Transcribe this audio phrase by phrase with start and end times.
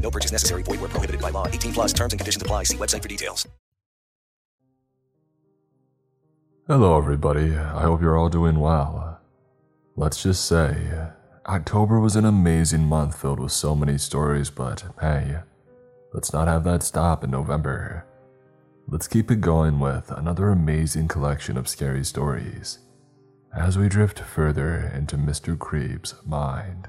[0.00, 0.62] No purchase necessary.
[0.62, 1.46] Void where prohibited by law.
[1.46, 2.64] 18 plus terms and conditions apply.
[2.64, 3.46] See website for details.
[6.66, 7.56] Hello, everybody.
[7.56, 9.20] I hope you're all doing well.
[9.96, 10.76] Let's just say,
[11.46, 15.38] October was an amazing month filled with so many stories, but hey,
[16.14, 18.06] let's not have that stop in November.
[18.86, 22.78] Let's keep it going with another amazing collection of scary stories
[23.52, 25.58] as we drift further into Mr.
[25.58, 26.88] Creep's mind.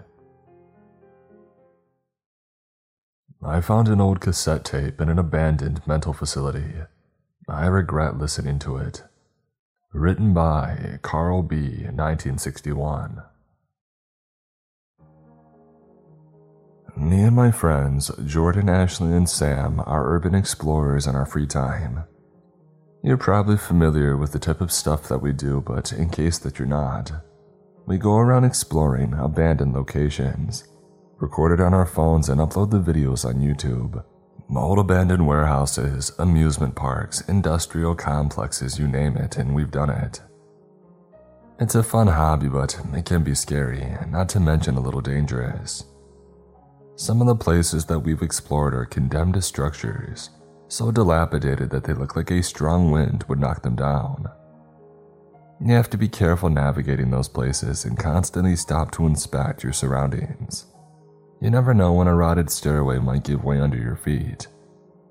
[3.44, 6.76] I found an old cassette tape in an abandoned mental facility.
[7.49, 9.04] I regret listening to it.
[9.94, 11.55] Written by Carl B.
[11.55, 13.24] 1961.
[16.96, 22.04] Me and my friends, Jordan, Ashley, and Sam, are urban explorers in our free time.
[23.04, 26.60] You're probably familiar with the type of stuff that we do, but in case that
[26.60, 27.12] you're not,
[27.88, 30.66] we go around exploring abandoned locations
[31.22, 34.04] record it on our phones, and upload the videos on YouTube.
[34.54, 40.22] Old abandoned warehouses, amusement parks, industrial complexes, you name it, and we've done it.
[41.60, 45.86] It's a fun hobby, but it can be scary, not to mention a little dangerous.
[46.96, 50.32] Some of the places that we've explored are condemned structures,
[50.68, 54.28] so dilapidated that they look like a strong wind would knock them down.
[55.63, 60.66] You have to be careful navigating those places and constantly stop to inspect your surroundings.
[61.42, 64.46] You never know when a rotted stairway might give way under your feet,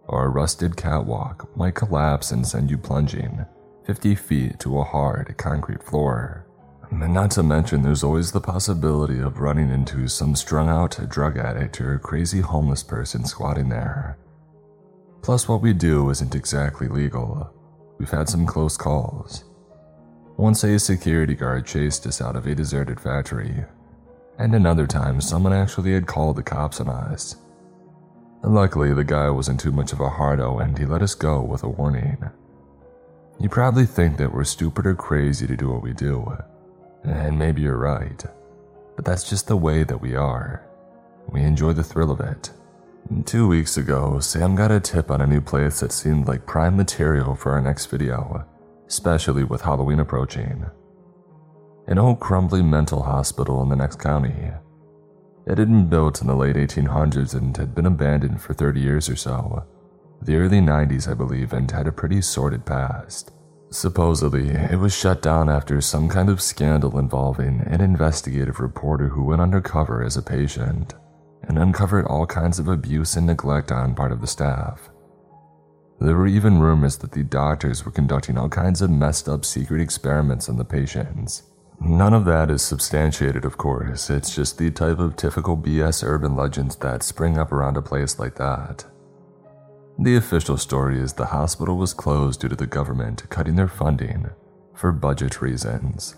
[0.06, 3.44] or a rusted catwalk might collapse and send you plunging
[3.84, 6.46] 50 feet to a hard concrete floor.
[6.88, 11.36] And not to mention, there's always the possibility of running into some strung out drug
[11.36, 14.16] addict or crazy homeless person squatting there.
[15.22, 17.52] Plus, what we do isn't exactly legal.
[17.98, 19.44] We've had some close calls.
[20.36, 23.64] Once a security guard chased us out of a deserted factory
[24.40, 27.36] and another time someone actually had called the cops on us.
[28.42, 31.62] Luckily, the guy wasn't too much of a hardo and he let us go with
[31.62, 32.16] a warning.
[33.38, 36.38] You probably think that we're stupid or crazy to do what we do,
[37.04, 38.24] and maybe you're right,
[38.96, 40.66] but that's just the way that we are.
[41.28, 42.50] We enjoy the thrill of it.
[43.26, 46.76] Two weeks ago, Sam got a tip on a new place that seemed like prime
[46.76, 48.46] material for our next video,
[48.88, 50.66] especially with Halloween approaching
[51.90, 54.52] an old crumbly mental hospital in the next county.
[55.44, 59.08] It had been built in the late 1800s and had been abandoned for 30 years
[59.08, 59.66] or so.
[60.22, 63.32] The early 90s, I believe, and had a pretty sordid past.
[63.70, 69.24] Supposedly, it was shut down after some kind of scandal involving an investigative reporter who
[69.24, 70.94] went undercover as a patient
[71.48, 74.90] and uncovered all kinds of abuse and neglect on part of the staff.
[75.98, 79.80] There were even rumors that the doctors were conducting all kinds of messed up secret
[79.80, 81.49] experiments on the patients
[81.80, 84.10] None of that is substantiated, of course.
[84.10, 88.18] It's just the type of typical BS urban legends that spring up around a place
[88.18, 88.84] like that.
[89.98, 94.28] The official story is the hospital was closed due to the government cutting their funding
[94.74, 96.16] for budget reasons.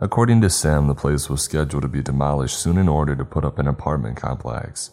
[0.00, 3.44] According to Sam, the place was scheduled to be demolished soon in order to put
[3.44, 4.92] up an apartment complex,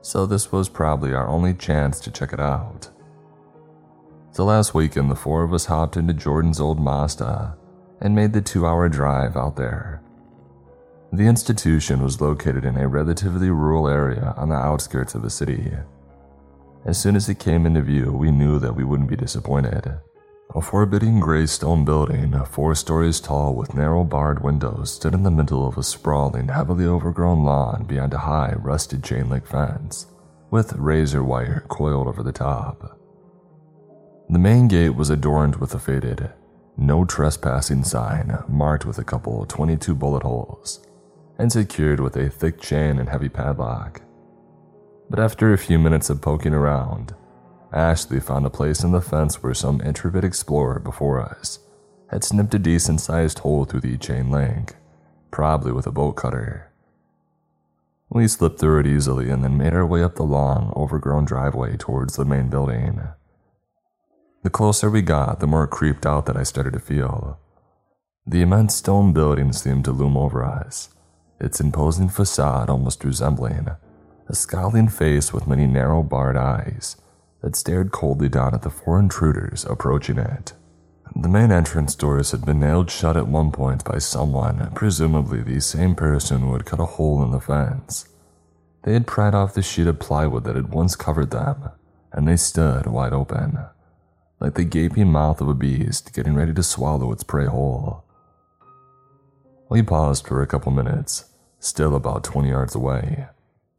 [0.00, 2.88] so this was probably our only chance to check it out.
[4.32, 7.56] The last weekend, the four of us hopped into Jordan's old Mazda
[8.00, 10.02] and made the two hour drive out there.
[11.12, 15.72] The institution was located in a relatively rural area on the outskirts of the city.
[16.84, 19.98] As soon as it came into view, we knew that we wouldn't be disappointed.
[20.54, 25.30] A forbidding gray stone building, four stories tall with narrow barred windows, stood in the
[25.30, 30.06] middle of a sprawling, heavily overgrown lawn beyond a high, rusted chain link fence,
[30.50, 32.98] with razor wire coiled over the top.
[34.28, 36.32] The main gate was adorned with a faded,
[36.76, 40.86] no trespassing sign marked with a couple 22 bullet holes
[41.38, 44.02] and secured with a thick chain and heavy padlock.
[45.08, 47.14] But after a few minutes of poking around,
[47.72, 51.58] Ashley found a place in the fence where some intrepid explorer before us
[52.10, 54.76] had snipped a decent sized hole through the chain link,
[55.30, 56.70] probably with a bolt cutter.
[58.08, 61.76] We slipped through it easily and then made our way up the long, overgrown driveway
[61.76, 63.00] towards the main building.
[64.46, 67.40] The closer we got, the more creeped out that I started to feel.
[68.24, 70.88] The immense stone building seemed to loom over us,
[71.40, 73.70] its imposing facade almost resembling
[74.28, 76.94] a scowling face with many narrow barred eyes
[77.42, 80.52] that stared coldly down at the four intruders approaching it.
[81.16, 85.60] The main entrance doors had been nailed shut at one point by someone, presumably the
[85.60, 88.06] same person who had cut a hole in the fence.
[88.84, 91.70] They had pried off the sheet of plywood that had once covered them,
[92.12, 93.58] and they stood wide open,
[94.40, 98.04] like the gaping mouth of a beast getting ready to swallow its prey whole.
[99.68, 101.24] We paused for a couple minutes,
[101.58, 103.26] still about 20 yards away,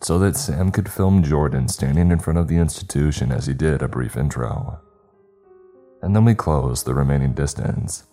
[0.01, 3.81] so that Sam could film Jordan standing in front of the institution as he did
[3.81, 4.81] a brief intro.
[6.01, 8.03] And then we closed the remaining distance,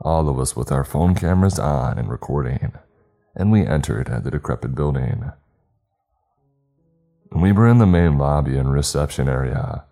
[0.00, 2.72] all of us with our phone cameras on and recording,
[3.34, 5.32] and we entered the decrepit building.
[7.32, 9.84] We were in the main lobby and reception area.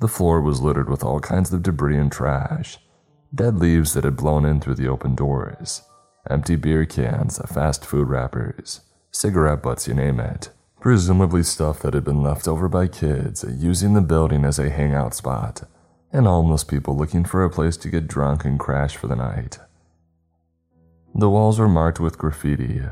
[0.00, 2.78] The floor was littered with all kinds of debris and trash,
[3.34, 5.82] dead leaves that had blown in through the open doors,
[6.30, 8.80] empty beer cans, fast food wrappers,
[9.10, 10.50] cigarette butts, you name it.
[10.80, 15.14] Presumably stuff that had been left over by kids using the building as a hangout
[15.14, 15.62] spot,
[16.12, 19.58] and homeless people looking for a place to get drunk and crash for the night.
[21.12, 22.82] The walls were marked with graffiti,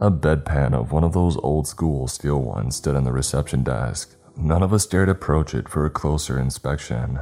[0.00, 4.16] a bedpan of one of those old school steel ones stood on the reception desk.
[4.38, 7.18] None of us dared approach it for a closer inspection.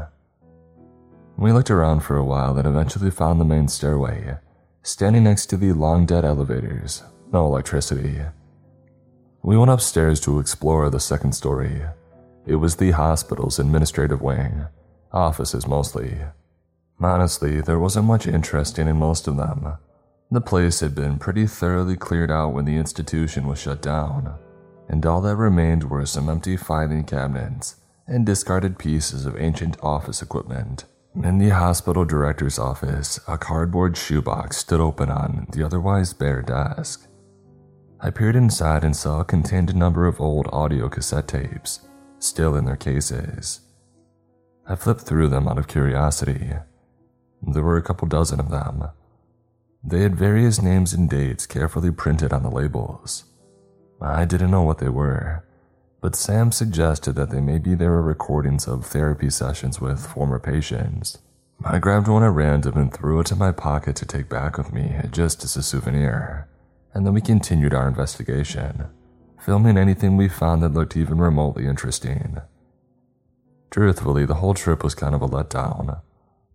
[1.39, 4.37] We looked around for a while and eventually found the main stairway,
[4.83, 7.03] standing next to the long dead elevators,
[7.33, 8.21] no electricity.
[9.43, 11.83] We went upstairs to explore the second story.
[12.47, 14.67] It was the hospital's administrative wing,
[15.11, 16.19] offices mostly.
[17.01, 19.79] Honestly, there wasn't much interesting in most of them.
[20.31, 24.35] The place had been pretty thoroughly cleared out when the institution was shut down,
[24.89, 30.23] and all that remained were some empty filing cabinets and discarded pieces of ancient office
[30.23, 30.85] equipment.
[31.23, 37.09] In the hospital director's office, a cardboard shoebox stood open on the otherwise bare desk.
[38.01, 41.81] I peered inside and saw it contained a number of old audio cassette tapes,
[42.19, 43.61] still in their cases.
[44.69, 46.51] I flipped through them out of curiosity.
[47.43, 48.91] There were a couple dozen of them,
[49.89, 53.25] they had various names and dates carefully printed on the labels.
[54.01, 55.45] I didn't know what they were,
[56.01, 61.19] but Sam suggested that they maybe they were recordings of therapy sessions with former patients.
[61.65, 64.73] I grabbed one at random and threw it in my pocket to take back with
[64.73, 66.47] me, just as a souvenir,
[66.93, 68.87] and then we continued our investigation,
[69.41, 72.39] filming anything we found that looked even remotely interesting.
[73.71, 76.01] Truthfully, the whole trip was kind of a letdown.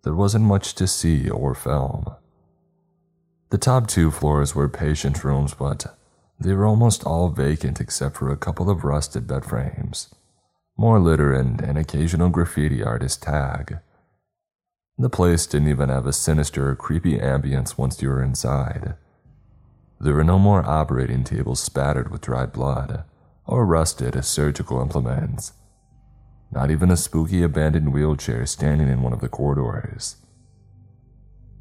[0.02, 2.06] There wasn't much to see or film.
[3.50, 5.94] The top two floors were patient rooms, but
[6.42, 10.14] they were almost all vacant except for a couple of rusted bed frames,
[10.76, 13.78] more litter, and an occasional graffiti artist tag.
[14.98, 18.94] The place didn't even have a sinister or creepy ambience once you were inside.
[20.00, 23.04] There were no more operating tables spattered with dried blood
[23.46, 25.52] or rusted surgical implements.
[26.50, 30.16] Not even a spooky abandoned wheelchair standing in one of the corridors.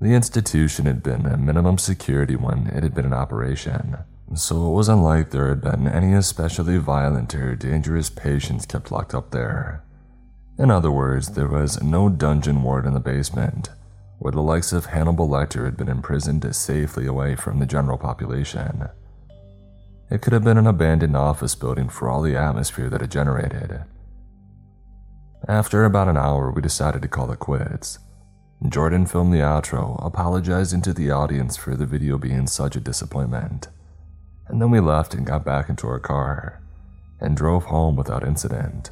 [0.01, 3.97] The institution had been a minimum security when it had been in operation,
[4.35, 9.13] so it wasn't like there had been any especially violent or dangerous patients kept locked
[9.13, 9.83] up there.
[10.57, 13.69] In other words, there was no dungeon ward in the basement,
[14.19, 18.87] where the likes of Hannibal Lecter had been imprisoned safely away from the general population.
[20.09, 23.83] It could have been an abandoned office building for all the atmosphere that it generated.
[25.47, 27.97] After about an hour, we decided to call it quits
[28.69, 33.69] Jordan filmed the outro, apologizing to the audience for the video being such a disappointment.
[34.51, 36.61] And then we left and got back into our car
[37.19, 38.91] and drove home without incident.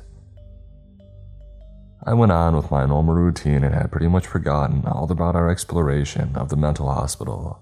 [2.05, 5.51] I went on with my normal routine and had pretty much forgotten all about our
[5.51, 7.61] exploration of the mental hospital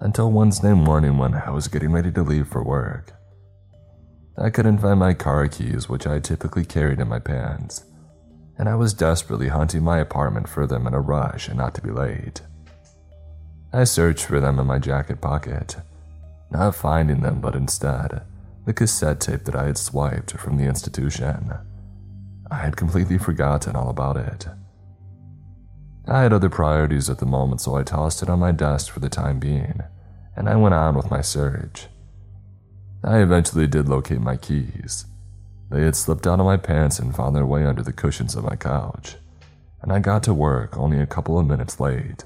[0.00, 3.12] until Wednesday morning when I was getting ready to leave for work.
[4.38, 7.84] I couldn't find my car keys, which I typically carried in my pants
[8.58, 11.82] and I was desperately hunting my apartment for them in a rush and not to
[11.82, 12.40] be late.
[13.72, 15.76] I searched for them in my jacket pocket,
[16.50, 18.22] not finding them, but instead,
[18.64, 21.52] the cassette tape that I had swiped from the institution.
[22.50, 24.46] I had completely forgotten all about it.
[26.08, 29.00] I had other priorities at the moment, so I tossed it on my desk for
[29.00, 29.80] the time being,
[30.36, 31.88] and I went on with my search.
[33.02, 35.06] I eventually did locate my keys,
[35.70, 38.44] they had slipped out of my pants and found their way under the cushions of
[38.44, 39.16] my couch,
[39.82, 42.24] and I got to work only a couple of minutes late.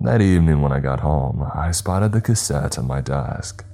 [0.00, 3.64] That evening, when I got home, I spotted the cassette on my desk,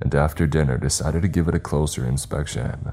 [0.00, 2.92] and after dinner decided to give it a closer inspection.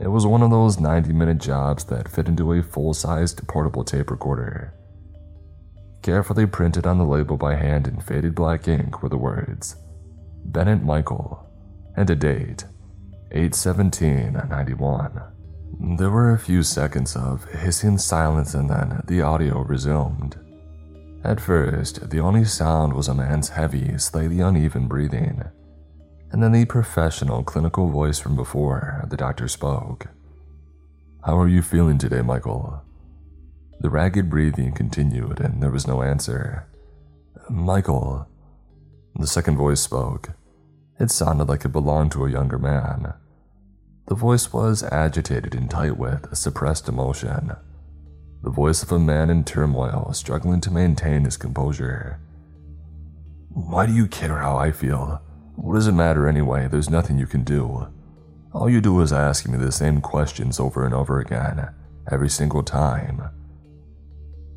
[0.00, 3.84] It was one of those 90 minute jobs that fit into a full sized portable
[3.84, 4.74] tape recorder.
[6.02, 9.76] Carefully printed on the label by hand in faded black ink were the words
[10.44, 11.44] Bennett Michael,
[11.96, 12.64] and a date
[13.32, 15.22] 81791.
[15.98, 20.36] There were a few seconds of hissing silence and then the audio resumed.
[21.24, 25.42] At first, the only sound was a man's heavy, slightly uneven breathing,
[26.30, 30.08] and then the professional, clinical voice from before the doctor spoke.
[31.24, 32.82] How are you feeling today, Michael?
[33.80, 36.66] The ragged breathing continued, and there was no answer.
[37.48, 38.28] Michael.
[39.18, 40.30] The second voice spoke.
[41.00, 43.14] It sounded like it belonged to a younger man.
[44.08, 47.56] The voice was agitated and tight with suppressed emotion.
[48.44, 52.20] The voice of a man in turmoil, struggling to maintain his composure.
[53.48, 55.22] Why do you care how I feel?
[55.56, 56.68] What does it matter anyway?
[56.68, 57.88] There's nothing you can do.
[58.52, 61.70] All you do is ask me the same questions over and over again,
[62.12, 63.30] every single time.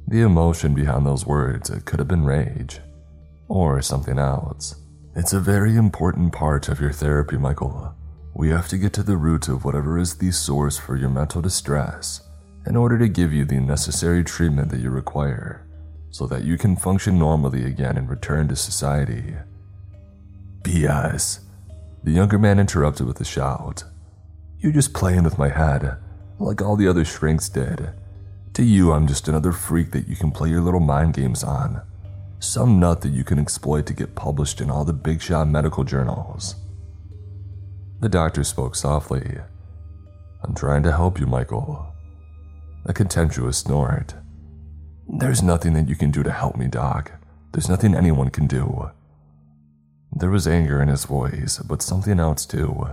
[0.05, 2.81] The emotion behind those words, it could have been rage,
[3.47, 4.75] or something else.
[5.15, 7.95] It's a very important part of your therapy, Michael.
[8.33, 11.41] We have to get to the root of whatever is the source for your mental
[11.41, 12.26] distress
[12.67, 15.65] in order to give you the necessary treatment that you require
[16.09, 19.35] so that you can function normally again and return to society.
[20.63, 21.39] BS.
[22.03, 23.83] The younger man interrupted with a shout.
[24.59, 25.97] "You're just playing with my head,
[26.39, 27.89] like all the other shrinks did.
[28.53, 31.81] To you, I'm just another freak that you can play your little mind games on.
[32.39, 35.83] Some nut that you can exploit to get published in all the big shot medical
[35.83, 36.55] journals.
[37.99, 39.39] The doctor spoke softly.
[40.43, 41.87] I'm trying to help you, Michael.
[42.87, 44.15] A contemptuous snort.
[45.09, 47.11] There's nothing that you can do to help me, Doc.
[47.51, 48.91] There's nothing anyone can do.
[50.13, 52.87] There was anger in his voice, but something else too.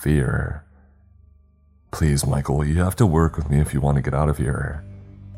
[0.00, 0.64] Fear.
[1.90, 4.38] Please, Michael, you have to work with me if you want to get out of
[4.38, 4.84] here.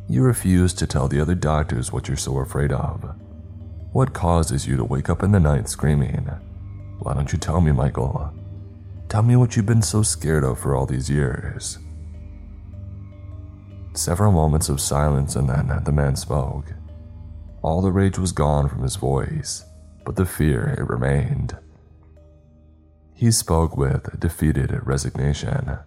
[0.08, 3.14] You refuse to tell the other doctors what you're so afraid of.
[3.92, 6.28] What causes you to wake up in the night screaming?
[6.98, 8.32] Why don't you tell me, Michael?
[9.08, 11.78] Tell me what you've been so scared of for all these years.
[13.94, 16.72] Several moments of silence, and then the man spoke.
[17.62, 19.64] All the rage was gone from his voice,
[20.04, 21.56] but the fear, it remained.
[23.14, 25.78] He spoke with defeated resignation.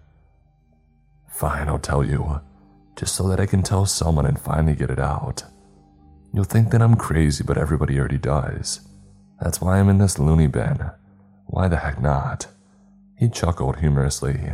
[1.27, 2.41] Fine, I'll tell you,
[2.95, 5.43] just so that I can tell someone and finally get it out.
[6.33, 8.81] You'll think that I'm crazy, but everybody already does.
[9.41, 10.91] That's why I'm in this loony bin.
[11.45, 12.47] Why the heck not?
[13.17, 14.53] He chuckled humorously.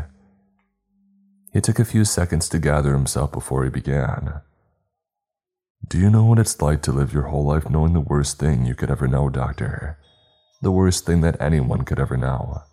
[1.53, 4.41] He took a few seconds to gather himself before he began.
[5.87, 8.65] Do you know what it's like to live your whole life knowing the worst thing
[8.65, 9.97] you could ever know, Doctor?
[10.61, 12.63] The worst thing that anyone could ever know.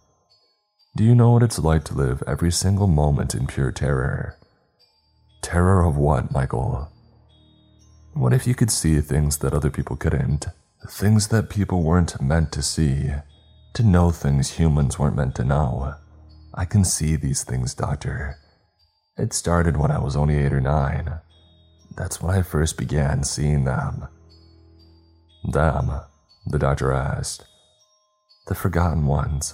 [0.97, 4.37] Do you know what it's like to live every single moment in pure terror?
[5.43, 6.91] Terror of what, Michael?
[8.15, 10.47] What if you could see things that other people couldn't?
[10.89, 13.11] Things that people weren't meant to see?
[13.75, 15.95] to know things humans weren't meant to know.
[16.55, 18.37] I can see these things, Doctor.
[19.21, 21.21] It started when I was only eight or nine.
[21.95, 24.09] That's when I first began seeing them.
[25.45, 26.01] Them,
[26.47, 27.45] the doctor asked.
[28.47, 29.53] The forgotten ones.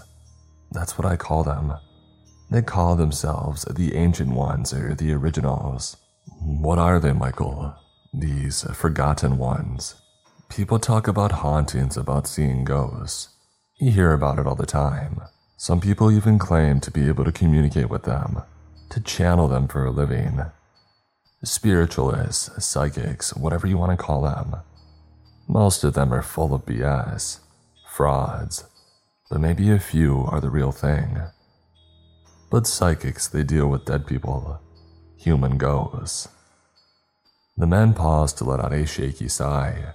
[0.71, 1.73] That's what I call them.
[2.49, 5.97] They call themselves the ancient ones or the originals.
[6.41, 7.75] What are they, Michael?
[8.15, 9.97] These forgotten ones.
[10.49, 13.31] People talk about hauntings, about seeing ghosts.
[13.81, 15.23] You hear about it all the time.
[15.57, 18.43] Some people even claim to be able to communicate with them,
[18.91, 20.43] to channel them for a living.
[21.43, 24.57] Spiritualists, psychics, whatever you want to call them.
[25.49, 27.41] Most of them are full of BS,
[27.95, 28.65] frauds,
[29.31, 31.19] but maybe a few are the real thing.
[32.51, 34.61] But psychics, they deal with dead people,
[35.17, 36.29] human ghosts.
[37.57, 39.95] The man paused to let out a shaky sigh.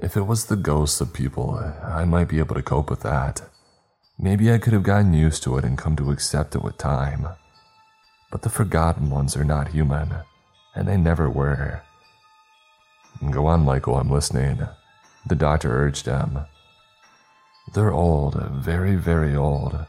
[0.00, 3.42] If it was the ghosts of people, I might be able to cope with that.
[4.18, 7.28] Maybe I could have gotten used to it and come to accept it with time.
[8.34, 10.12] But the forgotten ones are not human,
[10.74, 11.82] and they never were.
[13.30, 14.58] Go on, Michael, I'm listening.
[15.24, 16.40] The doctor urged him.
[17.74, 19.86] They're old, very, very old.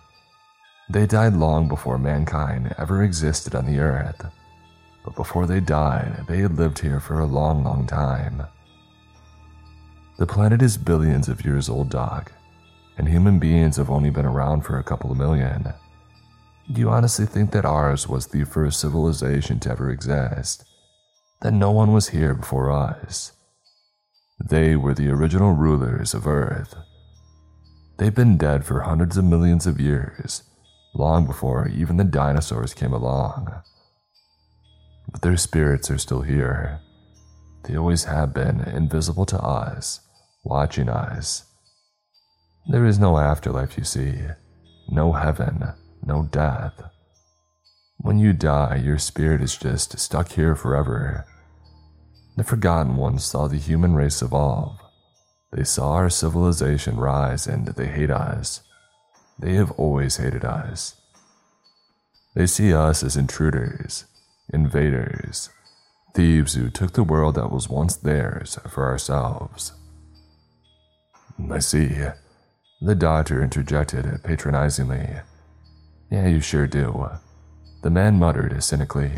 [0.88, 4.24] They died long before mankind ever existed on the earth.
[5.04, 8.44] But before they died, they had lived here for a long, long time.
[10.20, 12.32] The planet is billions of years old, Doc,
[12.96, 15.74] and human beings have only been around for a couple of million.
[16.72, 20.66] Do you honestly think that ours was the first civilization to ever exist?
[21.42, 23.34] That no one was here before us?
[24.44, 26.76] They were the original rulers of Earth.
[27.98, 30.42] They've been dead for hundreds of millions of years,
[30.96, 33.54] long before even the dinosaurs came along.
[35.12, 36.80] But their spirits are still here.
[37.64, 40.00] They always have been invisible to us
[40.44, 41.46] watching us.
[42.68, 44.16] There is no afterlife, you see,
[44.90, 45.74] no heaven,
[46.06, 46.82] no death.
[47.98, 51.26] When you die, your spirit is just stuck here forever.
[52.38, 54.78] The Forgotten Ones saw the human race evolve.
[55.52, 58.62] They saw our civilization rise and they hate us.
[59.40, 61.00] They have always hated us.
[62.36, 64.06] They see us as intruders,
[64.54, 65.50] invaders,
[66.14, 69.72] thieves who took the world that was once theirs for ourselves.
[71.50, 71.90] I see.
[72.82, 75.22] The doctor interjected patronizingly.
[76.10, 77.10] Yeah, you sure do.
[77.82, 79.12] The man muttered cynically.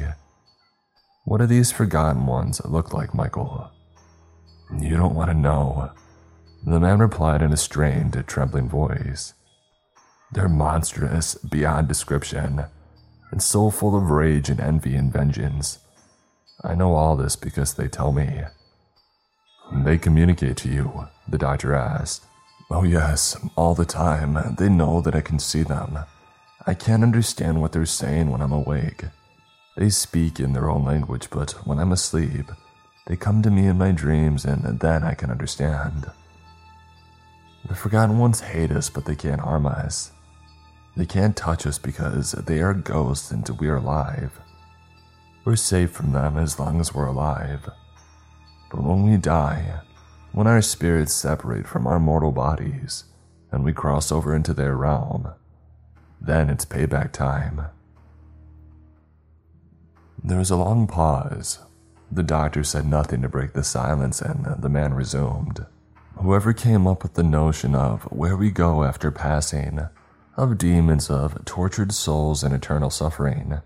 [1.25, 3.69] What do these forgotten ones look like, Michael?
[4.79, 5.91] You don't want to know.
[6.65, 9.33] The man replied in a strained, trembling voice.
[10.31, 12.65] They're monstrous beyond description,
[13.31, 15.79] and so full of rage and envy and vengeance.
[16.63, 18.43] I know all this because they tell me.
[19.83, 22.25] They communicate to you, the doctor asked.
[22.69, 24.55] Oh, yes, all the time.
[24.57, 25.99] They know that I can see them.
[26.69, 29.05] I can't understand what they're saying when I'm awake.
[29.77, 32.51] They speak in their own language, but when I'm asleep,
[33.05, 36.11] they come to me in my dreams and then I can understand.
[37.69, 40.11] The Forgotten Ones hate us, but they can't harm us.
[40.97, 44.37] They can't touch us because they are ghosts and we are alive.
[45.45, 47.69] We're safe from them as long as we're alive.
[48.69, 49.79] But when we die,
[50.33, 53.05] when our spirits separate from our mortal bodies
[53.53, 55.29] and we cross over into their realm,
[56.19, 57.67] then it's payback time.
[60.23, 61.59] There was a long pause.
[62.11, 65.65] The doctor said nothing to break the silence, and the man resumed.
[66.17, 69.87] Whoever came up with the notion of where we go after passing,
[70.35, 73.61] of demons, of tortured souls and eternal suffering,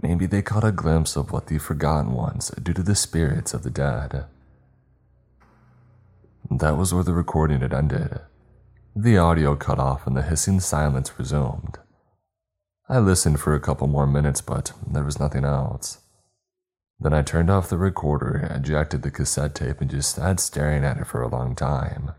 [0.00, 3.62] maybe they caught a glimpse of what the forgotten ones do to the spirits of
[3.62, 4.24] the dead.
[6.50, 8.20] That was where the recording had ended.
[8.94, 11.78] The audio cut off and the hissing silence resumed.
[12.90, 15.98] I listened for a couple more minutes, but there was nothing else.
[17.00, 20.98] Then I turned off the recorder, ejected the cassette tape, and just sat staring at
[20.98, 22.12] it for a long time,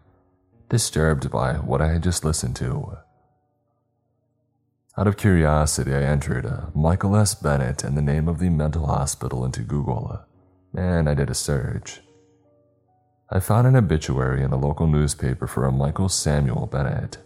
[0.68, 2.98] disturbed by what I had just listened to.
[4.98, 7.36] Out of curiosity, I entered uh, Michael S.
[7.36, 10.26] Bennett and the name of the mental hospital into Google,
[10.76, 12.02] and I did a search.
[13.36, 17.18] I found an obituary in a local newspaper for a Michael Samuel Bennett.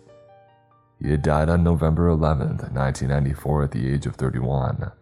[1.01, 4.93] He had died on November 11, 1994, at the age of 31,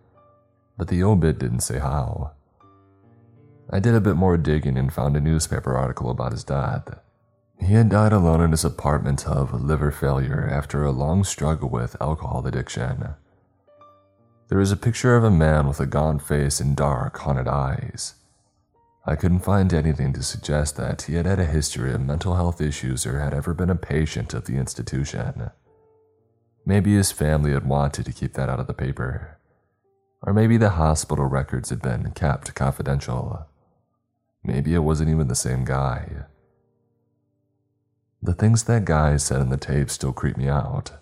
[0.76, 2.32] but the obit didn't say how.
[3.70, 7.00] I did a bit more digging and found a newspaper article about his death.
[7.60, 11.96] He had died alone in his apartment of liver failure after a long struggle with
[12.02, 13.10] alcohol addiction.
[14.48, 18.16] There is a picture of a man with a gaunt face and dark, haunted eyes.
[19.08, 22.60] I couldn't find anything to suggest that he had had a history of mental health
[22.60, 25.52] issues or had ever been a patient of the institution.
[26.66, 29.38] Maybe his family had wanted to keep that out of the paper.
[30.24, 33.46] Or maybe the hospital records had been kept confidential.
[34.44, 36.26] Maybe it wasn't even the same guy.
[38.24, 40.94] The things that guy said in the tape still creep me out.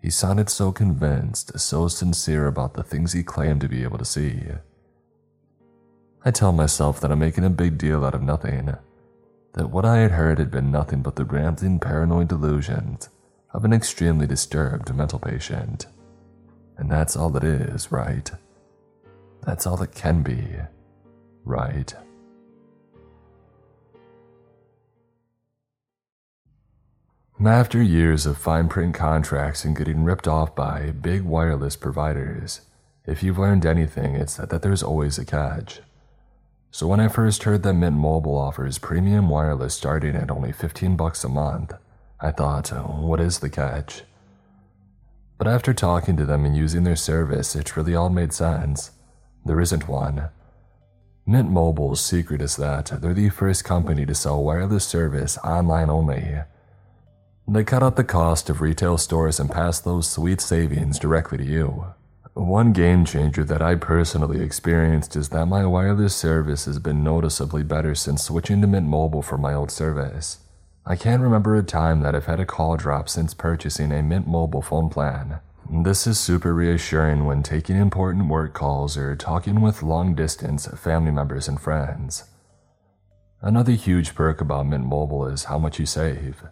[0.00, 4.04] He sounded so convinced, so sincere about the things he claimed to be able to
[4.04, 4.42] see.
[6.24, 8.74] I tell myself that I'm making a big deal out of nothing,
[9.54, 13.08] that what I had heard had been nothing but the rambling paranoid delusions
[13.52, 15.86] of an extremely disturbed mental patient.
[16.76, 18.30] And that's all it is, right?
[19.44, 20.44] That's all it can be,
[21.44, 21.94] right?
[27.44, 32.62] After years of fine print contracts and getting ripped off by big wireless providers,
[33.06, 35.80] if you've learned anything, it's that, that there's always a catch.
[36.70, 40.96] So when I first heard that Mint Mobile offers premium wireless starting at only 15
[40.96, 41.72] bucks a month,
[42.20, 44.02] I thought, what is the catch?
[45.38, 48.90] But after talking to them and using their service, it really all made sense.
[49.46, 50.28] There isn't one.
[51.26, 56.40] Mint Mobile's secret is that they're the first company to sell wireless service online only.
[57.46, 61.44] They cut out the cost of retail stores and pass those sweet savings directly to
[61.44, 61.86] you.
[62.38, 67.64] One game changer that I personally experienced is that my wireless service has been noticeably
[67.64, 70.38] better since switching to Mint Mobile for my old service.
[70.86, 74.28] I can't remember a time that I've had a call drop since purchasing a Mint
[74.28, 75.40] Mobile phone plan.
[75.68, 81.10] This is super reassuring when taking important work calls or talking with long distance family
[81.10, 82.22] members and friends.
[83.42, 86.44] Another huge perk about Mint Mobile is how much you save.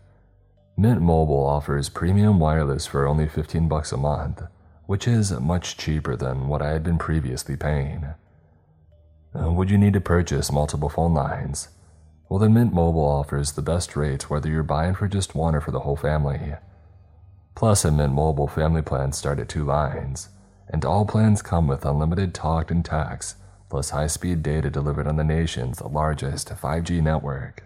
[0.77, 4.43] Mint Mobile offers premium wireless for only 15 bucks a month,
[4.87, 8.15] which is much cheaper than what I had been previously paying.
[9.35, 11.69] Uh, would you need to purchase multiple phone lines?
[12.29, 15.61] Well, then Mint Mobile offers the best rates whether you're buying for just one or
[15.61, 16.55] for the whole family.
[17.55, 20.29] Plus, in Mint Mobile, family plans start at two lines,
[20.69, 23.37] and all plans come with unlimited talk and text,
[23.69, 27.65] plus high speed data delivered on the nation's largest 5G network.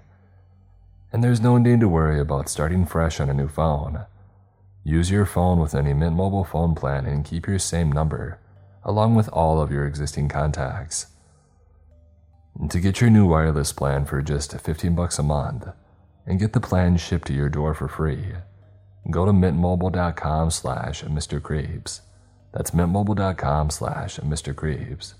[1.12, 4.04] And there's no need to worry about starting fresh on a new phone.
[4.84, 8.38] Use your phone with any Mint Mobile phone plan and keep your same number,
[8.82, 11.06] along with all of your existing contacts.
[12.68, 15.68] To get your new wireless plan for just 15 bucks a month
[16.26, 18.32] and get the plan shipped to your door for free,
[19.10, 21.42] go to mintmobile.com slash Mr.
[21.42, 22.00] Creeps.
[22.52, 24.56] That's mintmobile.com slash Mr.
[24.56, 25.14] Creeps.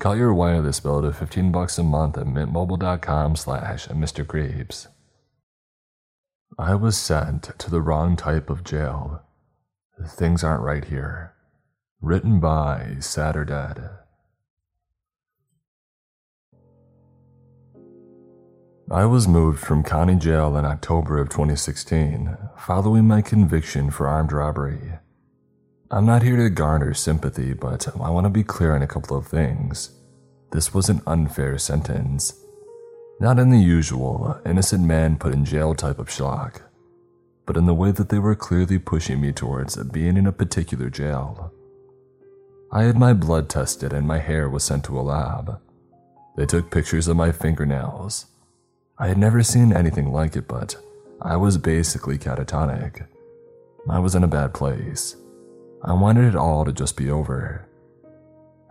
[0.00, 4.26] Cut your wireless bill to 15 bucks a month at mintmobile.com slash Mr.
[4.26, 4.88] Creeps.
[6.58, 9.22] I was sent to the wrong type of jail.
[10.06, 11.34] Things aren't right here.
[12.00, 13.88] Written by Saturday.
[18.88, 24.30] I was moved from county jail in October of 2016, following my conviction for armed
[24.30, 24.92] robbery.
[25.90, 29.16] I'm not here to garner sympathy, but I want to be clear on a couple
[29.16, 29.90] of things.
[30.52, 32.43] This was an unfair sentence.
[33.24, 36.60] Not in the usual innocent man put in jail type of shock,
[37.46, 40.90] but in the way that they were clearly pushing me towards being in a particular
[40.90, 41.50] jail.
[42.70, 45.58] I had my blood tested and my hair was sent to a lab.
[46.36, 48.26] They took pictures of my fingernails
[48.98, 50.76] I had never seen anything like it, but
[51.22, 53.06] I was basically catatonic.
[53.88, 55.16] I was in a bad place.
[55.82, 57.66] I wanted it all to just be over.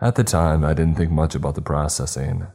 [0.00, 2.46] At the time, I didn't think much about the processing.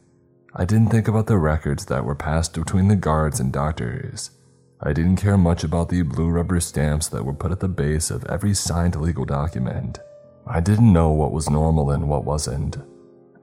[0.54, 4.32] I didn't think about the records that were passed between the guards and doctors.
[4.80, 8.10] I didn't care much about the blue rubber stamps that were put at the base
[8.10, 10.00] of every signed legal document.
[10.46, 12.78] I didn't know what was normal and what wasn't.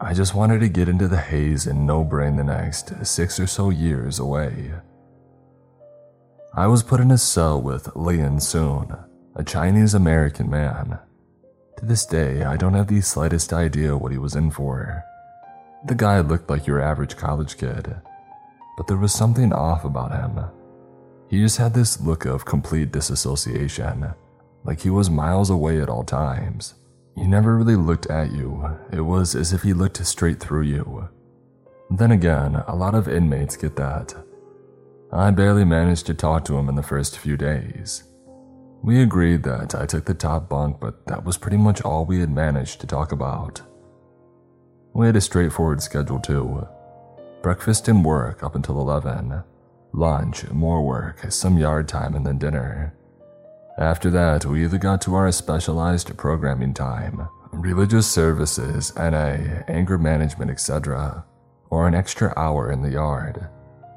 [0.02, 3.48] I just wanted to get into the haze and no brain the next six or
[3.48, 4.74] so years away.
[6.54, 8.96] I was put in a cell with Lian Soon,
[9.36, 11.00] a Chinese American man.
[11.78, 15.04] To this day, I don't have the slightest idea what he was in for.
[15.88, 17.96] The guy looked like your average college kid,
[18.76, 20.38] but there was something off about him.
[21.30, 24.14] He just had this look of complete disassociation,
[24.66, 26.74] like he was miles away at all times.
[27.16, 31.08] He never really looked at you, it was as if he looked straight through you.
[31.90, 34.14] Then again, a lot of inmates get that.
[35.14, 38.04] I barely managed to talk to him in the first few days.
[38.84, 42.20] We agreed that I took the top bunk, but that was pretty much all we
[42.20, 43.62] had managed to talk about.
[44.94, 46.68] We had a straightforward schedule too
[47.42, 49.42] breakfast and work up until 11,
[49.94, 52.94] lunch, more work, some yard time, and then dinner.
[53.78, 60.52] After that, we either got to our specialized programming time, religious services, NA, anger management,
[60.52, 61.24] etc.,
[61.70, 63.48] or an extra hour in the yard,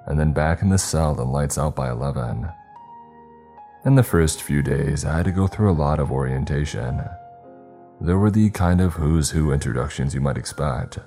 [0.07, 2.49] and then back in the cell and lights out by 11.
[3.85, 7.01] In the first few days, I had to go through a lot of orientation.
[8.03, 10.99] There were the kind of who's who introductions you might expect,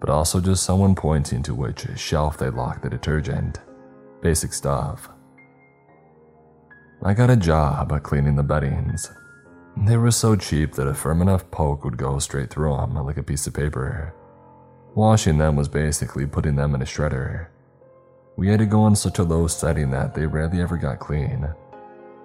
[0.00, 3.60] but also just someone pointing to which shelf they locked the detergent.
[4.20, 5.08] Basic stuff.
[7.02, 9.10] I got a job cleaning the beddings.
[9.86, 13.16] They were so cheap that a firm enough poke would go straight through them like
[13.16, 14.12] a piece of paper.
[14.96, 17.46] Washing them was basically putting them in a shredder.
[18.36, 21.48] We had to go on such a low setting that they rarely ever got clean.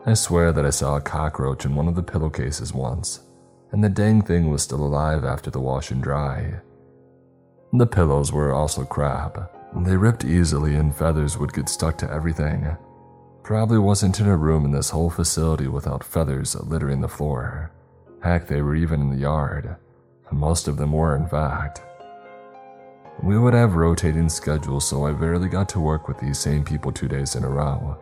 [0.08, 3.20] I swear that I saw a cockroach in one of the pillowcases once,
[3.72, 6.60] and the dang thing was still alive after the wash and dry.
[7.74, 9.52] The pillows were also crap.
[9.76, 12.78] They ripped easily and feathers would get stuck to everything.
[13.44, 17.72] Probably wasn't in a room in this whole facility without feathers littering the floor.
[18.24, 19.76] Heck, they were even in the yard.
[20.32, 21.82] Most of them were, in fact.
[23.22, 26.92] We would have rotating schedules, so I barely got to work with these same people
[26.92, 27.98] two days in a row.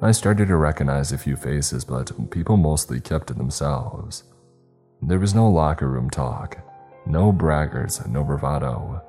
[0.00, 4.24] I started to recognize a few faces, but people mostly kept to themselves.
[5.04, 6.58] There was no locker room talk,
[7.06, 9.02] no braggarts, no bravado,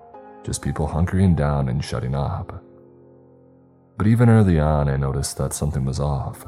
[0.44, 2.64] just people hunkering down and shutting up.
[3.96, 6.48] But even early on, I noticed that something was off.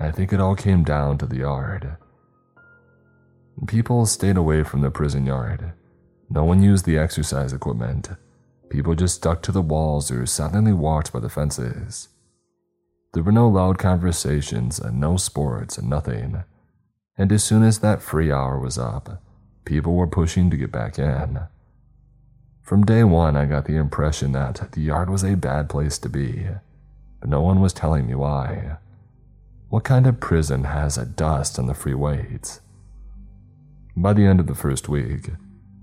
[0.00, 1.96] I think it all came down to the yard.
[3.68, 5.72] People stayed away from the prison yard.
[6.28, 8.10] No one used the exercise equipment.
[8.68, 12.08] People just stuck to the walls or silently walked by the fences.
[13.14, 16.42] There were no loud conversations and no sports and nothing.
[17.18, 19.22] And as soon as that free hour was up,
[19.64, 21.40] people were pushing to get back in.
[22.62, 26.08] From day one, I got the impression that the yard was a bad place to
[26.08, 26.46] be,
[27.20, 28.78] but no one was telling me why.
[29.68, 32.60] What kind of prison has a dust on the free weights?
[33.96, 35.30] By the end of the first week,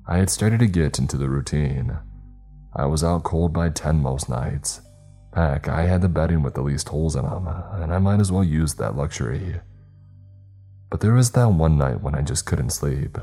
[0.06, 1.98] I had started to get into the routine.
[2.76, 4.82] I was out cold by 10 most nights.
[5.34, 8.32] Heck, I had the bedding with the least holes in them, and I might as
[8.32, 9.62] well use that luxury.
[10.94, 13.18] But there was that one night when I just couldn't sleep.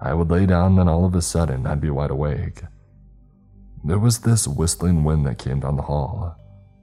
[0.00, 2.62] I would lay down, then all of a sudden I'd be wide awake.
[3.84, 6.34] There was this whistling wind that came down the hall,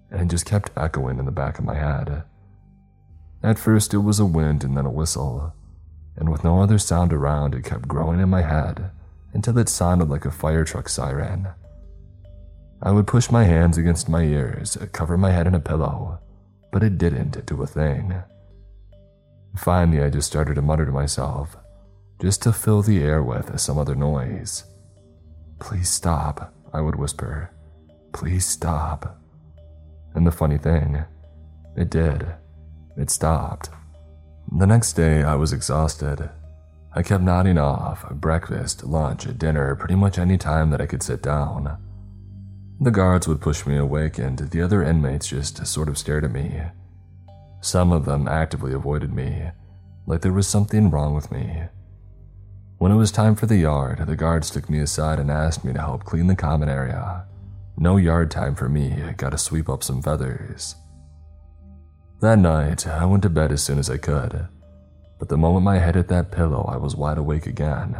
[0.09, 2.23] and it just kept echoing in the back of my head.
[3.43, 5.53] At first, it was a wind and then a whistle,
[6.15, 8.91] and with no other sound around, it kept growing in my head
[9.33, 11.49] until it sounded like a fire truck siren.
[12.81, 16.19] I would push my hands against my ears, cover my head in a pillow,
[16.71, 18.23] but it didn't do a thing.
[19.57, 21.57] Finally, I just started to mutter to myself,
[22.21, 24.63] just to fill the air with some other noise.
[25.59, 27.51] Please stop, I would whisper.
[28.13, 29.19] Please stop.
[30.15, 31.03] And the funny thing,
[31.75, 32.25] it did.
[32.97, 33.69] It stopped.
[34.57, 36.29] The next day, I was exhausted.
[36.93, 41.21] I kept nodding off breakfast, lunch, dinner, pretty much any time that I could sit
[41.21, 41.77] down.
[42.81, 46.31] The guards would push me awake, and the other inmates just sort of stared at
[46.31, 46.61] me.
[47.61, 49.51] Some of them actively avoided me,
[50.05, 51.63] like there was something wrong with me.
[52.77, 55.73] When it was time for the yard, the guards took me aside and asked me
[55.73, 57.25] to help clean the common area.
[57.77, 60.75] No yard time for me, I gotta sweep up some feathers.
[62.21, 64.47] That night, I went to bed as soon as I could,
[65.19, 67.97] but the moment my head hit that pillow, I was wide awake again.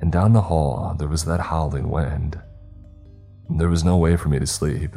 [0.00, 2.40] And down the hall, there was that howling wind.
[3.48, 4.94] There was no way for me to sleep.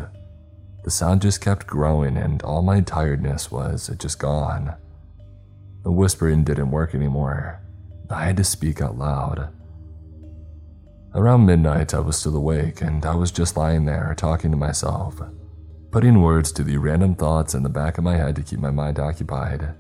[0.84, 4.76] The sound just kept growing, and all my tiredness was just gone.
[5.84, 7.62] The whispering didn't work anymore.
[8.10, 9.50] I had to speak out loud.
[11.16, 15.20] Around midnight, I was still awake, and I was just lying there talking to myself,
[15.92, 18.72] putting words to the random thoughts in the back of my head to keep my
[18.72, 19.74] mind occupied.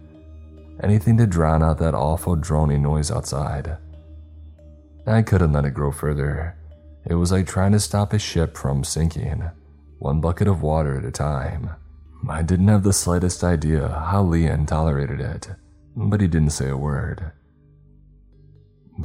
[0.81, 3.77] Anything to drown out that awful droning noise outside.
[5.05, 6.55] I couldn't let it grow further.
[7.05, 9.49] It was like trying to stop a ship from sinking,
[9.99, 11.69] one bucket of water at a time.
[12.27, 15.49] I didn't have the slightest idea how Leon tolerated it,
[15.95, 17.31] but he didn't say a word.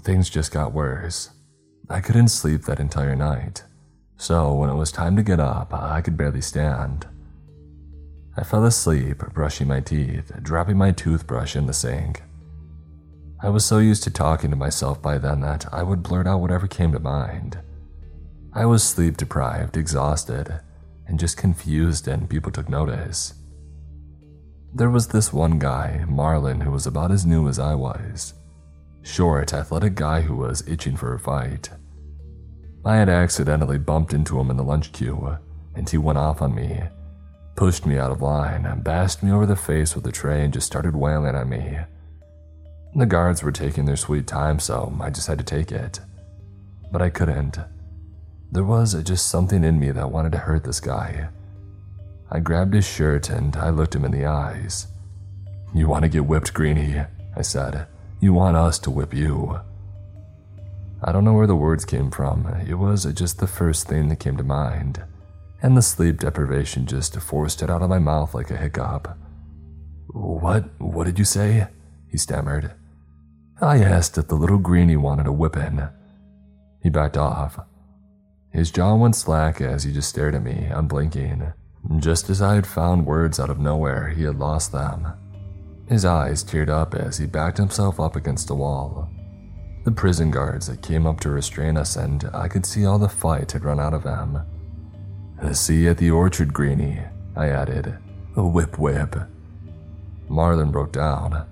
[0.01, 1.31] Things just got worse.
[1.91, 3.65] I couldn't sleep that entire night,
[4.17, 7.07] so when it was time to get up, I could barely stand.
[8.37, 12.23] I fell asleep, brushing my teeth, dropping my toothbrush in the sink.
[13.41, 16.41] I was so used to talking to myself by then that I would blurt out
[16.41, 17.59] whatever came to mind.
[18.53, 20.61] I was sleep deprived, exhausted,
[21.07, 23.35] and just confused, and people took notice.
[24.73, 28.35] There was this one guy, Marlin, who was about as new as I was.
[29.03, 31.71] Short, athletic guy who was itching for a fight.
[32.85, 35.39] I had accidentally bumped into him in the lunch queue,
[35.75, 36.83] and he went off on me,
[37.55, 40.53] pushed me out of line, and bashed me over the face with a tray and
[40.53, 41.79] just started wailing at me.
[42.97, 46.01] The guards were taking their sweet time, so I just had to take it.
[46.93, 47.59] But I couldn't.
[48.55, 51.29] There was just something in me that wanted to hurt this guy.
[52.31, 54.87] I grabbed his shirt and I looked him in the eyes.
[55.75, 57.03] You want to get whipped, Greeny?
[57.37, 57.89] I said.
[58.21, 59.59] You want us to whip you.
[61.03, 62.47] I don't know where the words came from.
[62.65, 65.03] It was just the first thing that came to mind.
[65.61, 69.19] And the sleep deprivation just forced it out of my mouth like a hiccup.
[70.13, 70.67] What?
[70.79, 71.67] What did you say?
[72.09, 72.71] He stammered.
[73.61, 75.89] I asked if the little greenie wanted a whipping.
[76.81, 77.59] He backed off.
[78.55, 81.53] His jaw went slack as he just stared at me, unblinking.
[81.99, 85.09] Just as I had found words out of nowhere, he had lost them.
[85.89, 89.11] His eyes teared up as he backed himself up against the wall.
[89.85, 93.53] The prison guards came up to restrain us, and I could see all the fight
[93.53, 94.39] had run out of him.
[95.53, 97.01] See you at the orchard, Greeny,
[97.37, 97.99] I added.
[98.37, 99.17] Whip whip.
[100.31, 101.45] Marlon broke down.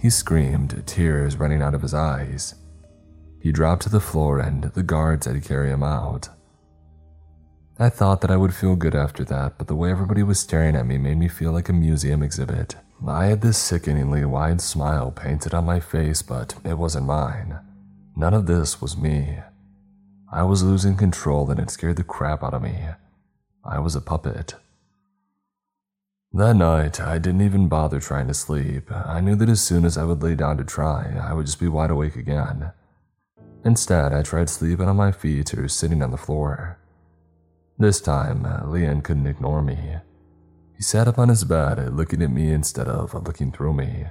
[0.00, 2.54] He screamed, tears running out of his eyes.
[3.40, 6.28] He dropped to the floor and the guards had to carry him out.
[7.78, 10.76] I thought that I would feel good after that, but the way everybody was staring
[10.76, 12.76] at me made me feel like a museum exhibit.
[13.08, 17.58] I had this sickeningly wide smile painted on my face, but it wasn't mine.
[18.14, 19.38] None of this was me.
[20.30, 22.76] I was losing control and it scared the crap out of me.
[23.64, 24.56] I was a puppet.
[26.34, 28.92] That night, I didn't even bother trying to sleep.
[28.92, 31.58] I knew that as soon as I would lay down to try, I would just
[31.58, 32.72] be wide awake again.
[33.64, 36.78] Instead, I tried sleeping on my feet or sitting on the floor.
[37.78, 39.96] This time, uh, Leon couldn't ignore me.
[40.76, 44.06] He sat up on his bed, looking at me instead of looking through me.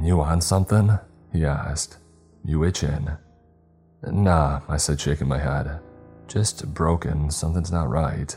[0.00, 0.98] You want something?
[1.32, 1.98] He asked.
[2.44, 3.10] You itching?
[4.02, 5.80] Nah, I said, shaking my head.
[6.28, 8.36] Just broken, something's not right.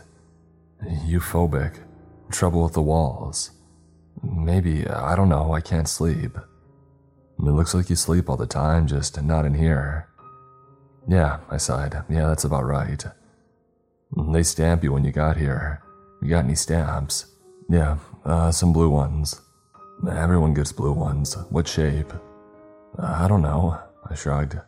[1.05, 1.75] You phobic.
[2.31, 3.51] Trouble with the walls.
[4.23, 6.35] Maybe, I don't know, I can't sleep.
[6.35, 10.07] It looks like you sleep all the time, just not in here.
[11.07, 12.03] Yeah, I sighed.
[12.09, 13.03] Yeah, that's about right.
[14.31, 15.81] They stamp you when you got here.
[16.21, 17.25] You got any stamps?
[17.69, 19.41] Yeah, uh, some blue ones.
[20.09, 21.35] Everyone gets blue ones.
[21.49, 22.11] What shape?
[22.99, 24.59] I don't know, I shrugged.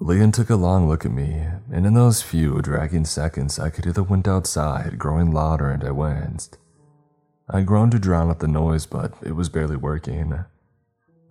[0.00, 3.84] Leon took a long look at me, and in those few dragging seconds, I could
[3.84, 6.58] hear the wind outside growing louder and I winced.
[7.50, 10.44] I groaned to drown out the noise, but it was barely working.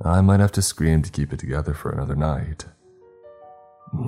[0.04, 2.66] I might have to scream to keep it together for another night.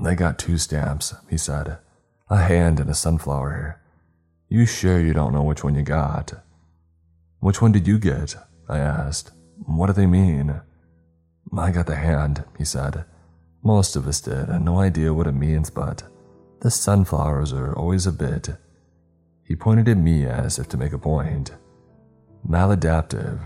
[0.06, 1.78] I got two stamps, he said.
[2.30, 3.82] A hand and a sunflower.
[4.48, 6.34] You sure you don't know which one you got?
[7.40, 8.36] Which one did you get?
[8.68, 9.32] I asked.
[9.66, 10.62] What do they mean?
[11.58, 13.06] I got the hand, he said.
[13.64, 16.04] Most of us did, no idea what it means, but
[16.62, 18.50] the sunflowers are always a bit.
[19.44, 21.52] He pointed at me as if to make a point.
[22.48, 23.40] Maladaptive.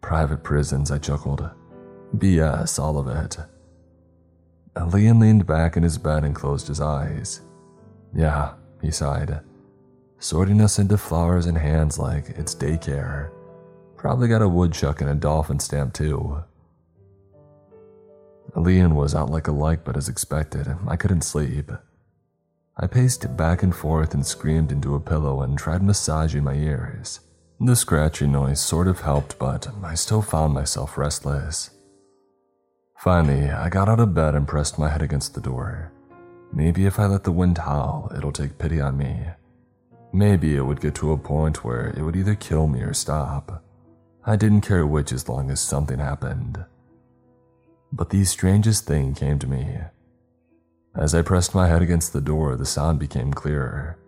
[0.00, 1.50] Private prisons, I chuckled.
[2.16, 3.36] BS, all of it.
[4.76, 7.40] Liam leaned back in his bed and closed his eyes.
[8.14, 9.40] Yeah, he sighed.
[10.18, 13.30] Sorting us into flowers and hands like it's daycare.
[13.96, 16.42] Probably got a woodchuck and a dolphin stamp too.
[18.56, 21.70] Leon was out like a light, but as expected, I couldn't sleep.
[22.76, 27.20] I paced back and forth and screamed into a pillow and tried massaging my ears.
[27.60, 31.70] The scratchy noise sort of helped, but I still found myself restless.
[33.04, 35.92] Finally, I got out of bed and pressed my head against the door.
[36.54, 39.26] Maybe if I let the wind howl, it'll take pity on me.
[40.14, 43.62] Maybe it would get to a point where it would either kill me or stop.
[44.24, 46.64] I didn't care which as long as something happened.
[47.92, 49.80] But the strangest thing came to me.
[50.96, 53.98] As I pressed my head against the door, the sound became clearer.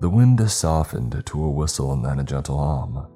[0.00, 3.08] The wind softened to a whistle and then a gentle hum.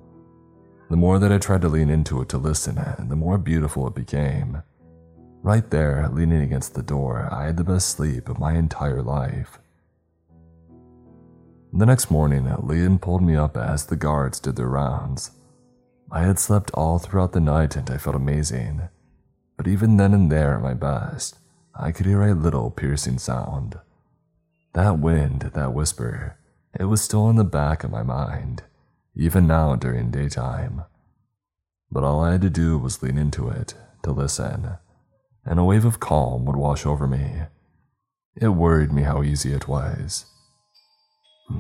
[0.91, 3.95] The more that I tried to lean into it to listen, the more beautiful it
[3.95, 4.63] became.
[5.43, 9.59] Right there, leaning against the door, I had the best sleep of my entire life.
[11.73, 15.31] The next morning, Leon pulled me up as the guards did their rounds.
[16.11, 18.89] I had slept all throughout the night and I felt amazing.
[19.57, 21.39] But even then and there at my best,
[21.75, 23.79] I could hear a little piercing sound.
[24.75, 26.37] That wind, that whisper,
[26.79, 28.63] it was still in the back of my mind,
[29.17, 30.85] even now during daytime.
[31.91, 34.77] But all I had to do was lean into it, to listen,
[35.45, 37.43] and a wave of calm would wash over me.
[38.37, 40.27] It worried me how easy it was.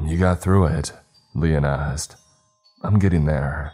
[0.04, 0.92] You got through it?
[1.34, 2.16] Leon asked.
[2.82, 3.72] I'm getting there.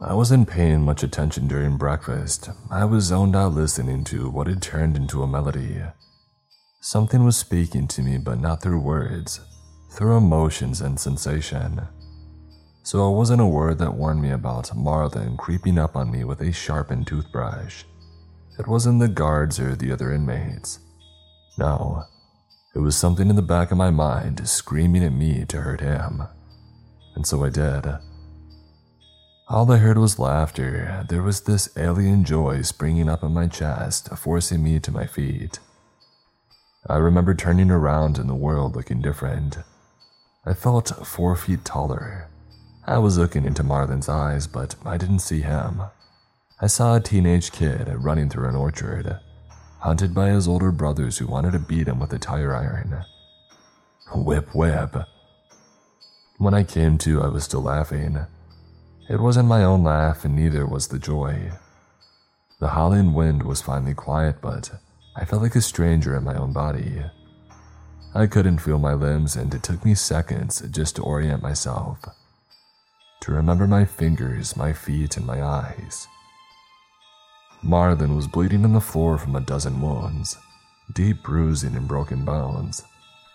[0.00, 2.50] I wasn't paying much attention during breakfast.
[2.70, 5.82] I was zoned out listening to what had turned into a melody.
[6.80, 9.40] Something was speaking to me, but not through words,
[9.90, 11.88] through emotions and sensation.
[12.82, 16.40] So it wasn't a word that warned me about Marlon creeping up on me with
[16.40, 17.84] a sharpened toothbrush.
[18.58, 20.78] It wasn't the guards or the other inmates.
[21.58, 22.04] No,
[22.74, 26.22] it was something in the back of my mind screaming at me to hurt him.
[27.14, 27.86] And so I did.
[29.48, 31.06] All I heard was laughter.
[31.08, 35.58] There was this alien joy springing up in my chest, forcing me to my feet.
[36.88, 39.58] I remember turning around in the world looking different.
[40.44, 42.28] I felt four feet taller.
[42.86, 45.82] I was looking into Marlon's eyes, but I didn't see him.
[46.58, 49.20] I saw a teenage kid running through an orchard,
[49.80, 53.04] hunted by his older brothers who wanted to beat him with a tire iron.
[54.14, 54.96] Whip, whip.
[56.38, 58.20] When I came to, I was still laughing.
[59.10, 61.52] It wasn't my own laugh, and neither was the joy.
[62.58, 64.70] The howling wind was finally quiet, but
[65.14, 67.02] I felt like a stranger in my own body.
[68.14, 71.98] I couldn't feel my limbs, and it took me seconds just to orient myself,
[73.20, 76.08] to remember my fingers, my feet, and my eyes.
[77.66, 80.38] Marlon was bleeding on the floor from a dozen wounds,
[80.92, 82.84] deep bruising and broken bones,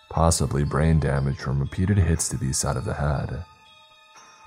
[0.10, 3.44] possibly brain damage from repeated hits to the side of the head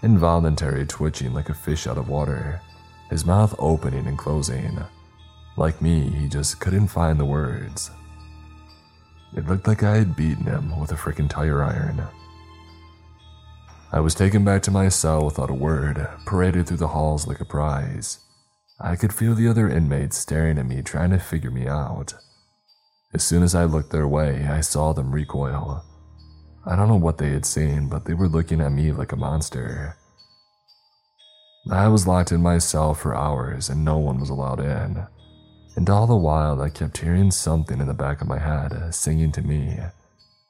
[0.05, 2.61] involuntary twitching like a fish out of water,
[3.09, 4.79] his mouth opening and closing.
[5.57, 7.90] Like me, he just couldn't find the words.
[9.35, 12.03] It looked like I had beaten him with a freaking tire iron.
[13.92, 17.41] I was taken back to my cell without a word, paraded through the halls like
[17.41, 18.18] a prize.
[18.85, 22.14] I could feel the other inmates staring at me, trying to figure me out.
[23.14, 25.82] As soon as I looked their way, I saw them recoil,
[26.66, 29.16] I don't know what they had seen, but they were looking at me like a
[29.16, 29.97] monster.
[31.70, 35.07] I was locked in my cell for hours and no one was allowed in.
[35.76, 39.32] And all the while, I kept hearing something in the back of my head singing
[39.32, 39.78] to me,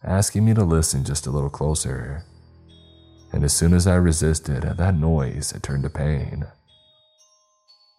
[0.04, 2.24] asking me to listen just a little closer.
[3.32, 6.46] And as soon as I resisted, that noise turned to pain.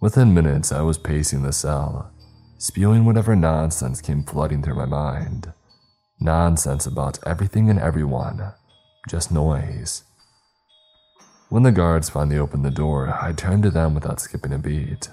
[0.05, 2.11] Within minutes, I was pacing the cell,
[2.59, 5.51] spewing whatever nonsense came flooding through my mind.
[6.19, 8.53] Nonsense about everything and everyone.
[9.09, 10.03] Just noise.
[11.49, 15.09] When the guards finally opened the door, I turned to them without skipping a beat.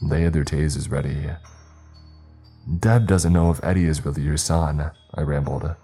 [0.00, 1.30] They had their tasers ready.
[2.78, 5.74] Deb doesn't know if Eddie is really your son, I rambled.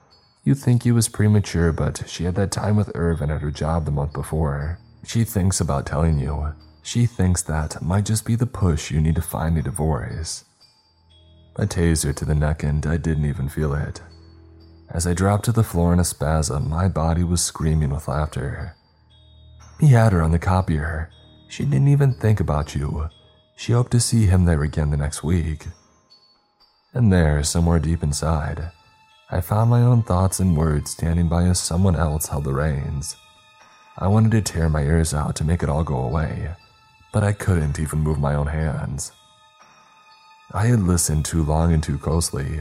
[0.44, 3.86] You'd think he was premature, but she had that time with Irvin at her job
[3.86, 4.78] the month before.
[5.04, 6.54] She thinks about telling you.
[6.86, 10.44] She thinks that might just be the push you need to find a divorce.
[11.56, 14.00] A taser to the neck, and I didn't even feel it.
[14.88, 18.76] As I dropped to the floor in a spasm, my body was screaming with laughter.
[19.80, 21.10] He had her on the copier.
[21.48, 23.08] She didn't even think about you.
[23.56, 25.66] She hoped to see him there again the next week.
[26.94, 28.70] And there, somewhere deep inside,
[29.28, 33.16] I found my own thoughts and words standing by as someone else held the reins.
[33.98, 36.54] I wanted to tear my ears out to make it all go away,
[37.16, 39.12] but I couldn't even move my own hands.
[40.52, 42.60] I had listened too long and too closely,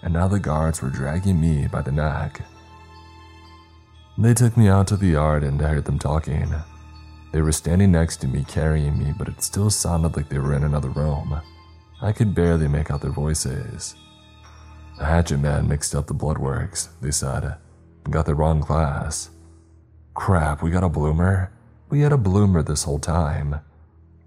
[0.00, 2.40] and now the guards were dragging me by the neck.
[4.16, 6.50] They took me out to the yard and I heard them talking.
[7.34, 10.56] They were standing next to me carrying me, but it still sounded like they were
[10.56, 11.38] in another room.
[12.00, 13.96] I could barely make out their voices.
[14.96, 17.54] The hatchet man mixed up the bloodworks, they said,
[18.08, 19.28] got the wrong class.
[20.14, 21.52] Crap, we got a bloomer?
[21.90, 23.60] We had a bloomer this whole time.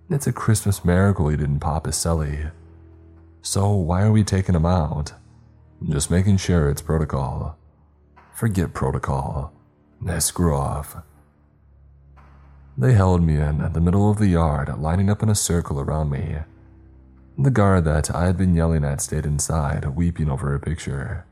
[0.10, 2.52] It's a Christmas miracle he didn't pop his celly.
[3.42, 5.14] So why are we taking him out?
[5.90, 7.58] Just making sure it's protocol.
[8.34, 9.54] Forget protocol.
[10.02, 10.98] Nah, screw off.
[12.78, 15.80] They held me in at the middle of the yard, lining up in a circle
[15.80, 16.38] around me.
[17.38, 21.26] The guard that I had been yelling at stayed inside, weeping over a picture.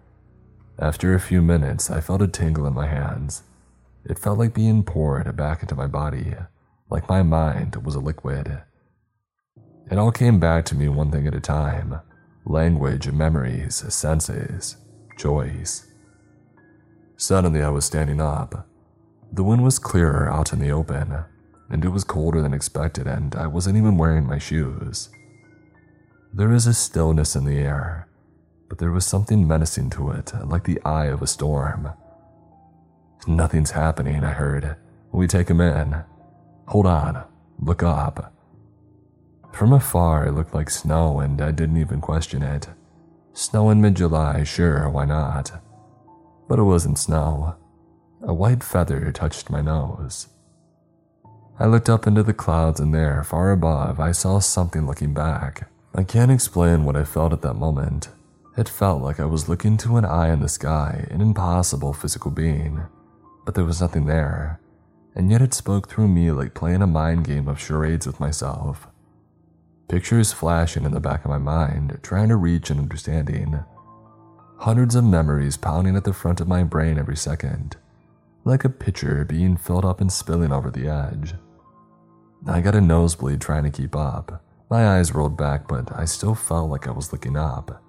[0.80, 3.44] After a few minutes, I felt a tingle in my hands.
[4.06, 6.36] It felt like being poured back into my body,
[6.92, 8.62] like my mind was a liquid.
[9.90, 12.02] It all came back to me one thing at a time
[12.46, 14.76] language, memories, senses,
[15.18, 15.88] joys.
[17.16, 18.68] Suddenly, I was standing up.
[19.32, 21.24] The wind was clearer out in the open,
[21.70, 25.10] and it was colder than expected, and I wasn't even wearing my shoes.
[26.34, 28.08] There is a stillness in the air,
[28.70, 31.92] but there was something menacing to it, like the eye of a storm.
[33.28, 34.76] Nothing's happening, I heard.
[35.12, 36.04] We take him in.
[36.72, 37.24] Hold on,
[37.60, 38.34] look up.
[39.54, 42.68] From afar, it looked like snow, and I didn't even question it.
[43.34, 45.52] Snow in mid July, sure, why not?
[46.52, 47.56] but it wasn't snow.
[48.24, 50.28] A white feather touched my nose.
[51.58, 55.70] I looked up into the clouds, and there, far above, I saw something looking back.
[55.96, 58.10] I can't explain what I felt at that moment.
[58.58, 62.32] It felt like I was looking to an eye in the sky, an impossible physical
[62.32, 62.82] being.
[63.46, 64.60] But there was nothing there,
[65.16, 68.88] and yet it spoke through me like playing a mind game of charades with myself.
[69.88, 73.64] Pictures flashing in the back of my mind, trying to reach an understanding
[74.62, 77.78] hundreds of memories pounding at the front of my brain every second,
[78.46, 81.34] like a pitcher being filled up and spilling over the edge.
[82.48, 84.44] I got a nosebleed trying to keep up.
[84.70, 87.84] My eyes rolled back, but I still felt like I was looking up.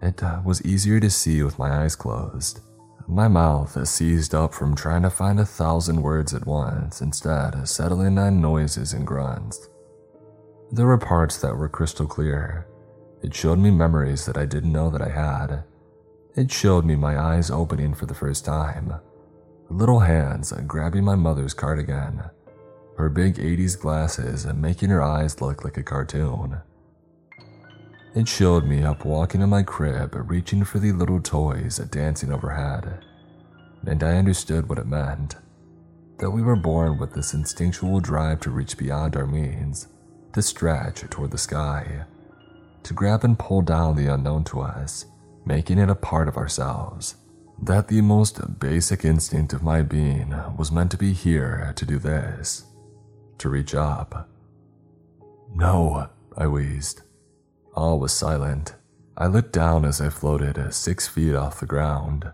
[0.00, 2.60] It uh, was easier to see with my eyes closed.
[3.10, 7.68] My mouth has seized up from trying to find a thousand words at once, instead,
[7.68, 9.68] settling on noises and grunts.
[10.70, 12.68] There were parts that were crystal clear.
[13.22, 15.64] It showed me memories that I didn't know that I had,
[16.36, 18.94] it showed me my eyes opening for the first time.
[19.68, 22.22] Little hands grabbing my mother's cardigan.
[22.96, 26.58] Her big 80s glasses making her eyes look like a cartoon.
[28.12, 33.04] It showed me up walking in my crib, reaching for the little toys dancing overhead.
[33.86, 35.36] And I understood what it meant
[36.18, 39.88] that we were born with this instinctual drive to reach beyond our means,
[40.34, 42.04] to stretch toward the sky,
[42.82, 45.06] to grab and pull down the unknown to us,
[45.46, 47.14] making it a part of ourselves.
[47.62, 51.98] That the most basic instinct of my being was meant to be here to do
[51.98, 52.64] this,
[53.38, 54.28] to reach up.
[55.54, 57.02] No, I wheezed.
[57.80, 58.74] All was silent.
[59.16, 62.30] I looked down as I floated six feet off the ground.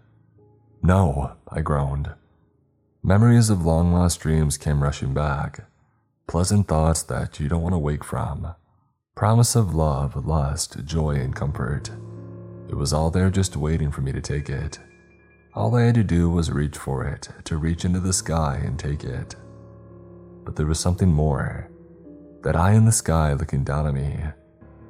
[0.82, 2.10] No, I groaned.
[3.00, 5.68] Memories of long lost dreams came rushing back.
[6.26, 8.56] Pleasant thoughts that you don't want to wake from.
[9.14, 11.92] Promise of love, lust, joy, and comfort.
[12.68, 14.80] It was all there just waiting for me to take it.
[15.54, 18.76] All I had to do was reach for it, to reach into the sky and
[18.76, 19.36] take it.
[20.44, 21.70] But there was something more.
[22.42, 24.24] That eye in the sky looking down at me.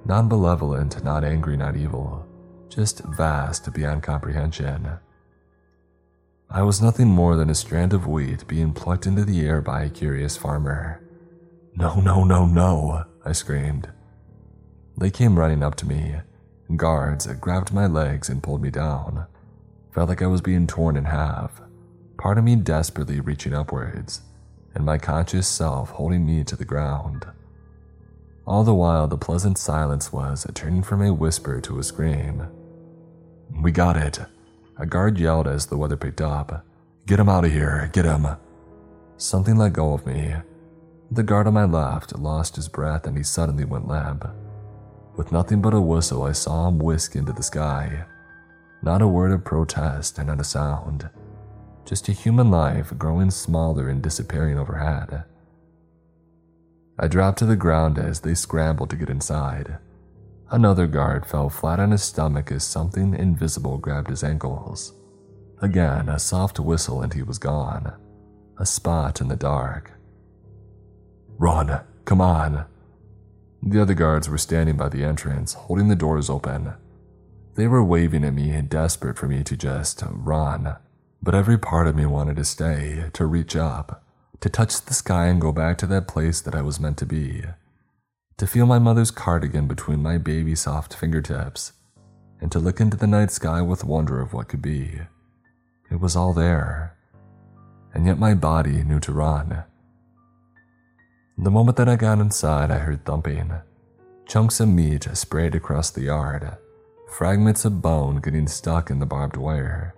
[0.06, 2.24] Non malevolent, not angry, not evil.
[2.68, 4.88] Just vast beyond comprehension.
[6.48, 9.82] I was nothing more than a strand of wheat being plucked into the air by
[9.82, 11.02] a curious farmer.
[11.74, 13.90] No, no, no, no, I screamed.
[14.96, 16.16] They came running up to me,
[16.74, 19.26] Guards grabbed my legs and pulled me down.
[19.92, 21.60] Felt like I was being torn in half,
[22.18, 24.22] part of me desperately reaching upwards,
[24.74, 27.26] and my conscious self holding me to the ground.
[28.46, 32.46] All the while, the pleasant silence was turning from a whisper to a scream.
[33.60, 34.20] We got it.
[34.78, 36.64] A guard yelled as the weather picked up.
[37.06, 38.26] Get him out of here, get him.
[39.16, 40.34] Something let go of me.
[41.10, 44.24] The guard on my left lost his breath and he suddenly went limp.
[45.16, 48.04] With nothing but a whistle, I saw him whisk into the sky.
[48.82, 51.08] Not a word of protest and not a sound.
[51.84, 55.24] Just a human life growing smaller and disappearing overhead.
[56.98, 59.78] I dropped to the ground as they scrambled to get inside.
[60.50, 64.94] Another guard fell flat on his stomach as something invisible grabbed his ankles.
[65.60, 67.92] Again, a soft whistle and he was gone.
[68.58, 69.92] A spot in the dark.
[71.38, 72.64] Run, come on.
[73.62, 76.74] The other guards were standing by the entrance, holding the doors open.
[77.56, 80.76] They were waving at me, and desperate for me to just run.
[81.22, 84.05] But every part of me wanted to stay, to reach up
[84.40, 87.06] to touch the sky and go back to that place that I was meant to
[87.06, 87.44] be,
[88.36, 91.72] to feel my mother's cardigan between my baby soft fingertips,
[92.40, 95.00] and to look into the night sky with wonder of what could be.
[95.90, 96.96] It was all there,
[97.94, 99.64] and yet my body knew to run.
[101.38, 103.52] The moment that I got inside, I heard thumping.
[104.26, 106.56] Chunks of meat sprayed across the yard,
[107.08, 109.94] fragments of bone getting stuck in the barbed wire,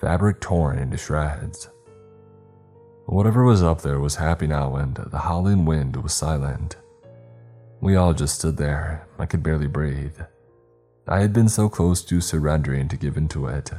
[0.00, 1.68] fabric torn into shreds.
[3.06, 6.76] Whatever was up there was happy now, and the howling wind was silent.
[7.80, 9.06] We all just stood there.
[9.16, 10.18] I could barely breathe.
[11.06, 13.70] I had been so close to surrendering to give into it.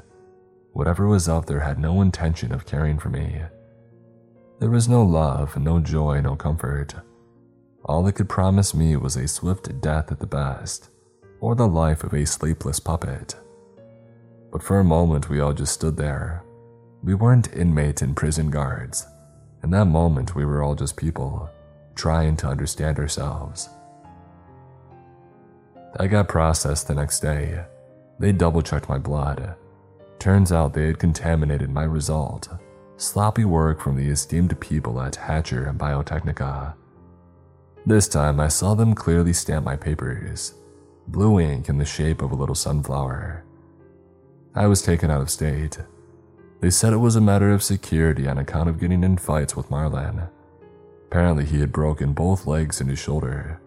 [0.72, 3.42] Whatever was up there had no intention of caring for me.
[4.60, 6.94] There was no love, no joy, no comfort.
[7.84, 10.90] All it could promise me was a swift death at the best,
[11.42, 13.36] or the life of a sleepless puppet.
[14.54, 16.44] But for a moment, we all just stood there.
[17.04, 19.06] We weren't inmates and prison guards.
[19.68, 21.50] In that moment, we were all just people,
[21.94, 23.68] trying to understand ourselves.
[26.00, 27.66] I got processed the next day.
[28.18, 29.56] They double checked my blood.
[30.20, 32.48] Turns out they had contaminated my result.
[32.96, 36.74] Sloppy work from the esteemed people at Hatcher and Biotechnica.
[37.86, 40.54] This time, I saw them clearly stamp my papers
[41.10, 43.44] blue ink in the shape of a little sunflower.
[44.56, 45.78] I was taken out of state
[46.60, 49.70] they said it was a matter of security on account of getting in fights with
[49.70, 50.30] Marlon.
[51.08, 53.62] Apparently, he had broken both legs and his shoulder,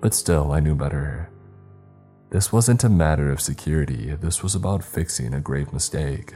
[0.00, 1.30] but still, I knew better.
[2.30, 6.34] This wasn't a matter of security, this was about fixing a grave mistake.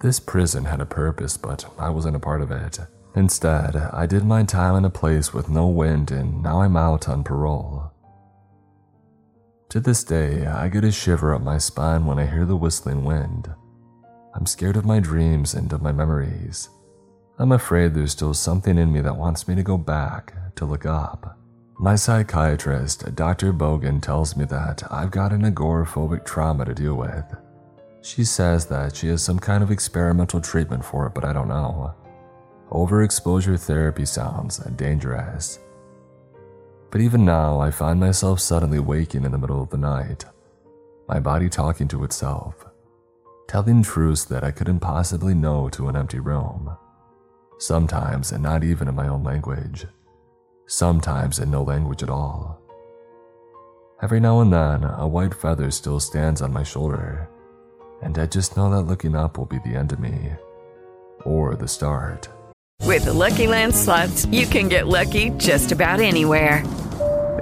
[0.00, 2.78] This prison had a purpose, but I wasn't a part of it.
[3.14, 7.08] Instead, I did my time in a place with no wind, and now I'm out
[7.08, 7.92] on parole.
[9.68, 13.04] To this day, I get a shiver up my spine when I hear the whistling
[13.04, 13.54] wind.
[14.36, 16.68] I'm scared of my dreams and of my memories.
[17.38, 20.84] I'm afraid there's still something in me that wants me to go back, to look
[20.84, 21.38] up.
[21.78, 23.52] My psychiatrist, Dr.
[23.52, 27.24] Bogan, tells me that I've got an agoraphobic trauma to deal with.
[28.02, 31.48] She says that she has some kind of experimental treatment for it, but I don't
[31.48, 31.94] know.
[32.70, 35.60] Overexposure therapy sounds dangerous.
[36.90, 40.24] But even now, I find myself suddenly waking in the middle of the night,
[41.08, 42.66] my body talking to itself
[43.48, 46.76] telling truths that I couldn't possibly know to an empty room.
[47.58, 49.86] Sometimes, and not even in my own language.
[50.66, 52.60] Sometimes, in no language at all.
[54.02, 57.28] Every now and then, a white feather still stands on my shoulder,
[58.02, 60.32] and I just know that looking up will be the end of me,
[61.24, 62.28] or the start.
[62.82, 66.62] With the Lucky Land slots, you can get lucky just about anywhere.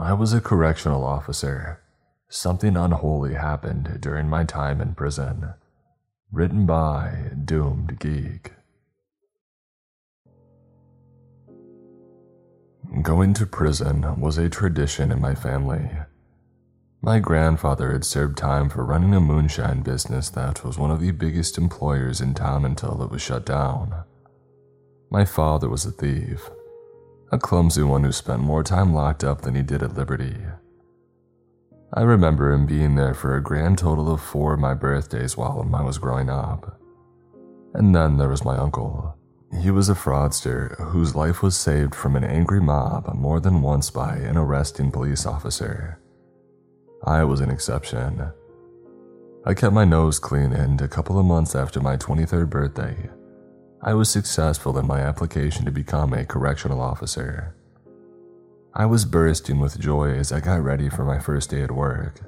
[0.00, 1.80] I was a correctional officer.
[2.28, 5.54] Something unholy happened during my time in prison.
[6.30, 8.52] Written by Doomed Geek.
[13.02, 15.90] Going to prison was a tradition in my family.
[17.02, 21.10] My grandfather had served time for running a moonshine business that was one of the
[21.10, 24.04] biggest employers in town until it was shut down.
[25.10, 26.48] My father was a thief
[27.30, 30.36] a clumsy one who spent more time locked up than he did at liberty.
[31.92, 35.68] I remember him being there for a grand total of four of my birthdays while
[35.74, 36.78] I was growing up.
[37.74, 39.14] And then there was my uncle,
[39.62, 43.90] He was a fraudster whose life was saved from an angry mob more than once
[43.90, 45.98] by an arresting police officer.
[47.04, 48.30] I was an exception.
[49.46, 53.08] I kept my nose clean, and a couple of months after my 23rd birthday,
[53.80, 57.54] I was successful in my application to become a correctional officer.
[58.74, 62.20] I was bursting with joy as I got ready for my first day at work.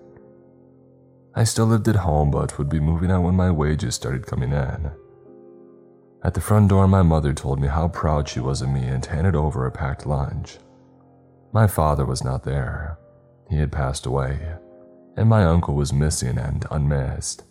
[1.34, 4.52] I still lived at home but would be moving out when my wages started coming
[4.52, 4.90] in.
[6.22, 9.04] At the front door, my mother told me how proud she was of me and
[9.04, 10.58] handed over a packed lunch.
[11.52, 12.98] My father was not there.
[13.48, 14.38] He had passed away,
[15.16, 17.42] and my uncle was missing and unmissed.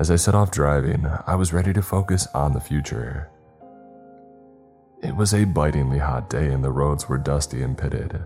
[0.00, 3.28] As I set off driving, I was ready to focus on the future.
[5.02, 8.24] It was a bitingly hot day and the roads were dusty and pitted.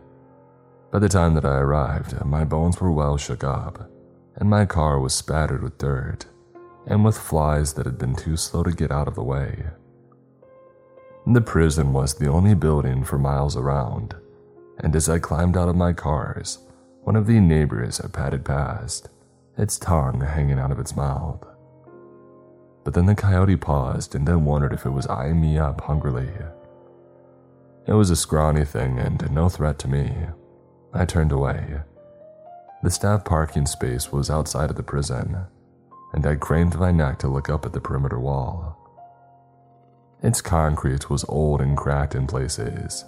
[0.93, 3.91] By the time that I arrived, my bones were well shook up,
[4.37, 6.27] and my car was spattered with dirt
[6.87, 9.64] and with flies that had been too slow to get out of the way.
[11.27, 14.14] The prison was the only building for miles around,
[14.79, 16.59] and as I climbed out of my cars,
[17.03, 19.09] one of the neighbors had padded past,
[19.59, 21.45] its tongue hanging out of its mouth.
[22.85, 26.28] But then the coyote paused and then wondered if it was eyeing me up hungrily.
[27.87, 30.12] It was a scrawny thing and no threat to me.
[30.93, 31.80] I turned away.
[32.82, 35.39] The staff parking space was outside of the prison,
[36.12, 38.78] and I craned my neck to look up at the perimeter wall.
[40.22, 43.05] Its concrete was old and cracked in places,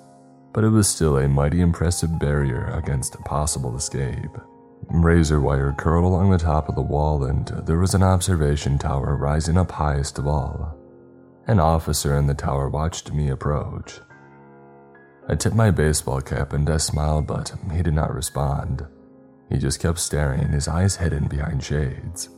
[0.52, 4.36] but it was still a mighty impressive barrier against possible escape.
[4.88, 9.16] Razor wire curled along the top of the wall, and there was an observation tower
[9.16, 10.76] rising up highest of all.
[11.46, 14.00] An officer in the tower watched me approach.
[15.28, 18.86] I tipped my baseball cap and I smiled, but he did not respond.
[19.48, 22.28] He just kept staring, his eyes hidden behind shades.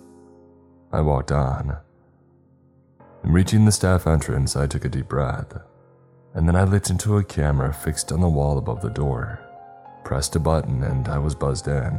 [0.93, 1.77] I walked on.
[3.23, 5.59] Reaching the staff entrance, I took a deep breath,
[6.35, 9.41] and then I looked into a camera fixed on the wall above the door,
[10.05, 11.99] pressed a button, and I was buzzed in.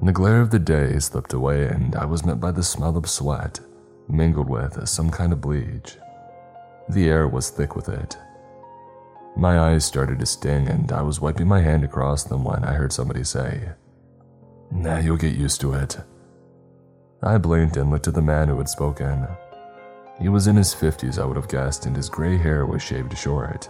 [0.00, 3.10] The glare of the day slipped away, and I was met by the smell of
[3.10, 3.58] sweat,
[4.08, 5.96] mingled with some kind of bleach.
[6.88, 8.16] The air was thick with it.
[9.36, 12.74] My eyes started to sting, and I was wiping my hand across them when I
[12.74, 13.70] heard somebody say,
[14.70, 15.98] Nah, you'll get used to it.
[17.22, 19.26] I blinked and looked at the man who had spoken.
[20.20, 23.18] He was in his 50s, I would have guessed, and his gray hair was shaved
[23.18, 23.68] short.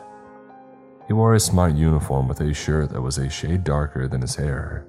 [1.07, 4.37] He wore a smart uniform with a shirt that was a shade darker than his
[4.37, 4.88] hair.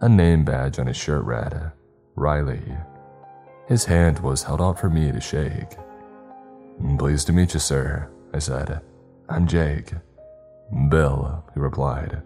[0.00, 1.72] A name badge on his shirt read,
[2.14, 2.62] Riley.
[3.66, 5.76] His hand was held out for me to shake.
[6.98, 8.80] Pleased to meet you, sir, I said.
[9.28, 9.92] I'm Jake.
[10.88, 12.22] Bill, he replied,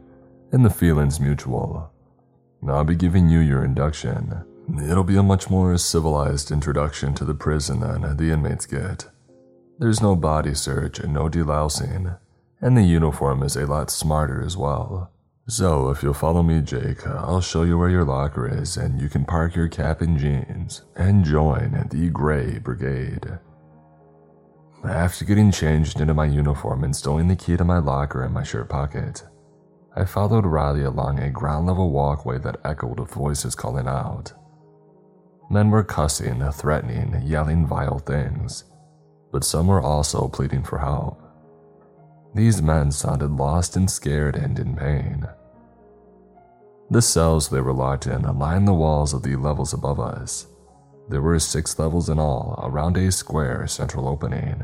[0.52, 1.90] and the feeling's mutual.
[2.68, 4.44] I'll be giving you your induction.
[4.78, 9.06] It'll be a much more civilized introduction to the prison than the inmates get.
[9.78, 12.18] There's no body search and no delousing,
[12.60, 15.10] and the uniform is a lot smarter as well.
[15.49, 19.09] So, if you'll follow me, Jake, I'll show you where your locker is and you
[19.09, 23.38] can park your cap and jeans and join the Gray Brigade.
[24.84, 28.45] After getting changed into my uniform and stowing the key to my locker in my
[28.45, 29.24] shirt pocket,
[29.97, 34.32] I followed Riley along a ground level walkway that echoed with voices calling out.
[35.51, 38.64] Men were cussing, threatening, yelling vile things,
[39.32, 41.21] but some were also pleading for help.
[42.34, 45.26] These men sounded lost and scared and in pain.
[46.90, 50.46] The cells they were locked in lined the walls of the levels above us.
[51.08, 54.62] There were six levels in all around a square central opening.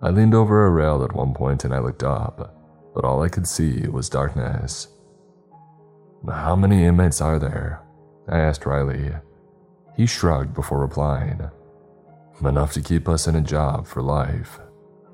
[0.00, 3.28] I leaned over a rail at one point and I looked up, but all I
[3.28, 4.88] could see was darkness.
[6.28, 7.80] How many inmates are there?
[8.28, 9.12] I asked Riley.
[9.96, 11.50] He shrugged before replying.
[12.44, 14.58] Enough to keep us in a job for life.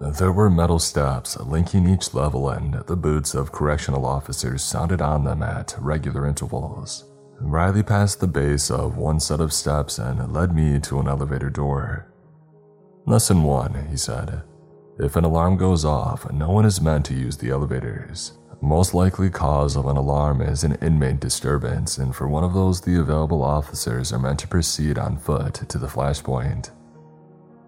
[0.00, 5.24] There were metal steps linking each level, and the boots of correctional officers sounded on
[5.24, 7.04] them at regular intervals.
[7.40, 11.50] Riley passed the base of one set of steps and led me to an elevator
[11.50, 12.12] door.
[13.06, 14.42] Lesson 1, he said.
[15.00, 18.32] If an alarm goes off, no one is meant to use the elevators.
[18.60, 22.80] Most likely cause of an alarm is an inmate disturbance, and for one of those,
[22.80, 26.70] the available officers are meant to proceed on foot to the flashpoint.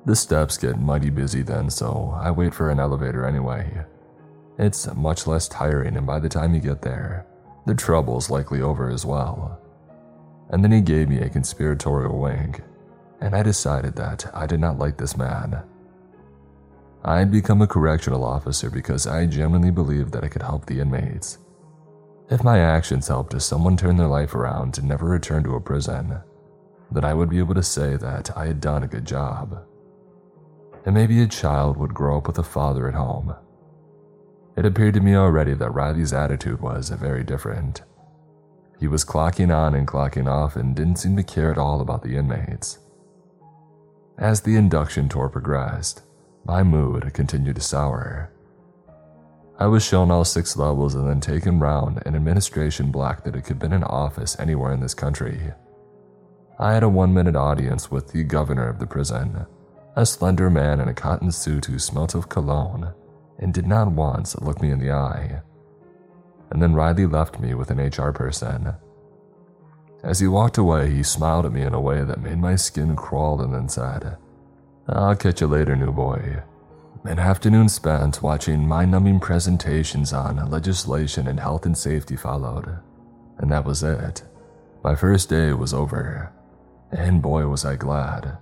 [0.07, 3.85] The steps get mighty busy then, so I wait for an elevator anyway.
[4.59, 7.27] It's much less tiring, and by the time you get there,
[7.67, 9.61] the trouble's likely over as well.
[10.51, 12.63] And then he gave me a conspiratorial wink,
[13.21, 15.63] and I decided that I did not like this man.
[17.05, 21.39] I'd become a correctional officer because I genuinely believed that I could help the inmates.
[22.31, 26.21] If my actions helped someone turn their life around and never return to a prison,
[26.91, 29.67] then I would be able to say that I had done a good job.
[30.85, 33.35] And maybe a child would grow up with a father at home.
[34.57, 37.83] It appeared to me already that Riley's attitude was very different.
[38.78, 42.03] He was clocking on and clocking off and didn't seem to care at all about
[42.03, 42.78] the inmates.
[44.18, 46.03] As the induction tour progressed,
[46.45, 48.33] my mood continued to sour.
[49.59, 53.43] I was shown all six levels and then taken round an administration block that it
[53.43, 55.53] could have been an office anywhere in this country.
[56.59, 59.47] I had a one minute audience with the governor of the prison,
[59.97, 62.93] a slender man in a cotton suit who smelt of cologne
[63.38, 65.43] and did not once look me in the eye.
[66.51, 68.74] And then Riley left me with an HR person.
[70.03, 72.97] As he walked away, he smiled at me in a way that made my skin
[72.97, 74.16] crawl and then said,
[74.88, 76.43] I'll catch you later, new boy.
[77.05, 82.78] An afternoon spent watching mind numbing presentations on legislation and health and safety followed.
[83.38, 84.22] And that was it.
[84.82, 86.32] My first day was over.
[86.91, 88.38] And boy, was I glad.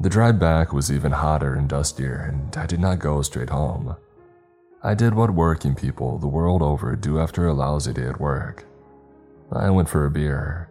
[0.00, 3.96] The drive back was even hotter and dustier, and I did not go straight home.
[4.82, 8.64] I did what working people the world over do after a lousy day at work.
[9.52, 10.70] I went for a beer.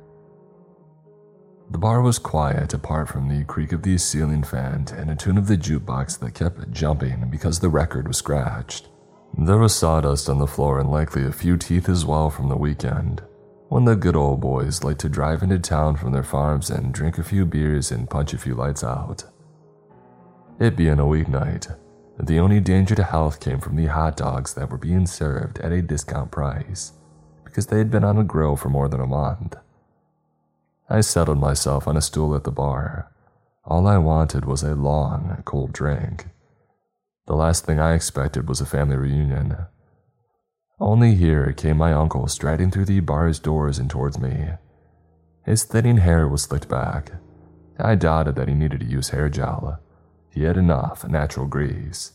[1.69, 5.37] The bar was quiet apart from the creak of the ceiling fan and a tune
[5.37, 8.87] of the jukebox that kept jumping because the record was scratched.
[9.37, 12.57] There was sawdust on the floor and likely a few teeth as well from the
[12.57, 13.21] weekend,
[13.69, 17.19] when the good old boys like to drive into town from their farms and drink
[17.19, 19.23] a few beers and punch a few lights out.
[20.59, 21.77] It being a weeknight,
[22.19, 25.71] the only danger to health came from the hot dogs that were being served at
[25.71, 26.93] a discount price
[27.45, 29.55] because they had been on a grill for more than a month.
[30.89, 33.11] I settled myself on a stool at the bar.
[33.65, 36.25] All I wanted was a long, cold drink.
[37.27, 39.57] The last thing I expected was a family reunion.
[40.79, 44.51] Only here came my uncle striding through the bar's doors and towards me.
[45.45, 47.11] His thinning hair was slicked back.
[47.77, 49.79] I doubted that he needed to use hair gel.
[50.29, 52.13] He had enough natural grease.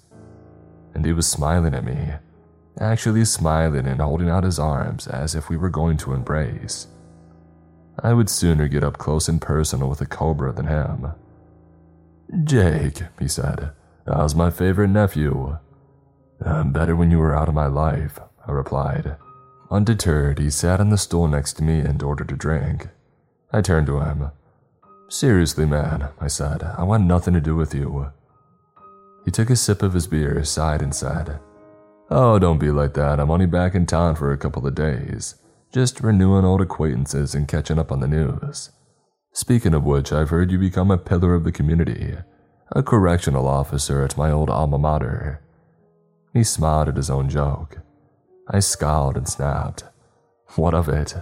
[0.95, 2.15] And he was smiling at me,
[2.79, 6.87] actually smiling and holding out his arms as if we were going to embrace.
[8.03, 11.13] I would sooner get up close and personal with a cobra than him.
[12.45, 13.73] Jake, he said,
[14.07, 15.59] how's my favorite nephew?
[16.45, 19.17] I'm better when you were out of my life, I replied.
[19.71, 22.89] Undeterred, he sat on the stool next to me and ordered a drink.
[23.53, 24.31] I turned to him.
[25.09, 28.13] Seriously, man, I said, I want nothing to do with you.
[29.25, 31.41] He took a sip of his beer, sighed, and said,
[32.11, 33.19] Oh, don't be like that.
[33.19, 35.37] I'm only back in town for a couple of days.
[35.73, 38.71] Just renewing old acquaintances and catching up on the news.
[39.33, 42.15] Speaking of which, I've heard you become a pillar of the community,
[42.71, 45.41] a correctional officer at my old alma mater.
[46.33, 47.79] He smiled at his own joke.
[48.49, 49.85] I scowled and snapped.
[50.57, 51.15] What of it?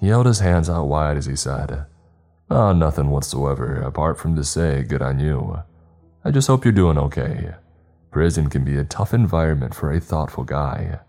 [0.00, 1.86] He held his hands out wide as he said,
[2.48, 5.62] Oh, nothing whatsoever, apart from to say good on you.
[6.24, 7.54] I just hope you're doing okay.
[8.10, 11.00] Prison can be a tough environment for a thoughtful guy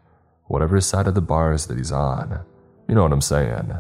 [0.48, 2.44] whatever side of the bars that he's on.
[2.88, 3.74] You know what I'm saying?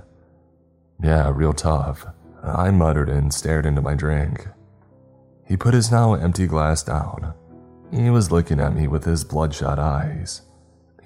[1.01, 2.05] Yeah, real tough.
[2.43, 4.47] I muttered and stared into my drink.
[5.45, 7.33] He put his now empty glass down.
[7.91, 10.41] He was looking at me with his bloodshot eyes.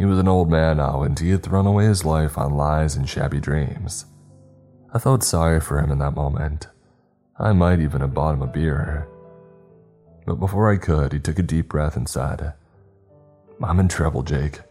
[0.01, 2.95] He was an old man now, and he had thrown away his life on lies
[2.95, 4.05] and shabby dreams.
[4.91, 6.69] I felt sorry for him in that moment.
[7.37, 9.07] I might even have bought him a beer.
[10.25, 12.53] But before I could, he took a deep breath and said,
[13.63, 14.61] I'm in trouble, Jake.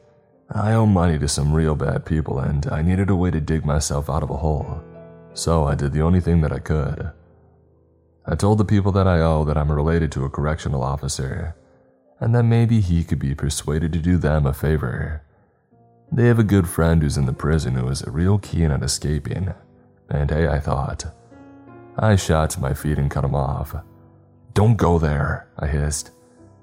[0.50, 3.64] I owe money to some real bad people, and I needed a way to dig
[3.64, 4.82] myself out of a hole.
[5.34, 7.12] So I did the only thing that I could.
[8.26, 11.54] I told the people that I owe that I'm related to a correctional officer,
[12.20, 15.22] and that maybe he could be persuaded to do them a favor.
[16.12, 19.54] They have a good friend who's in the prison who is real keen on escaping,
[20.10, 21.04] and hey, I thought.
[21.96, 23.74] I shot to my feet and cut him off.
[24.54, 26.10] Don't go there, I hissed.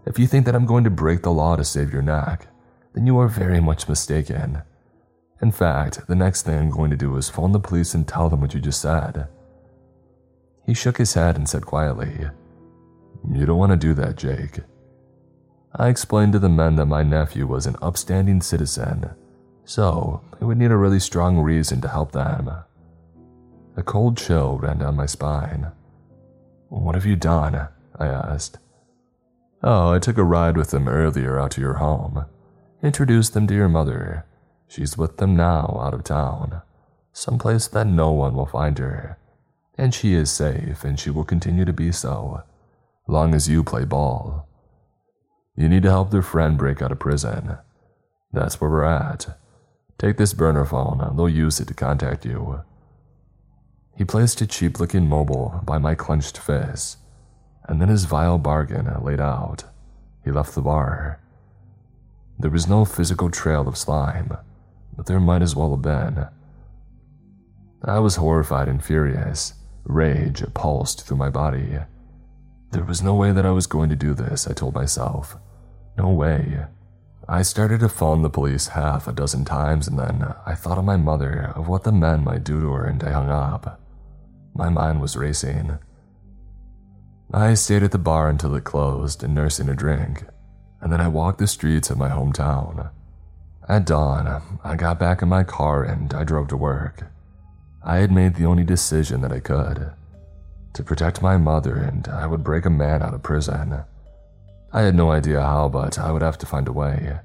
[0.06, 2.48] If you think that I'm going to break the law to save your neck,
[2.94, 4.62] then you are very much mistaken.
[5.42, 8.30] In fact, the next thing I'm going to do is phone the police and tell
[8.30, 9.28] them what you just said.
[10.66, 12.28] He shook his head and said quietly,
[13.32, 14.60] You don't want to do that, Jake.
[15.76, 19.12] I explained to the men that my nephew was an upstanding citizen,
[19.66, 22.50] so it would need a really strong reason to help them.
[23.76, 25.72] A cold chill ran down my spine.
[26.70, 27.68] What have you done?
[28.00, 28.58] I asked.
[29.62, 32.26] Oh, I took a ride with them earlier out to your home.
[32.82, 34.26] Introduce them to your mother.
[34.68, 36.62] She's with them now, out of town,
[37.14, 39.18] someplace that no one will find her.
[39.78, 42.44] And she is safe, and she will continue to be so,
[43.08, 44.47] long as you play ball.
[45.58, 47.58] You need to help their friend break out of prison.
[48.32, 49.38] That's where we're at.
[49.98, 52.62] Take this burner phone, they'll use it to contact you.
[53.96, 56.98] He placed a cheap looking mobile by my clenched fist,
[57.68, 59.64] and then his vile bargain laid out.
[60.24, 61.20] He left the bar.
[62.38, 64.38] There was no physical trail of slime,
[64.96, 66.28] but there might as well have been.
[67.84, 69.54] I was horrified and furious.
[69.86, 71.80] Rage pulsed through my body.
[72.72, 75.38] There was no way that I was going to do this, I told myself.
[75.98, 76.66] No way.
[77.28, 80.86] I started to phone the police half a dozen times and then I thought of
[80.86, 83.82] my mother, of what the men might do to her, and I hung up.
[84.54, 85.78] My mind was racing.
[87.34, 90.24] I stayed at the bar until it closed and nursing a drink,
[90.80, 92.92] and then I walked the streets of my hometown.
[93.68, 97.04] At dawn, I got back in my car and I drove to work.
[97.84, 99.92] I had made the only decision that I could
[100.74, 103.84] to protect my mother, and I would break a man out of prison.
[104.74, 107.20] I had no idea how, but I would have to find a way.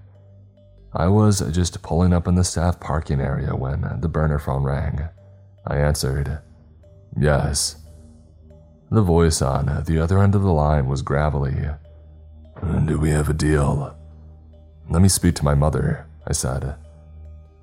[0.95, 5.09] I was just pulling up in the staff parking area when the burner phone rang.
[5.66, 6.38] I answered,
[7.18, 7.76] Yes.
[8.90, 11.57] The voice on the other end of the line was gravelly.
[12.84, 13.97] Do we have a deal?
[14.90, 16.74] Let me speak to my mother, I said.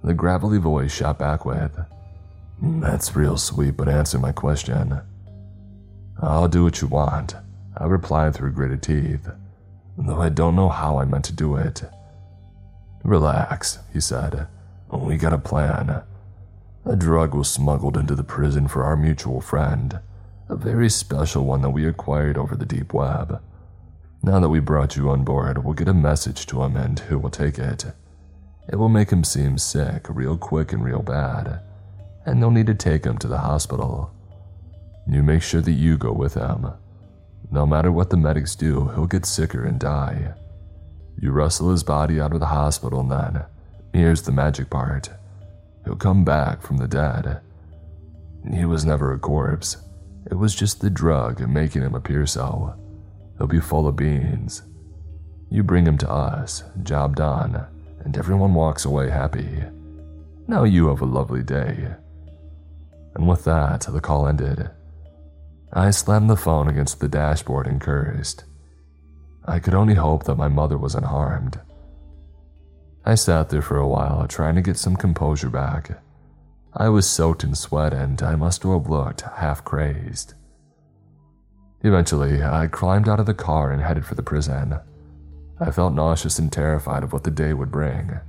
[0.03, 1.71] The gravelly voice shot back with,
[2.61, 5.01] That's real sweet, but answer my question.
[6.21, 7.35] I'll do what you want,
[7.77, 9.29] I replied through gritted teeth,
[10.07, 11.83] though I don't know how I meant to do it.
[13.03, 14.47] Relax, he said.
[14.91, 16.03] We got a plan.
[16.85, 19.99] A drug was smuggled into the prison for our mutual friend,
[20.47, 23.41] a very special one that we acquired over the deep web.
[24.23, 27.19] Now that we brought you on board, we'll get a message to him and who
[27.19, 27.85] will take it.
[28.67, 31.61] It will make him seem sick real quick and real bad,
[32.25, 34.13] and they'll need to take him to the hospital.
[35.07, 36.67] You make sure that you go with him.
[37.51, 40.33] No matter what the medics do, he'll get sicker and die.
[41.19, 43.43] You wrestle his body out of the hospital, and then,
[43.93, 45.09] here's the magic part
[45.83, 47.41] he'll come back from the dead.
[48.53, 49.77] He was never a corpse,
[50.29, 52.75] it was just the drug making him appear so.
[53.37, 54.61] He'll be full of beans.
[55.49, 57.65] You bring him to us, job done,
[58.01, 59.63] and everyone walks away happy.
[60.47, 61.95] Now you have a lovely day.
[63.15, 64.69] And with that, the call ended.
[65.71, 68.43] I slammed the phone against the dashboard and cursed.
[69.45, 71.59] I could only hope that my mother was unharmed.
[73.05, 76.01] I sat there for a while, trying to get some composure back.
[76.75, 80.33] I was soaked in sweat and I must have looked half crazed.
[81.81, 84.77] Eventually, I climbed out of the car and headed for the prison.
[85.59, 88.19] I felt nauseous and terrified of what the day would bring.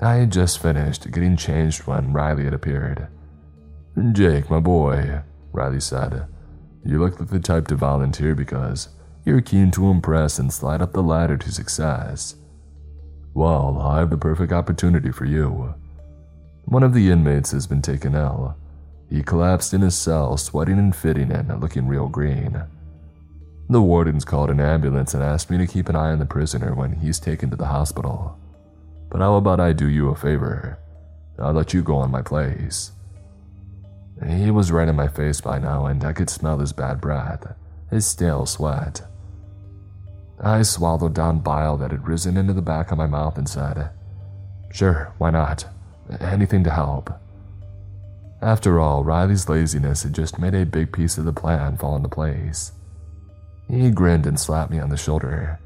[0.00, 3.08] I had just finished getting changed when Riley had appeared.
[4.12, 5.22] Jake, my boy,
[5.52, 6.26] Riley said.
[6.84, 8.88] You look like the type to volunteer because
[9.24, 12.36] you're keen to impress and slide up the ladder to success.
[13.34, 15.74] Well, I have the perfect opportunity for you.
[16.64, 18.56] One of the inmates has been taken ill.
[19.10, 22.62] He collapsed in his cell, sweating and fitting and looking real green.
[23.70, 26.74] The wardens called an ambulance and asked me to keep an eye on the prisoner
[26.74, 28.38] when he's taken to the hospital.
[29.10, 30.78] But how about I do you a favor?
[31.38, 32.92] I'll let you go on my place.
[34.26, 37.54] He was right in my face by now, and I could smell his bad breath,
[37.90, 39.02] his stale sweat.
[40.40, 43.90] I swallowed down bile that had risen into the back of my mouth and said,
[44.70, 45.64] Sure, why not?
[46.20, 47.10] Anything to help.
[48.40, 52.08] After all, Riley's laziness had just made a big piece of the plan fall into
[52.08, 52.72] place.
[53.68, 55.58] He grinned and slapped me on the shoulder.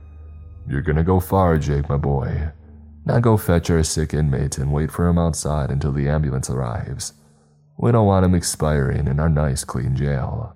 [0.67, 2.51] You're gonna go far, Jake, my boy.
[3.05, 7.13] Now go fetch our sick inmate and wait for him outside until the ambulance arrives.
[7.83, 10.55] We don't want him expiring in our nice, clean jail.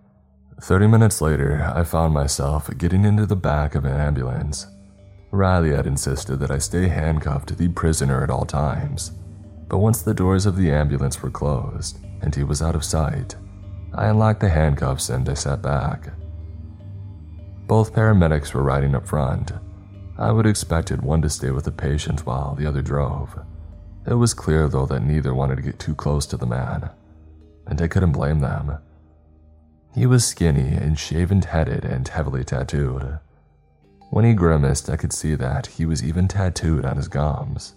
[0.62, 4.68] Thirty minutes later, I found myself getting into the back of an ambulance.
[5.32, 9.10] Riley had insisted that I stay handcuffed to the prisoner at all times.
[9.66, 13.34] But once the doors of the ambulance were closed and he was out of sight,
[13.92, 16.10] I unlocked the handcuffs and I sat back.
[17.66, 19.50] Both paramedics were riding up front.
[20.16, 23.36] I would expected one to stay with the patient while the other drove.
[24.06, 26.88] It was clear, though, that neither wanted to get too close to the man
[27.66, 28.78] and I couldn't blame them.
[29.94, 33.18] He was skinny and shaven headed and heavily tattooed.
[34.10, 37.74] When he grimaced, I could see that he was even tattooed on his gums.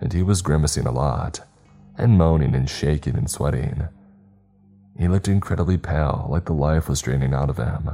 [0.00, 1.40] And he was grimacing a lot,
[1.96, 3.88] and moaning and shaking and sweating.
[4.98, 7.90] He looked incredibly pale, like the life was draining out of him.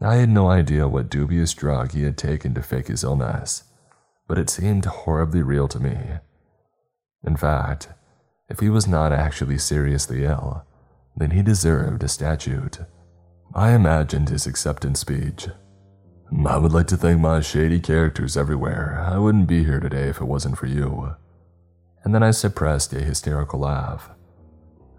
[0.00, 3.64] I had no idea what dubious drug he had taken to fake his illness,
[4.26, 5.96] but it seemed horribly real to me.
[7.24, 7.88] In fact,
[8.52, 10.66] if he was not actually seriously ill,
[11.16, 12.80] then he deserved a statute.
[13.54, 15.48] I imagined his acceptance speech.
[16.46, 19.02] I would like to thank my shady characters everywhere.
[19.06, 21.16] I wouldn't be here today if it wasn't for you.
[22.04, 24.10] And then I suppressed a hysterical laugh.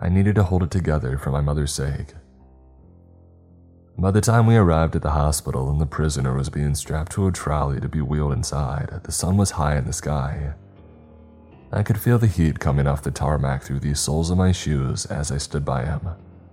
[0.01, 2.15] I needed to hold it together for my mother's sake.
[3.99, 7.27] By the time we arrived at the hospital and the prisoner was being strapped to
[7.27, 10.55] a trolley to be wheeled inside, the sun was high in the sky.
[11.73, 15.07] I could feel the heat coming off the tarmac through the soles of my shoes
[15.07, 16.07] as I stood by him,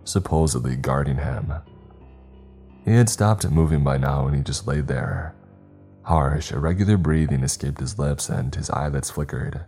[0.04, 1.52] supposedly guarding him.
[2.86, 5.34] He had stopped moving by now and he just lay there.
[6.04, 9.66] Harsh, irregular breathing escaped his lips and his eyelids flickered.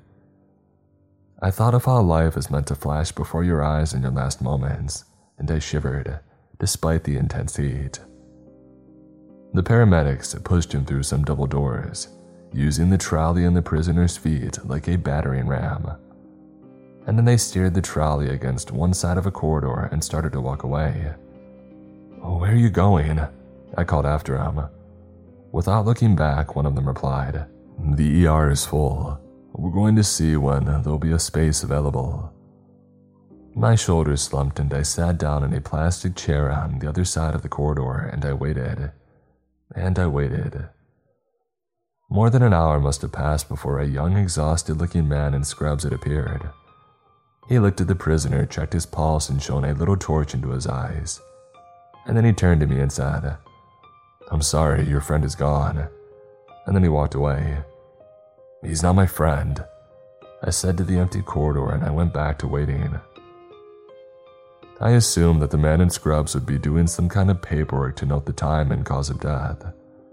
[1.43, 4.41] I thought of how life is meant to flash before your eyes in your last
[4.41, 5.05] moments,
[5.39, 6.21] and I shivered,
[6.59, 8.01] despite the intense heat.
[9.53, 12.09] The paramedics pushed him through some double doors,
[12.53, 15.97] using the trolley and the prisoner's feet like a battering ram.
[17.07, 20.41] And then they steered the trolley against one side of a corridor and started to
[20.41, 21.13] walk away.
[22.23, 23.21] Oh, where are you going?
[23.77, 24.61] I called after him.
[25.51, 27.47] Without looking back, one of them replied,
[27.79, 29.19] The ER is full.
[29.53, 32.33] We're going to see when there'll be a space available.
[33.55, 37.35] My shoulders slumped and I sat down in a plastic chair on the other side
[37.35, 38.93] of the corridor and I waited.
[39.75, 40.69] And I waited.
[42.13, 45.85] More than an hour must have passed before a young, exhausted looking man in scrubs
[45.85, 46.49] had appeared.
[47.49, 50.67] He looked at the prisoner, checked his pulse, and shone a little torch into his
[50.67, 51.21] eyes
[52.07, 53.37] and then he turned to me and said,
[54.31, 55.89] I'm sorry, your friend is gone.
[56.67, 57.59] And then he walked away.
[58.63, 59.65] He's not my friend,
[60.43, 63.01] I said to the empty corridor, and I went back to waiting.
[64.81, 68.07] I assumed that the man in scrubs would be doing some kind of paperwork to
[68.07, 69.65] note the time and cause of death,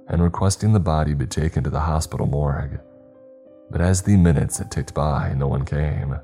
[0.09, 2.79] and requesting the body be taken to the hospital morgue.
[3.69, 6.19] But as the minutes had ticked by, no one came.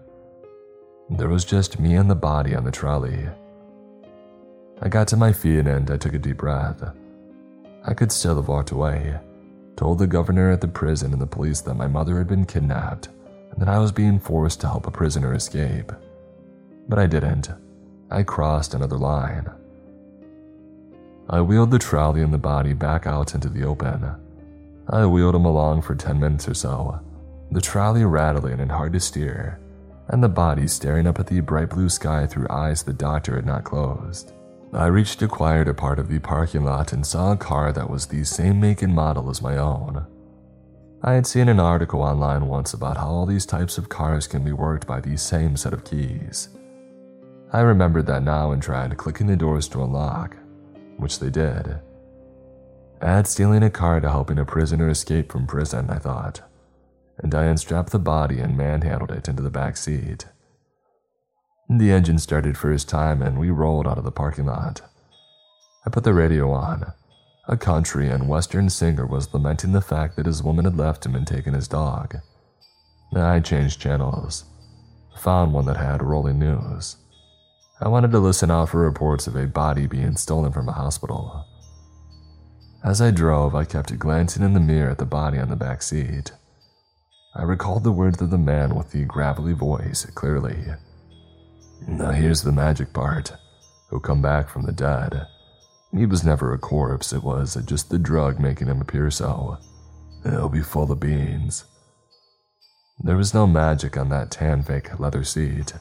[1.10, 3.30] There was just me and the body on the trolley.
[4.82, 6.84] I got to my feet and I took a deep breath.
[7.86, 9.20] I could still have walked away,
[9.76, 13.10] told the governor at the prison and the police that my mother had been kidnapped
[13.52, 15.92] and that I was being forced to help a prisoner escape.
[16.90, 17.50] But I didn't.
[18.10, 19.50] I crossed another line.
[21.30, 24.16] I wheeled the trolley and the body back out into the open.
[24.90, 27.00] I wheeled him along for 10 minutes or so,
[27.52, 29.60] the trolley rattling and hard to steer,
[30.10, 33.46] and the body staring up at the bright blue sky through eyes the doctor had
[33.46, 34.34] not closed.
[34.74, 38.06] I reached a quieter part of the parking lot and saw a car that was
[38.06, 40.06] the same make and model as my own.
[41.02, 44.44] I had seen an article online once about how all these types of cars can
[44.44, 46.50] be worked by the same set of keys.
[47.54, 50.36] I remembered that now and tried clicking the doors to unlock,
[50.98, 51.80] which they did.
[53.02, 56.42] Add stealing a car to helping a prisoner escape from prison, I thought,
[57.18, 60.26] and I unstrapped the body and manhandled it into the back seat.
[61.70, 64.82] The engine started for his time and we rolled out of the parking lot.
[65.86, 66.94] I put the radio on.
[67.48, 71.16] A country and western singer was lamenting the fact that his woman had left him
[71.16, 72.18] and taken his dog.
[73.16, 74.46] I changed channels,
[75.18, 76.98] found one that had rolling news.
[77.82, 81.46] I wanted to listen out for reports of a body being stolen from a hospital.
[82.86, 85.82] As I drove, I kept glancing in the mirror at the body on the back
[85.82, 86.32] seat.
[87.36, 90.58] I recalled the words of the man with the gravelly voice clearly.
[91.86, 93.34] Now here's the magic part.
[93.90, 95.28] He'll come back from the dead.
[95.92, 99.58] He was never a corpse, it was just the drug making him appear so.
[100.24, 101.66] He'll be full of beans.
[103.04, 105.74] There was no magic on that tan fake leather seat,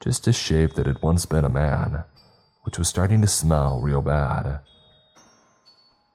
[0.00, 2.04] just a shape that had once been a man,
[2.62, 4.60] which was starting to smell real bad.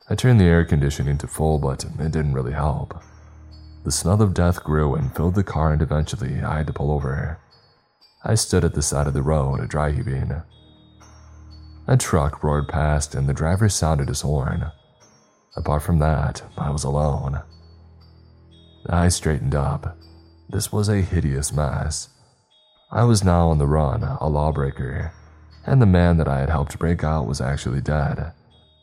[0.09, 2.99] I turned the air conditioning to full, but it didn't really help.
[3.83, 6.91] The smell of death grew and filled the car, and eventually I had to pull
[6.91, 7.39] over.
[8.23, 10.41] I stood at the side of the road, a dry heaving.
[11.87, 14.71] A truck roared past and the driver sounded his horn.
[15.55, 17.43] Apart from that, I was alone.
[18.89, 19.95] I straightened up.
[20.49, 22.09] This was a hideous mess.
[22.95, 25.11] I was now on the run, a lawbreaker,
[25.65, 28.31] and the man that I had helped break out was actually dead.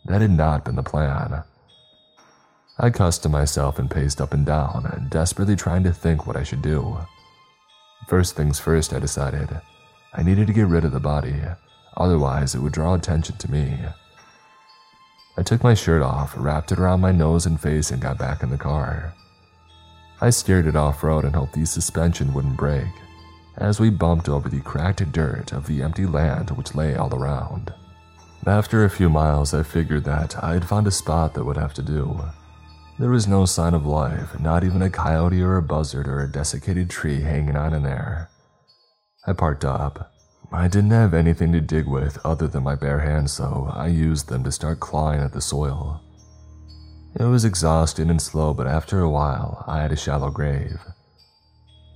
[0.04, 1.44] That had not been the plan.
[2.78, 6.42] I cussed to myself and paced up and down, desperately trying to think what I
[6.42, 6.98] should do.
[8.06, 9.48] First things first, I decided.
[10.12, 11.40] I needed to get rid of the body,
[11.96, 13.78] otherwise, it would draw attention to me.
[15.38, 18.42] I took my shirt off, wrapped it around my nose and face, and got back
[18.42, 19.14] in the car.
[20.20, 22.92] I steered it off road and hoped the suspension wouldn't break
[23.56, 27.72] as we bumped over the cracked dirt of the empty land which lay all around.
[28.46, 31.74] After a few miles, I figured that I had found a spot that would have
[31.74, 32.20] to do.
[32.98, 36.30] There was no sign of life, not even a coyote or a buzzard or a
[36.30, 38.30] desiccated tree hanging on in there.
[39.26, 40.12] I parked up.
[40.52, 44.28] I didn't have anything to dig with other than my bare hands, so I used
[44.28, 46.02] them to start clawing at the soil.
[47.18, 50.80] It was exhausting and slow, but after a while, I had a shallow grave.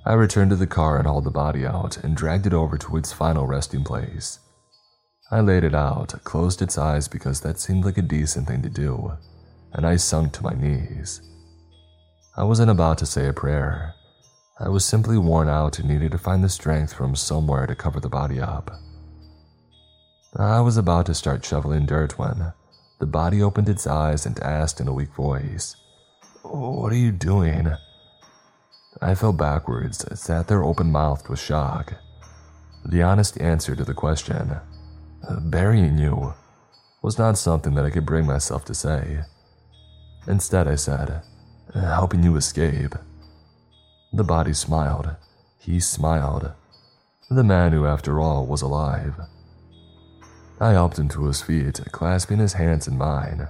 [0.07, 2.97] I returned to the car and hauled the body out and dragged it over to
[2.97, 4.39] its final resting place.
[5.33, 8.69] I laid it out, closed its eyes because that seemed like a decent thing to
[8.69, 9.15] do,
[9.73, 11.21] and I sunk to my knees.
[12.37, 13.95] I wasn't about to say a prayer.
[14.61, 17.99] I was simply worn out and needed to find the strength from somewhere to cover
[17.99, 18.71] the body up.
[20.37, 22.53] I was about to start shoveling dirt when
[23.01, 25.75] the body opened its eyes and asked in a weak voice,
[26.43, 27.75] What are you doing?
[29.03, 31.95] I fell backwards, sat there open mouthed with shock.
[32.85, 34.57] The honest answer to the question,
[35.43, 36.35] burying you,
[37.03, 39.21] was not something that I could bring myself to say.
[40.27, 41.23] Instead, I said,
[41.75, 42.95] helping you escape.
[44.13, 45.15] The body smiled.
[45.59, 46.53] He smiled.
[47.29, 49.15] The man who, after all, was alive.
[50.59, 53.49] I helped him to his feet, clasping his hands in mine.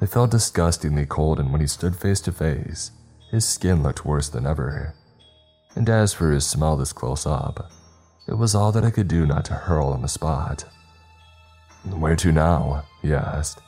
[0.00, 2.90] They felt disgustingly cold, and when he stood face to face,
[3.34, 4.94] his skin looked worse than ever.
[5.74, 7.68] And as for his smell this close up,
[8.28, 10.64] it was all that I could do not to hurl on the spot.
[11.82, 12.84] Where to now?
[13.02, 13.60] he asked.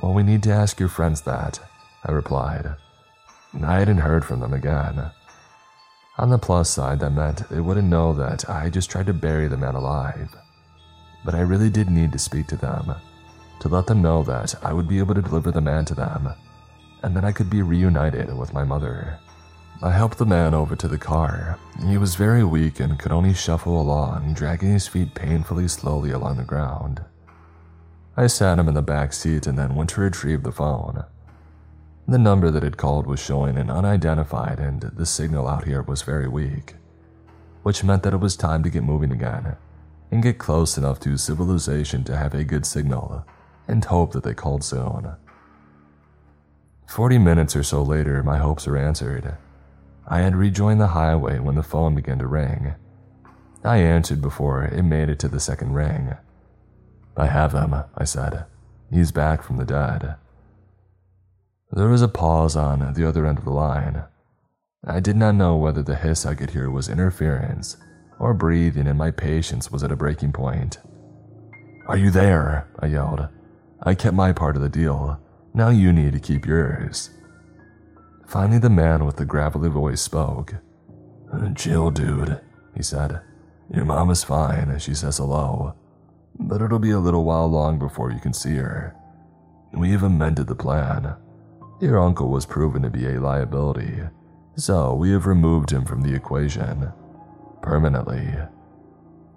[0.00, 1.58] Well, we need to ask your friends that,
[2.04, 2.76] I replied.
[3.62, 5.10] I hadn't heard from them again.
[6.18, 9.48] On the plus side, that meant they wouldn't know that I just tried to bury
[9.48, 10.36] the man alive.
[11.24, 12.94] But I really did need to speak to them,
[13.60, 16.34] to let them know that I would be able to deliver the man to them,
[17.02, 19.18] and that I could be reunited with my mother.
[19.82, 21.58] I helped the man over to the car.
[21.88, 26.36] He was very weak and could only shuffle along, dragging his feet painfully slowly along
[26.36, 27.02] the ground.
[28.16, 31.04] I sat him in the back seat and then went to retrieve the phone.
[32.06, 36.02] The number that had called was showing an unidentified, and the signal out here was
[36.02, 36.74] very weak,
[37.62, 39.56] which meant that it was time to get moving again
[40.10, 43.24] and get close enough to civilization to have a good signal
[43.66, 45.12] and hope that they called soon.
[46.92, 49.38] Forty minutes or so later, my hopes were answered.
[50.06, 52.74] I had rejoined the highway when the phone began to ring.
[53.64, 56.16] I answered before it made it to the second ring.
[57.16, 58.44] I have him, I said.
[58.90, 60.16] He's back from the dead.
[61.70, 64.04] There was a pause on the other end of the line.
[64.86, 67.78] I did not know whether the hiss I could hear was interference
[68.18, 70.76] or breathing, and my patience was at a breaking point.
[71.86, 72.68] Are you there?
[72.80, 73.28] I yelled.
[73.82, 75.21] I kept my part of the deal.
[75.54, 77.10] Now you need to keep yours.
[78.26, 80.54] Finally, the man with the gravelly voice spoke.
[81.54, 82.40] Chill, dude,
[82.74, 83.20] he said.
[83.74, 85.74] Your mom is fine, and she says hello.
[86.38, 88.94] But it'll be a little while long before you can see her.
[89.72, 91.16] We have amended the plan.
[91.80, 94.00] Your uncle was proven to be a liability,
[94.56, 96.92] so we have removed him from the equation.
[97.60, 98.34] Permanently.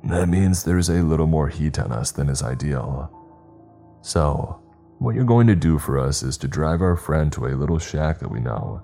[0.03, 3.11] That means there's a little more heat on us than is ideal.
[4.01, 4.61] So,
[4.99, 7.79] what you're going to do for us is to drive our friend to a little
[7.79, 8.81] shack that we know,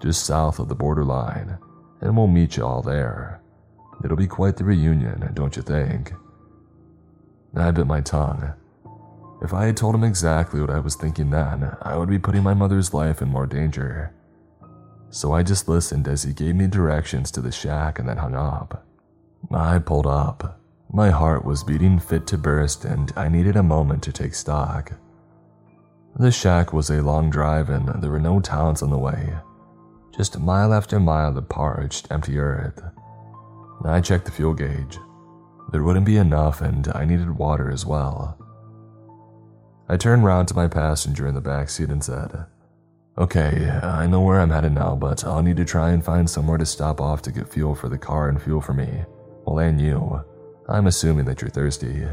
[0.00, 1.58] just south of the borderline,
[2.00, 3.42] and we'll meet you all there.
[4.04, 6.12] It'll be quite the reunion, don't you think?
[7.56, 8.54] I bit my tongue.
[9.42, 12.42] If I had told him exactly what I was thinking then, I would be putting
[12.42, 14.14] my mother's life in more danger.
[15.10, 18.34] So I just listened as he gave me directions to the shack and then hung
[18.34, 18.86] up.
[19.50, 20.60] I pulled up.
[20.92, 24.92] My heart was beating fit to burst, and I needed a moment to take stock.
[26.18, 29.34] The shack was a long drive, and there were no towns on the way.
[30.16, 32.82] Just mile after mile of parched, empty earth.
[33.84, 34.98] I checked the fuel gauge.
[35.70, 38.36] There wouldn't be enough, and I needed water as well.
[39.88, 42.46] I turned round to my passenger in the back seat and said,
[43.16, 46.58] Okay, I know where I'm headed now, but I'll need to try and find somewhere
[46.58, 49.04] to stop off to get fuel for the car and fuel for me.
[49.44, 50.20] Well, and you.
[50.68, 52.06] I'm assuming that you're thirsty.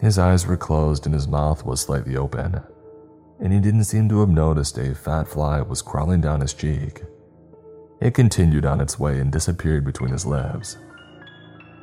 [0.00, 2.60] His eyes were closed and his mouth was slightly open,
[3.40, 7.02] and he didn't seem to have noticed a fat fly was crawling down his cheek.
[8.00, 10.76] It continued on its way and disappeared between his lips.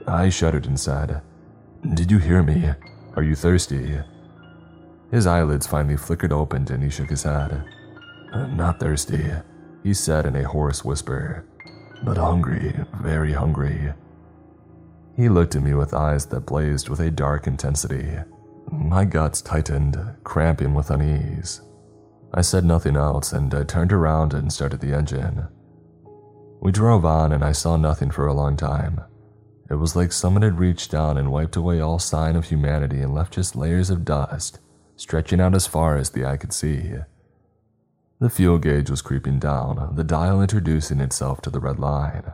[0.07, 1.21] I shuddered and said,
[1.93, 2.69] Did you hear me?
[3.15, 3.99] Are you thirsty?
[5.11, 7.63] His eyelids finally flickered open and he shook his head.
[8.33, 9.31] Not thirsty,
[9.83, 11.45] he said in a hoarse whisper,
[12.03, 13.93] but hungry, very hungry.
[15.15, 18.17] He looked at me with eyes that blazed with a dark intensity.
[18.71, 21.61] My guts tightened, cramping with unease.
[22.33, 25.47] I said nothing else and I turned around and started the engine.
[26.61, 29.01] We drove on and I saw nothing for a long time.
[29.69, 33.13] It was like someone had reached down and wiped away all sign of humanity and
[33.13, 34.59] left just layers of dust,
[34.95, 36.93] stretching out as far as the eye could see.
[38.19, 42.33] The fuel gauge was creeping down, the dial introducing itself to the red line.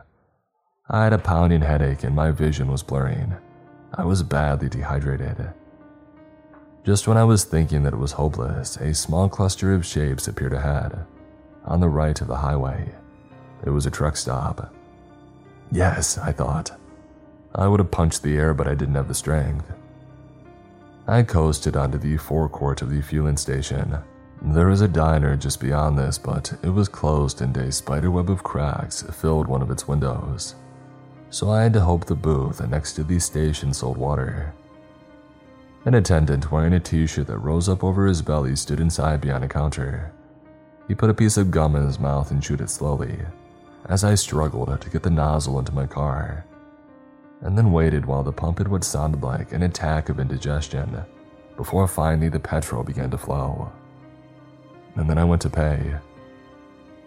[0.92, 3.36] I had a pounding headache and my vision was blurring.
[3.94, 5.52] I was badly dehydrated.
[6.84, 10.52] Just when I was thinking that it was hopeless, a small cluster of shapes appeared
[10.52, 11.06] ahead,
[11.64, 12.92] on the right of the highway.
[13.64, 14.74] It was a truck stop.
[15.70, 16.72] Yes, I thought.
[17.54, 19.72] I would have punched the air, but I didn't have the strength.
[21.06, 23.96] I coasted onto the forecourt of the fueling station.
[24.42, 28.42] There was a diner just beyond this, but it was closed and a spiderweb of
[28.42, 30.56] cracks filled one of its windows.
[31.30, 34.52] So I had to hope the booth next to the station sold water.
[35.84, 39.44] An attendant wearing a t shirt that rose up over his belly stood inside behind
[39.44, 40.12] a counter.
[40.88, 43.20] He put a piece of gum in his mouth and chewed it slowly,
[43.86, 46.44] as I struggled to get the nozzle into my car,
[47.42, 51.04] and then waited while the pump had what sounded like an attack of indigestion
[51.56, 53.70] before finally the petrol began to flow.
[54.96, 55.94] And then I went to pay.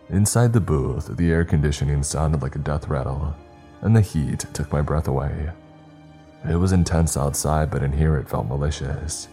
[0.09, 3.35] Inside the booth, the air conditioning sounded like a death rattle,
[3.83, 5.51] and the heat took my breath away.
[6.49, 9.27] It was intense outside, but in here it felt malicious.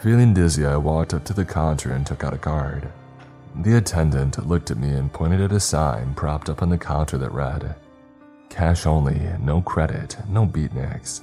[0.00, 2.92] Feeling dizzy, I walked up to the counter and took out a card.
[3.62, 7.18] The attendant looked at me and pointed at a sign propped up on the counter
[7.18, 7.74] that read,
[8.48, 11.20] Cash only, no credit, no beatniks.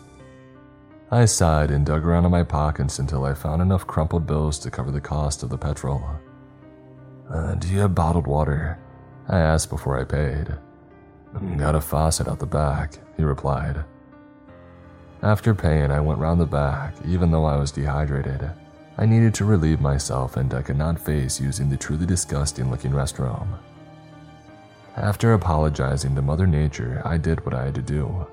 [1.12, 4.72] I sighed and dug around in my pockets until I found enough crumpled bills to
[4.72, 6.04] cover the cost of the petrol.
[7.30, 8.80] Uh, do you have bottled water?
[9.28, 10.58] I asked before I paid.
[11.58, 13.84] Got a faucet out the back, he replied.
[15.22, 18.52] After paying, I went round the back, even though I was dehydrated.
[18.98, 22.92] I needed to relieve myself, and I could not face using the truly disgusting looking
[22.92, 23.48] restroom.
[24.96, 28.26] After apologizing to Mother Nature, I did what I had to do,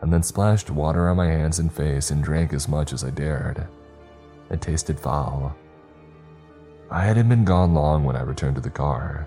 [0.00, 3.10] and then splashed water on my hands and face and drank as much as I
[3.10, 3.66] dared.
[4.50, 5.54] It tasted foul.
[6.90, 9.26] I hadn't been gone long when I returned to the car.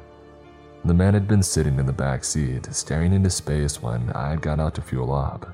[0.86, 4.41] The man had been sitting in the back seat, staring into space when I had
[4.41, 5.52] got out to fuel up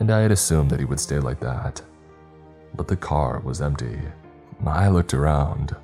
[0.00, 1.80] and I had assumed that he would stay like that.
[2.74, 4.00] But the car was empty.
[4.66, 5.76] I looked around.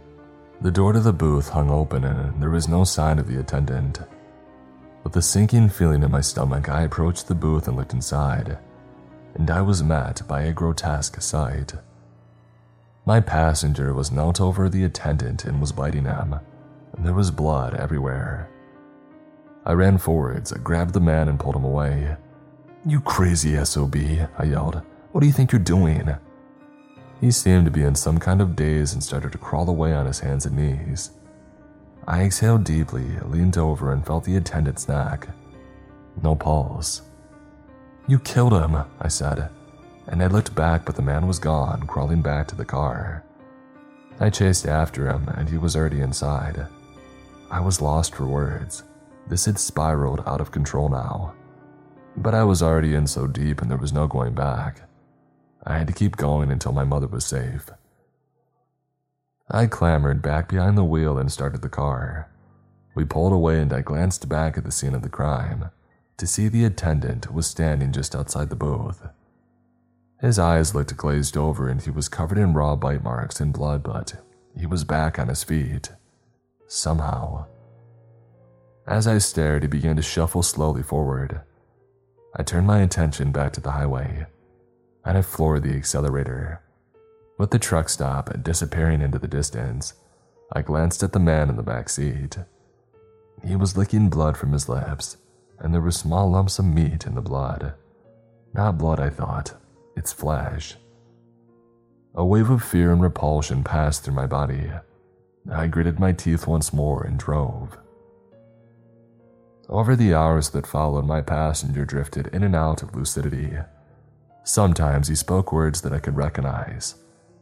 [0.60, 4.00] The door to the booth hung open and there was no sign of the attendant.
[5.04, 8.58] With a sinking feeling in my stomach, I approached the booth and looked inside,
[9.34, 11.74] and I was met by a grotesque sight.
[13.06, 16.40] My passenger was knelt over the attendant and was biting him,
[16.98, 18.50] there was blood everywhere.
[19.70, 22.16] I ran forwards, grabbed the man, and pulled him away.
[22.84, 23.94] You crazy SOB,
[24.36, 24.82] I yelled.
[25.12, 26.12] What do you think you're doing?
[27.20, 30.06] He seemed to be in some kind of daze and started to crawl away on
[30.06, 31.12] his hands and knees.
[32.08, 35.28] I exhaled deeply, leaned over, and felt the attendant's neck.
[36.20, 37.02] No pulse.
[38.08, 39.50] You killed him, I said,
[40.08, 43.22] and I looked back, but the man was gone, crawling back to the car.
[44.18, 46.66] I chased after him, and he was already inside.
[47.52, 48.82] I was lost for words.
[49.30, 51.34] This had spiraled out of control now.
[52.16, 54.82] But I was already in so deep and there was no going back.
[55.64, 57.70] I had to keep going until my mother was safe.
[59.48, 62.28] I clambered back behind the wheel and started the car.
[62.96, 65.70] We pulled away and I glanced back at the scene of the crime
[66.16, 69.06] to see the attendant was standing just outside the booth.
[70.20, 73.84] His eyes looked glazed over and he was covered in raw bite marks and blood,
[73.84, 74.14] but
[74.58, 75.92] he was back on his feet.
[76.66, 77.46] Somehow.
[78.90, 81.42] As I stared, he began to shuffle slowly forward.
[82.34, 84.26] I turned my attention back to the highway,
[85.04, 86.60] and I floored the accelerator.
[87.38, 89.94] With the truck stop disappearing into the distance,
[90.52, 92.36] I glanced at the man in the back seat.
[93.46, 95.18] He was licking blood from his lips,
[95.60, 97.74] and there were small lumps of meat in the blood.
[98.54, 99.54] Not blood, I thought,
[99.94, 100.74] it's flesh.
[102.16, 104.72] A wave of fear and repulsion passed through my body.
[105.48, 107.78] I gritted my teeth once more and drove.
[109.70, 113.52] Over the hours that followed, my passenger drifted in and out of lucidity.
[114.42, 116.96] Sometimes he spoke words that I could recognize,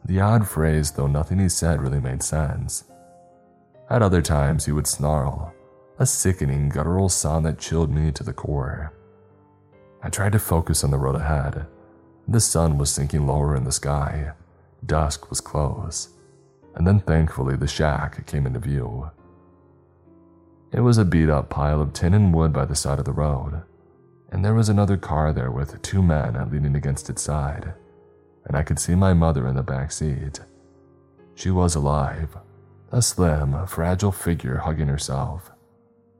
[0.05, 2.83] the odd phrase, though nothing he said really made sense.
[3.89, 5.51] At other times, he would snarl,
[5.97, 8.93] a sickening, guttural sound that chilled me to the core.
[10.03, 11.65] I tried to focus on the road ahead.
[12.27, 14.33] The sun was sinking lower in the sky.
[14.85, 16.09] Dusk was close.
[16.75, 19.09] And then thankfully, the shack came into view.
[20.71, 23.11] It was a beat up pile of tin and wood by the side of the
[23.11, 23.63] road,
[24.31, 27.73] and there was another car there with two men leaning against its side,
[28.45, 30.39] and I could see my mother in the back seat.
[31.33, 32.37] She was alive,
[32.91, 35.51] a slim, fragile figure hugging herself.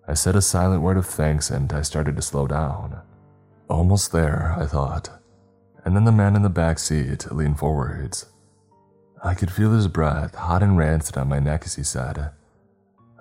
[0.07, 3.01] I said a silent word of thanks and I started to slow down.
[3.69, 5.09] Almost there, I thought,
[5.85, 8.26] and then the man in the back seat leaned forwards.
[9.23, 12.31] I could feel his breath, hot and rancid, on my neck as he said,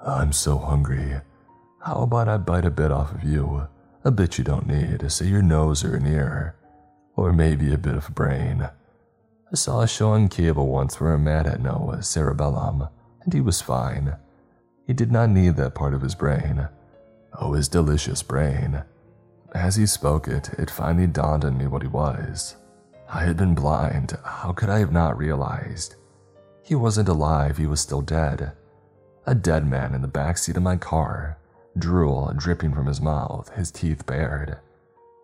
[0.06, 1.20] I'm so hungry.
[1.80, 3.66] How about I bite a bit off of you?
[4.04, 6.54] A bit you don't need, say your nose or an ear.
[7.16, 8.68] Or maybe a bit of brain.
[9.50, 12.88] I saw a show on cable once where a man had no cerebellum,
[13.22, 14.16] and he was fine.
[14.86, 16.68] He did not need that part of his brain.
[17.40, 18.82] Oh, his delicious brain.
[19.52, 22.56] As he spoke it, it finally dawned on me what he was.
[23.10, 24.16] I had been blind.
[24.22, 25.96] How could I have not realized?
[26.62, 28.52] He wasn't alive, he was still dead.
[29.28, 31.36] A dead man in the back seat of my car,
[31.76, 34.56] drool dripping from his mouth, his teeth bared,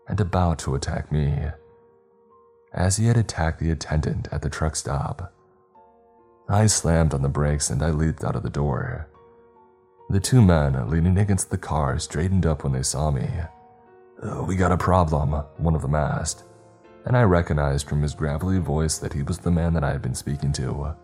[0.07, 1.47] and about to attack me.
[2.75, 5.33] As he had attacked the attendant at the truck stop.
[6.51, 9.09] I slammed on the brakes and I leaped out of the door.
[10.11, 13.27] The two men leaning against the car straightened up when they saw me.
[14.47, 16.45] We got a problem, one of them asked,
[17.07, 20.03] and I recognized from his gravelly voice that he was the man that I had
[20.03, 20.95] been speaking to.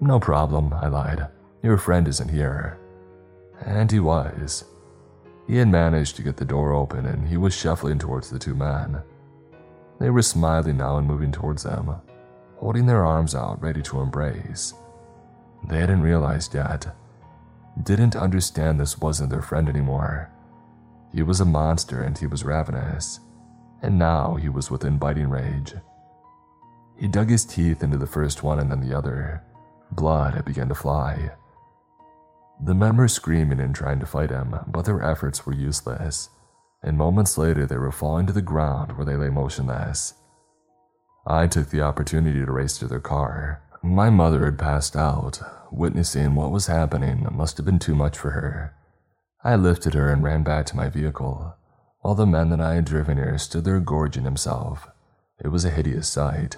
[0.00, 1.28] No problem, I lied.
[1.62, 2.78] Your friend isn't here.
[3.64, 4.64] And he was.
[5.46, 8.54] He had managed to get the door open and he was shuffling towards the two
[8.54, 9.02] men.
[9.98, 11.94] They were smiling now and moving towards them,
[12.58, 14.74] holding their arms out ready to embrace.
[15.68, 16.94] They hadn't realized yet,
[17.82, 20.30] didn't understand this wasn't their friend anymore.
[21.12, 23.20] He was a monster and he was ravenous,
[23.82, 25.74] and now he was within biting rage.
[26.98, 29.42] He dug his teeth into the first one and then the other,
[29.92, 31.30] Blood began to fly.
[32.60, 36.30] The men were screaming and trying to fight him, but their efforts were useless,
[36.82, 40.14] and moments later they were falling to the ground where they lay motionless.
[41.26, 43.62] I took the opportunity to race to their car.
[43.82, 45.40] My mother had passed out.
[45.72, 48.74] Witnessing what was happening must have been too much for her.
[49.44, 51.54] I lifted her and ran back to my vehicle,
[52.00, 54.88] while the man that I had driven here stood there gorging himself.
[55.44, 56.56] It was a hideous sight.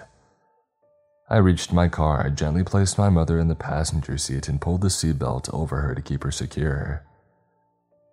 [1.30, 4.80] I reached my car, I gently placed my mother in the passenger seat, and pulled
[4.80, 7.04] the seatbelt over her to keep her secure.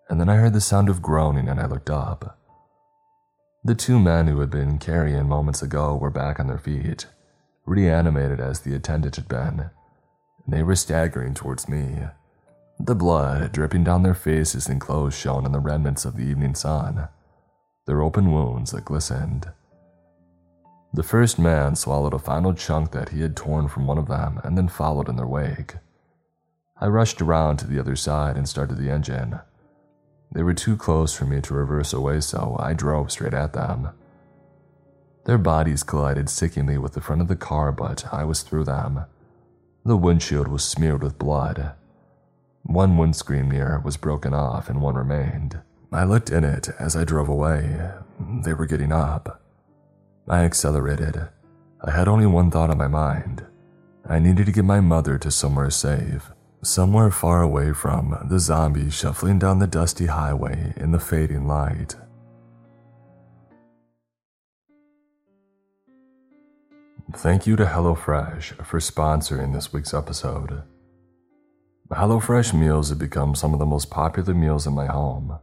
[0.10, 2.38] And then I heard the sound of groaning and I looked up.
[3.64, 7.08] The two men who had been carrying moments ago were back on their feet,
[7.66, 9.72] reanimated as the attendant had been.
[10.46, 12.04] And they were staggering towards me,
[12.80, 16.56] the blood dripping down their faces and clothes shone in the remnants of the evening
[16.56, 17.08] sun.
[17.88, 19.50] Their open wounds glistened.
[20.95, 24.39] The first man swallowed a final chunk that he had torn from one of them
[24.45, 25.76] and then followed in their wake.
[26.80, 29.41] I rushed around to the other side and started the engine.
[30.31, 33.89] They were too close for me to reverse away, so I drove straight at them.
[35.26, 39.03] Their bodies collided sickeningly with the front of the car, but I was through them.
[39.84, 41.73] The windshield was smeared with blood.
[42.63, 45.59] One windscreen mirror was broken off and one remained.
[45.91, 47.91] I looked in it as I drove away.
[48.45, 49.41] They were getting up.
[50.27, 51.27] I accelerated.
[51.84, 53.45] I had only one thought on my mind.
[54.10, 56.31] I needed to get my mother to somewhere safe,
[56.64, 61.95] somewhere far away from the zombies shuffling down the dusty highway in the fading light.
[67.14, 70.64] Thank you to HelloFresh for sponsoring this week's episode.
[71.91, 75.38] HelloFresh meals have become some of the most popular meals in my home.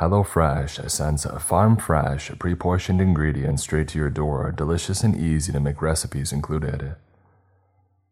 [0.00, 5.60] HelloFresh sends farm fresh, pre portioned ingredients straight to your door, delicious and easy to
[5.60, 6.96] make recipes included.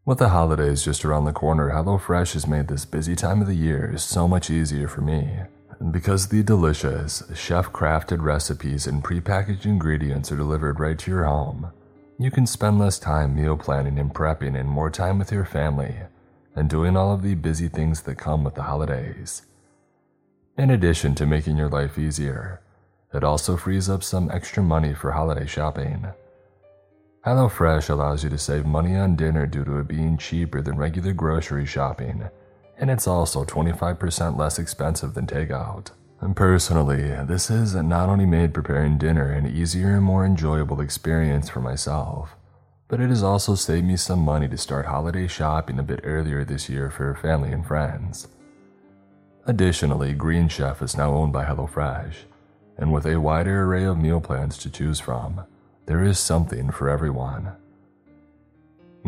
[0.05, 3.55] With the holidays just around the corner, HelloFresh has made this busy time of the
[3.55, 5.41] year so much easier for me.
[5.91, 11.73] Because the delicious, chef crafted recipes and prepackaged ingredients are delivered right to your home,
[12.19, 15.95] you can spend less time meal planning and prepping and more time with your family
[16.55, 19.43] and doing all of the busy things that come with the holidays.
[20.59, 22.61] In addition to making your life easier,
[23.15, 26.07] it also frees up some extra money for holiday shopping.
[27.27, 31.13] HelloFresh allows you to save money on dinner due to it being cheaper than regular
[31.13, 32.29] grocery shopping,
[32.79, 35.91] and it's also 25% less expensive than takeout.
[36.21, 41.49] And personally, this has not only made preparing dinner an easier and more enjoyable experience
[41.49, 42.37] for myself,
[42.89, 46.45] but it has also saved me some money to start holiday shopping a bit earlier
[46.45, 48.29] this year for family and friends.
[49.47, 52.15] Additionally, Green Chef is now owned by HelloFresh,
[52.77, 55.43] and with a wider array of meal plans to choose from,
[55.87, 57.53] there is something for everyone.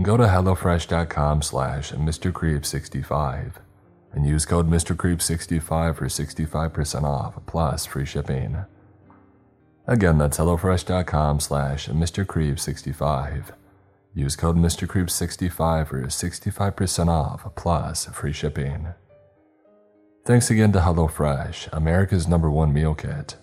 [0.00, 3.52] Go to HelloFresh.com slash MrCreeps65
[4.12, 8.64] and use code MrCreeps65 for 65% off plus free shipping.
[9.86, 13.44] Again, that's HelloFresh.com slash MrCreeps65.
[14.14, 18.88] Use code MrCreeps65 for 65% off plus free shipping.
[20.24, 23.34] Thanks again to HelloFresh, America's number one meal kit.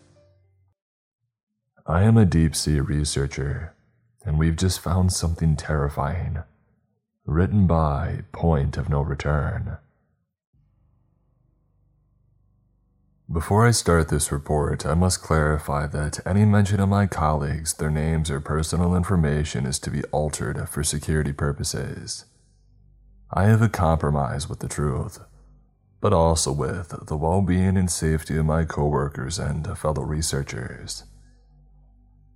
[1.86, 3.76] I am a deep sea researcher,
[4.24, 6.38] and we've just found something terrifying.
[7.26, 9.78] Written by Point of No Return.
[13.30, 17.92] Before I start this report, I must clarify that any mention of my colleagues, their
[17.92, 22.24] names, or personal information is to be altered for security purposes.
[23.34, 25.20] I have a compromise with the truth.
[26.02, 31.04] But also with the well being and safety of my coworkers and fellow researchers.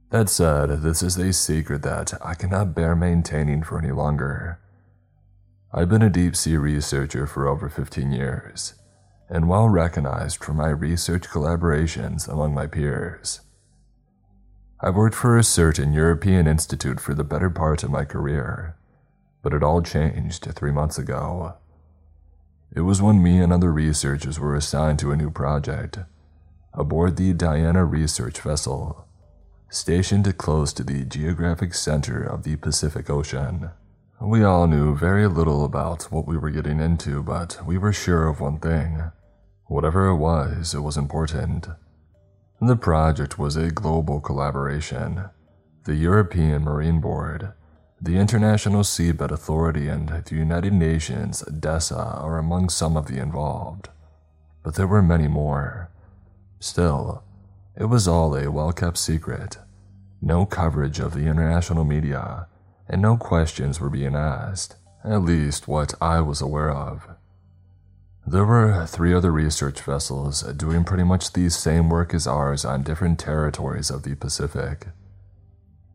[0.09, 4.59] That said, this is a secret that I cannot bear maintaining for any longer.
[5.73, 8.75] I've been a deep sea researcher for over 15 years,
[9.27, 13.41] and well recognized for my research collaborations among my peers.
[14.79, 18.75] I've worked for a certain European institute for the better part of my career,
[19.41, 21.55] but it all changed three months ago.
[22.75, 25.99] It was when me and other researchers were assigned to a new project
[26.73, 29.07] aboard the Diana research vessel,
[29.69, 33.69] stationed close to the geographic center of the Pacific Ocean.
[34.19, 38.27] We all knew very little about what we were getting into, but we were sure
[38.27, 39.11] of one thing.
[39.67, 41.67] Whatever it was, it was important.
[42.59, 45.25] The project was a global collaboration.
[45.83, 47.53] The European Marine Board,
[48.03, 53.87] the International Seabed Authority, and the United Nations DESA are among some of the involved.
[54.61, 55.89] But there were many more.
[56.59, 57.23] Still,
[57.77, 59.57] it was all a well kept secret.
[60.21, 62.47] No coverage of the international media,
[62.89, 64.75] and no questions were being asked,
[65.05, 67.07] at least what I was aware of.
[68.27, 72.83] There were three other research vessels doing pretty much the same work as ours on
[72.83, 74.87] different territories of the Pacific.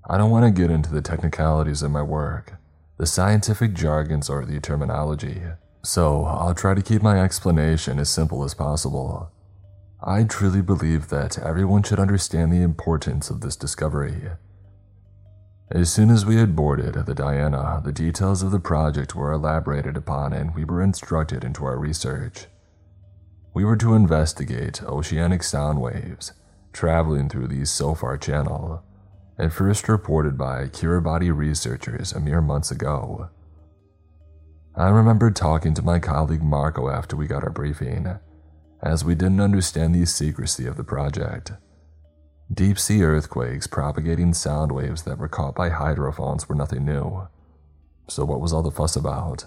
[0.08, 2.54] I don't want to get into the technicalities of my work,
[2.96, 5.42] the scientific jargons, or the terminology,
[5.82, 9.30] so I'll try to keep my explanation as simple as possible.
[10.02, 14.30] I truly believe that everyone should understand the importance of this discovery
[15.70, 19.98] as soon as we had boarded the Diana, the details of the project were elaborated
[19.98, 22.46] upon and we were instructed into our research.
[23.52, 26.32] We were to investigate oceanic sound waves
[26.72, 28.82] traveling through the SOFAR channel,
[29.38, 33.30] and first reported by Kiribati researchers a mere months ago.
[34.74, 38.18] I remember talking to my colleague Marco after we got our briefing,
[38.82, 41.52] as we didn't understand the secrecy of the project.
[42.52, 47.28] Deep sea earthquakes propagating sound waves that were caught by hydrophones were nothing new.
[48.08, 49.46] So, what was all the fuss about?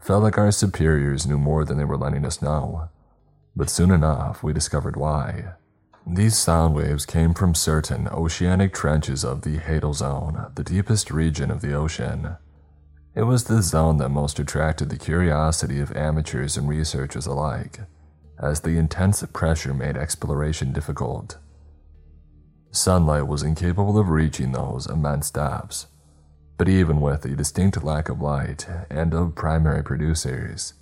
[0.00, 2.88] Felt like our superiors knew more than they were letting us know.
[3.54, 5.52] But soon enough, we discovered why.
[6.06, 11.50] These sound waves came from certain oceanic trenches of the Hadal Zone, the deepest region
[11.50, 12.36] of the ocean.
[13.14, 17.80] It was the zone that most attracted the curiosity of amateurs and researchers alike,
[18.38, 21.38] as the intense pressure made exploration difficult.
[22.72, 25.86] Sunlight was incapable of reaching those immense depths.
[26.56, 30.74] But even with a distinct lack of light and of primary producers,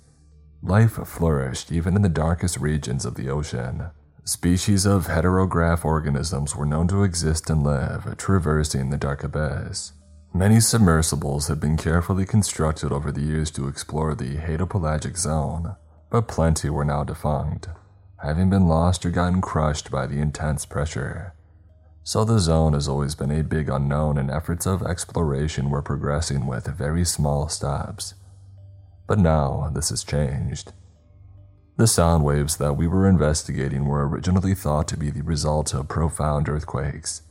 [0.63, 3.89] life flourished even in the darkest regions of the ocean.
[4.23, 9.93] Species of heterotroph organisms were known to exist and live, traversing the dark abyss.
[10.31, 15.75] Many submersibles had been carefully constructed over the years to explore the hadopelagic zone,
[16.11, 17.67] but plenty were now defunct,
[18.17, 21.33] having been lost or gotten crushed by the intense pressure.
[22.03, 26.45] So the zone has always been a big unknown, and efforts of exploration were progressing
[26.45, 28.13] with very small steps.
[29.07, 30.73] But now this has changed.
[31.77, 35.87] The sound waves that we were investigating were originally thought to be the result of
[35.87, 37.23] profound earthquakes.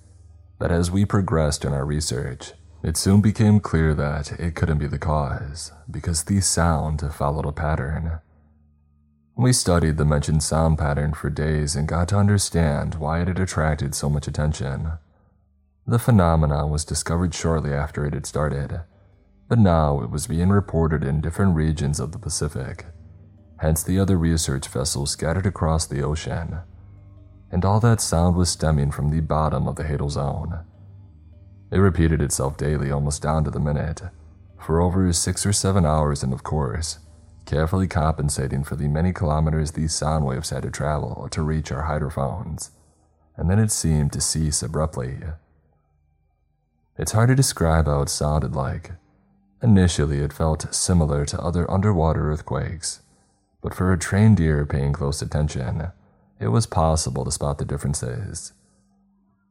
[0.59, 2.53] But as we progressed in our research,
[2.83, 7.53] it soon became clear that it couldn't be the cause, because the sound followed a
[7.53, 8.21] pattern.
[9.37, 13.39] We studied the mentioned sound pattern for days and got to understand why it had
[13.39, 14.93] attracted so much attention.
[15.87, 18.83] The phenomenon was discovered shortly after it had started,
[19.49, 22.87] but now it was being reported in different regions of the Pacific,
[23.61, 26.59] hence the other research vessels scattered across the ocean.
[27.51, 30.61] And all that sound was stemming from the bottom of the Hadal Zone.
[31.71, 34.03] It repeated itself daily, almost down to the minute,
[34.59, 37.01] for over six or seven hours, and of course,
[37.45, 41.83] carefully compensating for the many kilometers these sound waves had to travel to reach our
[41.83, 42.71] hydrophones,
[43.37, 45.19] and then it seemed to cease abruptly.
[46.97, 48.93] It's hard to describe how it sounded like.
[49.63, 53.03] Initially, it felt similar to other underwater earthquakes,
[53.63, 55.89] but for a trained ear paying close attention,
[56.39, 58.53] it was possible to spot the differences.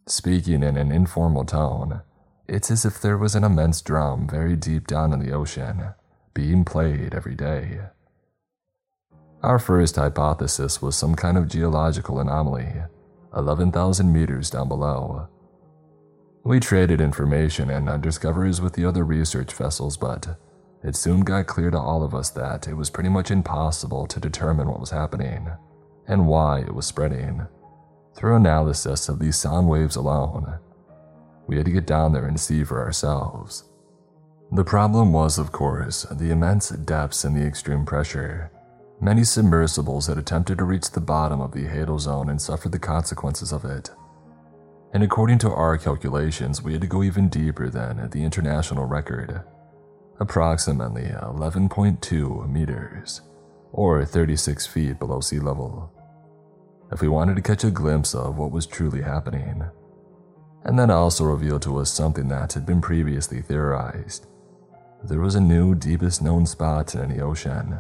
[0.07, 2.01] Speaking in an informal tone,
[2.47, 5.93] it's as if there was an immense drum very deep down in the ocean
[6.33, 7.79] being played every day.
[9.43, 12.73] Our first hypothesis was some kind of geological anomaly,
[13.35, 15.27] 11,000 meters down below.
[16.43, 20.37] We traded information and discoveries with the other research vessels, but
[20.83, 24.19] it soon got clear to all of us that it was pretty much impossible to
[24.19, 25.49] determine what was happening
[26.07, 27.47] and why it was spreading
[28.15, 30.59] through analysis of these sound waves alone.
[31.47, 33.65] We had to get down there and see for ourselves.
[34.51, 38.51] The problem was, of course, the immense depths and the extreme pressure.
[38.99, 42.79] Many submersibles had attempted to reach the bottom of the Hadal Zone and suffered the
[42.79, 43.91] consequences of it.
[44.91, 49.43] And according to our calculations, we had to go even deeper than the international record,
[50.19, 53.21] approximately uh, 11.2 meters,
[53.71, 55.91] or 36 feet below sea level,
[56.91, 59.63] if we wanted to catch a glimpse of what was truly happening.
[60.65, 64.27] And that also revealed to us something that had been previously theorized.
[65.03, 67.79] There was a new, deepest known spot in any ocean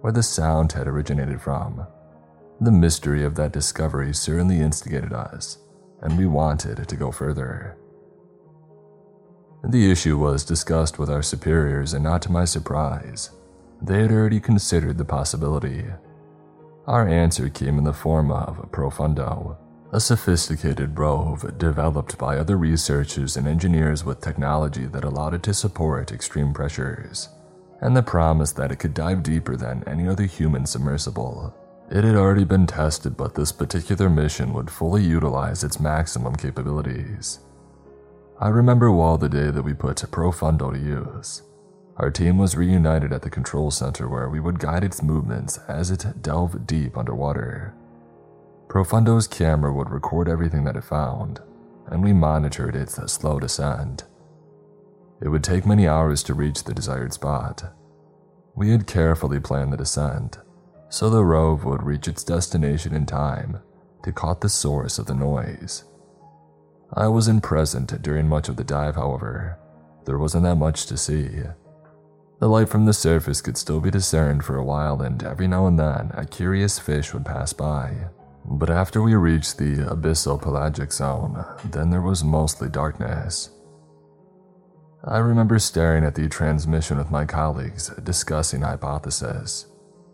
[0.00, 1.86] where the sound had originated from.
[2.60, 5.58] The mystery of that discovery certainly instigated us,
[6.00, 7.76] and we wanted to go further.
[9.68, 13.30] The issue was discussed with our superiors, and not to my surprise,
[13.82, 15.86] they had already considered the possibility.
[16.86, 19.58] Our answer came in the form of a Profundo,
[19.90, 25.54] a sophisticated rove developed by other researchers and engineers with technology that allowed it to
[25.54, 27.28] support extreme pressures,
[27.80, 31.52] and the promise that it could dive deeper than any other human submersible.
[31.90, 37.40] It had already been tested, but this particular mission would fully utilize its maximum capabilities.
[38.38, 41.40] I remember well the day that we put Profundo to use.
[41.96, 45.90] Our team was reunited at the control center where we would guide its movements as
[45.90, 47.74] it delved deep underwater.
[48.68, 51.40] Profundo's camera would record everything that it found,
[51.86, 54.04] and we monitored its slow descent.
[55.22, 57.72] It would take many hours to reach the desired spot.
[58.54, 60.36] We had carefully planned the descent,
[60.90, 63.60] so the rove would reach its destination in time
[64.02, 65.84] to caught the source of the noise.
[66.92, 69.58] I wasn't present during much of the dive, however.
[70.04, 71.42] There wasn't that much to see.
[72.38, 75.66] The light from the surface could still be discerned for a while, and every now
[75.66, 78.08] and then a curious fish would pass by.
[78.44, 83.50] But after we reached the abyssal pelagic zone, then there was mostly darkness.
[85.02, 89.66] I remember staring at the transmission with my colleagues, discussing hypotheses.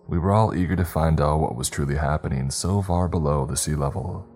[0.07, 3.57] We were all eager to find out what was truly happening so far below the
[3.57, 4.27] sea level.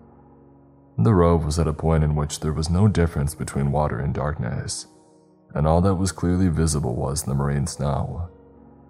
[0.99, 4.13] The rove was at a point in which there was no difference between water and
[4.13, 4.87] darkness,
[5.53, 8.29] and all that was clearly visible was the marine snow,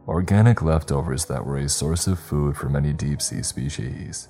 [0.07, 4.29] organic leftovers that were a source of food for many deep sea species.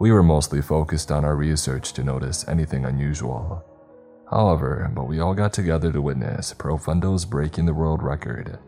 [0.00, 3.64] We were mostly focused on our research to notice anything unusual.
[4.28, 8.58] However, but we all got together to witness Profundo's breaking the world record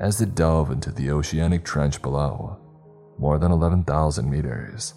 [0.00, 2.58] as it dove into the oceanic trench below,
[3.18, 4.94] more than 11,000 meters.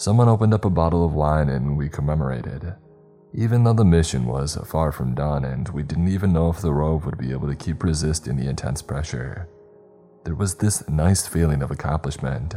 [0.00, 2.74] Someone opened up a bottle of wine and we commemorated,
[3.34, 6.72] even though the mission was far from done and we didn't even know if the
[6.72, 9.46] rove would be able to keep resisting the intense pressure.
[10.24, 12.54] There was this nice feeling of accomplishment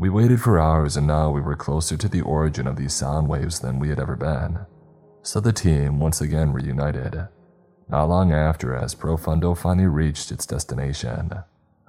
[0.00, 3.28] we waited for hours and now we were closer to the origin of these sound
[3.28, 4.58] waves than we had ever been.
[5.22, 7.28] So the team once again reunited,
[7.88, 11.30] not long after as Profundo finally reached its destination.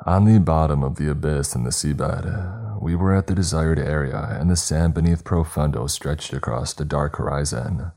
[0.06, 4.38] On the bottom of the abyss in the seabed, we were at the desired area
[4.39, 7.91] and the sand beneath Profundo stretched across the dark horizon.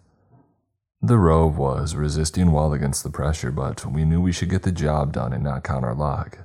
[1.01, 4.73] The rove was resisting well against the pressure, but we knew we should get the
[4.73, 6.39] job done and not count our luck.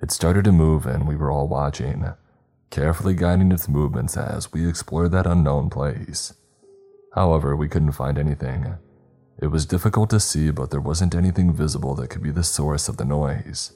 [0.00, 2.12] It started to move and we were all watching
[2.72, 6.32] carefully guiding its movements as we explored that unknown place.
[7.14, 8.78] However, we couldn't find anything.
[9.40, 12.88] It was difficult to see, but there wasn't anything visible that could be the source
[12.88, 13.72] of the noise.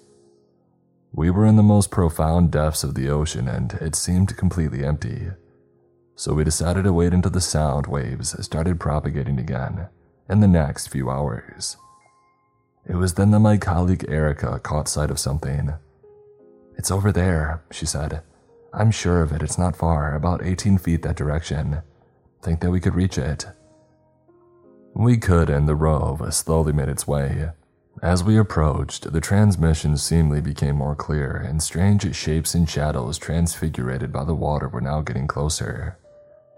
[1.16, 5.30] We were in the most profound depths of the ocean and it seemed completely empty.
[6.14, 9.88] So we decided to wait until the sound waves started propagating again
[10.28, 11.78] in the next few hours.
[12.86, 15.72] It was then that my colleague Erica caught sight of something.
[16.76, 18.20] It's over there, she said.
[18.74, 21.80] I'm sure of it, it's not far, about 18 feet that direction.
[22.42, 23.46] Think that we could reach it?
[24.94, 27.52] We could, and the rove slowly made its way.
[28.02, 34.12] As we approached, the transmission seemingly became more clear, and strange shapes and shadows transfigurated
[34.12, 35.96] by the water were now getting closer.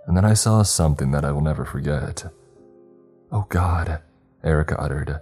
[0.06, 2.24] And then I saw something that I will never forget.
[3.30, 4.00] Oh God,
[4.42, 5.20] Erica uttered.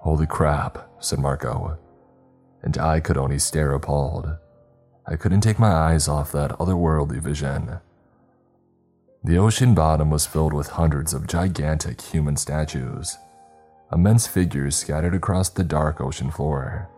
[0.00, 1.78] Holy crap, said Marco.
[2.62, 4.36] And I could only stare appalled.
[5.06, 7.80] I couldn't take my eyes off that otherworldly vision.
[9.22, 13.18] The ocean bottom was filled with hundreds of gigantic human statues,
[13.92, 16.88] immense figures scattered across the dark ocean floor.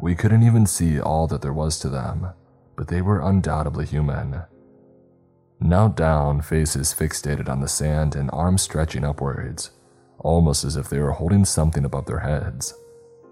[0.00, 2.28] We couldn't even see all that there was to them,
[2.76, 4.42] but they were undoubtedly human.
[5.60, 9.72] Knelt down, faces fixated on the sand and arms stretching upwards,
[10.18, 12.72] almost as if they were holding something above their heads,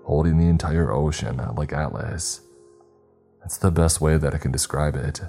[0.04, 2.42] holding the entire ocean like Atlas.
[3.40, 5.22] That's the best way that I can describe it.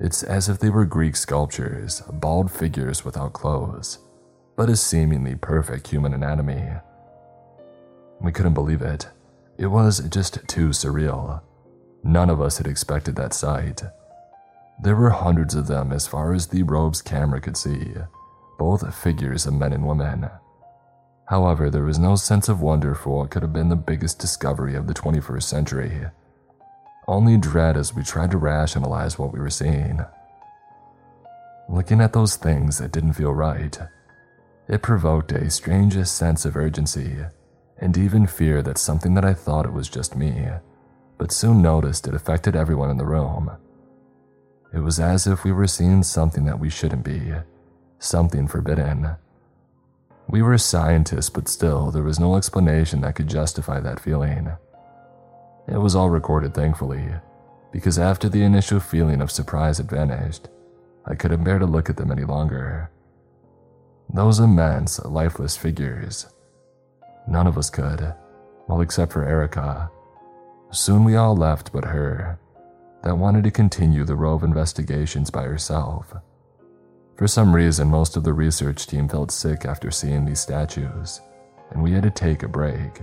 [0.00, 3.98] It's as if they were Greek sculptures, bald figures without clothes,
[4.56, 6.64] but a seemingly perfect human anatomy.
[8.20, 9.08] We couldn't believe it.
[9.58, 11.42] It was just too surreal.
[12.02, 13.82] None of us had expected that sight.
[14.82, 17.94] There were hundreds of them as far as the robe's camera could see,
[18.58, 20.28] both figures of men and women.
[21.28, 24.74] However, there was no sense of wonder for what could have been the biggest discovery
[24.74, 26.06] of the 21st century.
[27.08, 30.00] Only dread as we tried to rationalize what we were seeing.
[31.68, 33.76] Looking at those things that didn't feel right,
[34.68, 37.16] it provoked a strangest sense of urgency
[37.78, 40.48] and even fear that something that I thought it was just me,
[41.18, 43.50] but soon noticed it affected everyone in the room.
[44.72, 47.32] It was as if we were seeing something that we shouldn't be,
[47.98, 49.16] something forbidden.
[50.28, 54.50] We were scientists, but still, there was no explanation that could justify that feeling.
[55.68, 57.04] It was all recorded, thankfully,
[57.72, 60.48] because after the initial feeling of surprise had vanished,
[61.04, 62.90] I couldn't bear to look at them any longer.
[64.12, 66.26] Those immense, lifeless figures.
[67.28, 68.14] None of us could,
[68.68, 69.90] well, except for Erica.
[70.70, 72.38] Soon we all left but her,
[73.02, 76.14] that wanted to continue the row of investigations by herself.
[77.16, 81.20] For some reason, most of the research team felt sick after seeing these statues,
[81.70, 83.00] and we had to take a break.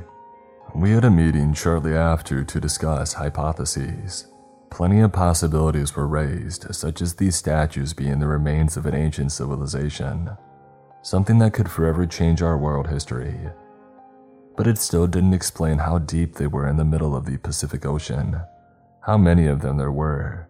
[0.75, 4.27] We had a meeting shortly after to discuss hypotheses.
[4.69, 9.31] Plenty of possibilities were raised, such as these statues being the remains of an ancient
[9.31, 10.31] civilization,
[11.03, 13.35] something that could forever change our world history.
[14.55, 17.85] But it still didn't explain how deep they were in the middle of the Pacific
[17.85, 18.41] Ocean,
[19.01, 20.47] how many of them there were,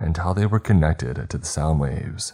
[0.00, 2.32] and how they were connected to the sound waves.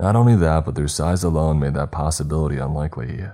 [0.00, 3.24] Not only that, but their size alone made that possibility unlikely.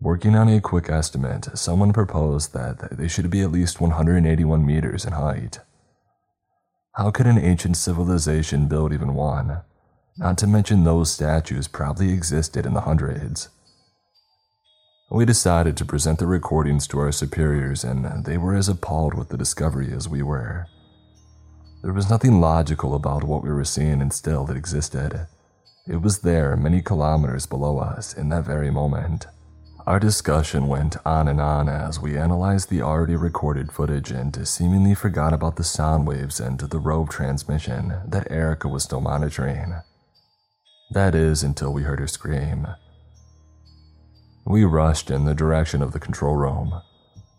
[0.00, 5.04] Working on a quick estimate, someone proposed that they should be at least 181 meters
[5.04, 5.60] in height.
[6.92, 9.62] How could an ancient civilization build even one?
[10.16, 13.48] Not to mention those statues probably existed in the hundreds.
[15.10, 19.28] We decided to present the recordings to our superiors, and they were as appalled with
[19.28, 20.66] the discovery as we were.
[21.82, 25.26] There was nothing logical about what we were seeing, and still it existed.
[25.86, 29.26] It was there, many kilometers below us, in that very moment.
[29.86, 34.94] Our discussion went on and on as we analyzed the already recorded footage and seemingly
[34.94, 39.74] forgot about the sound waves and the ROV transmission that Erica was still monitoring.
[40.90, 42.66] That is, until we heard her scream.
[44.46, 46.82] We rushed in the direction of the control room.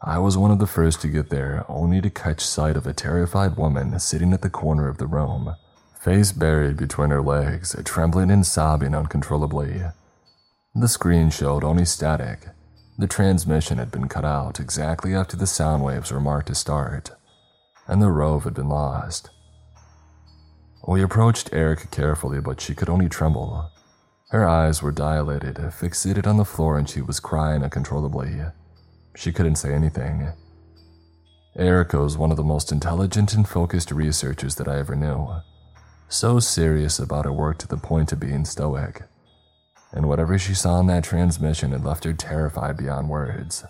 [0.02, 2.94] I was one of the first to get there, only to catch sight of a
[2.94, 5.56] terrified woman sitting at the corner of the room,
[6.00, 9.84] face buried between her legs, trembling and sobbing uncontrollably.
[10.74, 12.50] The screen showed only static.
[12.98, 17.12] The transmission had been cut out exactly after the sound waves were marked to start,
[17.88, 19.30] and the ROV had been lost.
[20.88, 23.72] We approached Erica carefully, but she could only tremble.
[24.30, 28.42] Her eyes were dilated, fixated on the floor, and she was crying uncontrollably.
[29.16, 30.30] She couldn't say anything.
[31.58, 35.30] Erica was one of the most intelligent and focused researchers that I ever knew.
[36.08, 39.04] So serious about her work to the point of being stoic.
[39.92, 43.64] And whatever she saw in that transmission had left her terrified beyond words.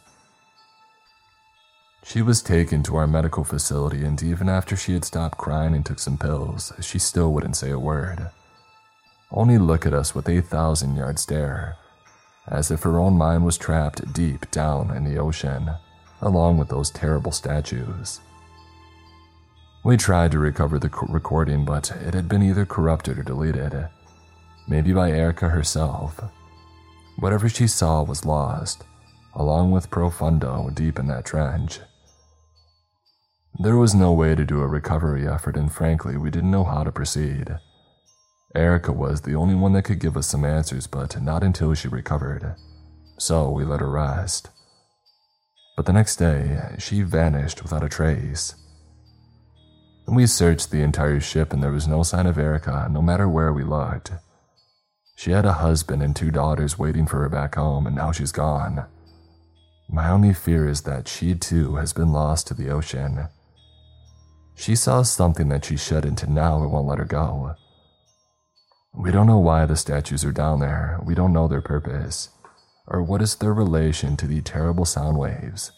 [2.06, 5.86] She was taken to our medical facility, and even after she had stopped crying and
[5.86, 8.30] took some pills, she still wouldn't say a word
[9.32, 11.78] only look at us with a thousand yard stare,
[12.48, 15.72] as if her own mind was trapped deep down in the ocean,
[16.22, 18.22] along with those terrible statues.
[19.84, 23.90] We tried to recover the recording, but it had been either corrupted or deleted,
[24.68, 26.20] maybe by Erica herself.
[27.20, 28.84] Whatever she saw was lost,
[29.34, 31.80] along with Profundo deep in that trench.
[33.58, 36.84] There was no way to do a recovery effort, and frankly, we didn't know how
[36.84, 37.58] to proceed.
[38.54, 41.88] Erica was the only one that could give us some answers, but not until she
[41.88, 42.56] recovered.
[43.18, 44.50] So we let her rest.
[45.78, 48.56] But the next day, she vanished without a trace.
[50.08, 53.52] We searched the entire ship and there was no sign of Erica, no matter where
[53.52, 54.12] we looked.
[55.16, 58.34] She had a husband and two daughters waiting for her back home, and now she's
[58.34, 58.86] gone.
[59.90, 63.30] My only fear is that she too has been lost to the ocean.
[64.56, 67.56] She saw something that she shouldn't, and now it won't let her go.
[68.94, 71.00] We don't know why the statues are down there.
[71.04, 72.30] We don't know their purpose.
[72.88, 75.72] Or what is their relation to the terrible sound waves.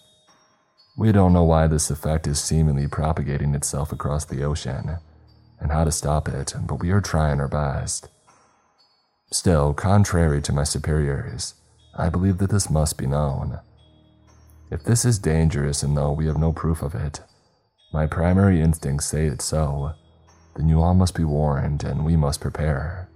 [0.98, 4.98] We don't know why this effect is seemingly propagating itself across the ocean
[5.60, 8.10] and how to stop it, but we are trying our best.
[9.32, 11.56] Still, contrary to my superiors,
[11.96, 13.60] I believe that this must be known.
[14.70, 17.22] If this is dangerous and though we have no proof of it,
[17.92, 19.94] my primary instincts say it's so,
[20.56, 23.10] then you all must be warned and we must prepare.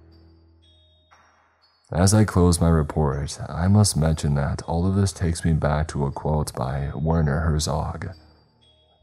[1.91, 5.89] As I close my report, I must mention that all of this takes me back
[5.89, 8.07] to a quote by Werner Herzog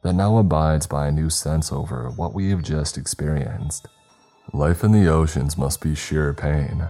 [0.02, 3.88] that now abides by a new sense over what we have just experienced.
[4.52, 6.88] Life in the oceans must be sheer pain,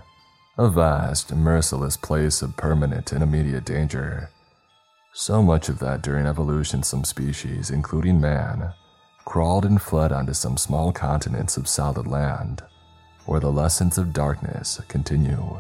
[0.57, 4.31] a vast, merciless place of permanent and immediate danger.
[5.13, 8.73] So much of that during evolution, some species, including man,
[9.25, 12.63] crawled and fled onto some small continents of solid land,
[13.27, 15.59] where the lessons of darkness continue.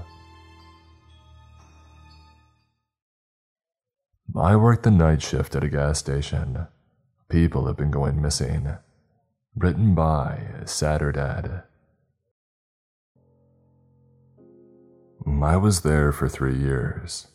[4.36, 6.66] I worked the night shift at a gas station.
[7.28, 8.76] People have been going missing.
[9.56, 11.64] Written by Satterdad.
[15.42, 17.28] I was there for three years.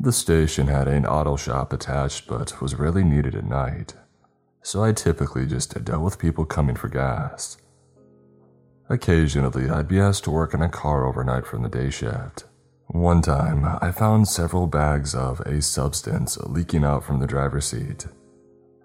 [0.00, 3.96] The station had an auto shop attached but was rarely needed at night,
[4.62, 7.56] so I typically just dealt with people coming for gas.
[8.88, 12.44] Occasionally, I'd be asked to work in a car overnight from the day shift.
[12.86, 18.06] One time, I found several bags of a substance leaking out from the driver's seat.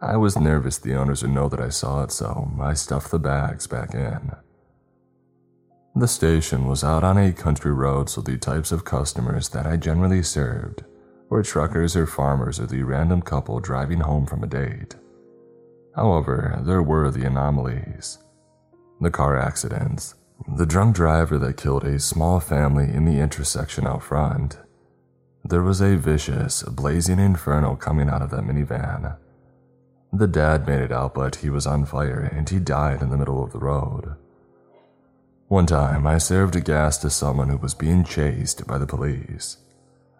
[0.01, 3.19] I was nervous the owners would know that I saw it, so I stuffed the
[3.19, 4.31] bags back in.
[5.95, 9.77] The station was out on a country road, so the types of customers that I
[9.77, 10.83] generally served
[11.33, 14.93] were truckers or farmers or the random couple driving home from a date.
[15.95, 18.19] However, there were the anomalies
[19.01, 20.13] the car accidents,
[20.55, 24.59] the drunk driver that killed a small family in the intersection out front.
[25.43, 29.17] There was a vicious, blazing inferno coming out of that minivan.
[30.13, 33.17] The dad made it out, but he was on fire and he died in the
[33.17, 34.15] middle of the road.
[35.47, 39.57] One time, I served a gas to someone who was being chased by the police.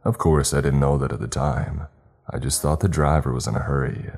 [0.05, 1.87] Of course, I didn't know that at the time.
[2.29, 4.11] I just thought the driver was in a hurry.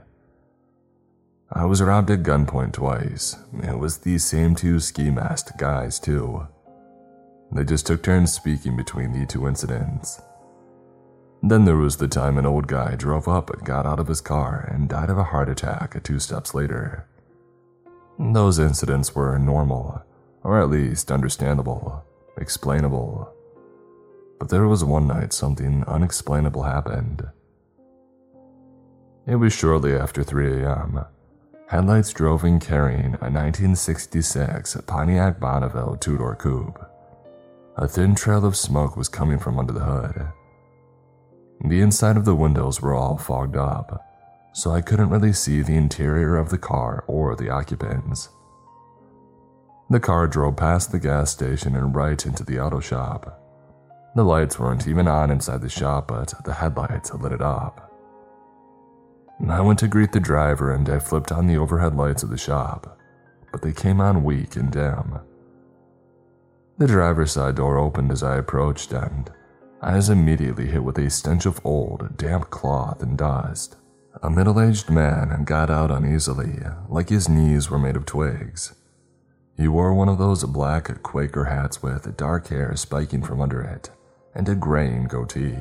[1.51, 3.35] I was robbed at gunpoint twice.
[3.63, 6.47] It was these same two ski masked guys, too.
[7.51, 10.21] They just took turns speaking between the two incidents.
[11.43, 14.21] Then there was the time an old guy drove up and got out of his
[14.21, 17.07] car and died of a heart attack two steps later.
[18.17, 20.01] Those incidents were normal,
[20.43, 22.03] or at least understandable,
[22.37, 23.34] explainable.
[24.39, 27.27] But there was one night something unexplainable happened.
[29.27, 31.05] It was shortly after 3 a.m.
[31.67, 36.79] Headlights drove in carrying a 1966 Pontiac Bonneville two door coupe.
[37.77, 40.27] A thin trail of smoke was coming from under the hood.
[41.65, 44.05] The inside of the windows were all fogged up,
[44.53, 48.29] so I couldn't really see the interior of the car or the occupants.
[49.89, 53.41] The car drove past the gas station and right into the auto shop.
[54.15, 57.91] The lights weren't even on inside the shop, but the headlights lit it up.
[59.49, 62.37] I went to greet the driver and I flipped on the overhead lights of the
[62.37, 62.97] shop,
[63.51, 65.19] but they came on weak and dim.
[66.77, 69.29] The driver's side door opened as I approached, and
[69.81, 73.75] I was immediately hit with a stench of old, damp cloth and dust.
[74.23, 78.75] A middle aged man got out uneasily, like his knees were made of twigs.
[79.57, 83.89] He wore one of those black Quaker hats with dark hair spiking from under it
[84.35, 85.57] and a graying goatee.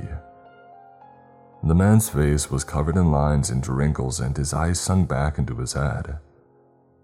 [1.62, 5.56] The man's face was covered in lines and wrinkles, and his eyes sunk back into
[5.56, 6.18] his head.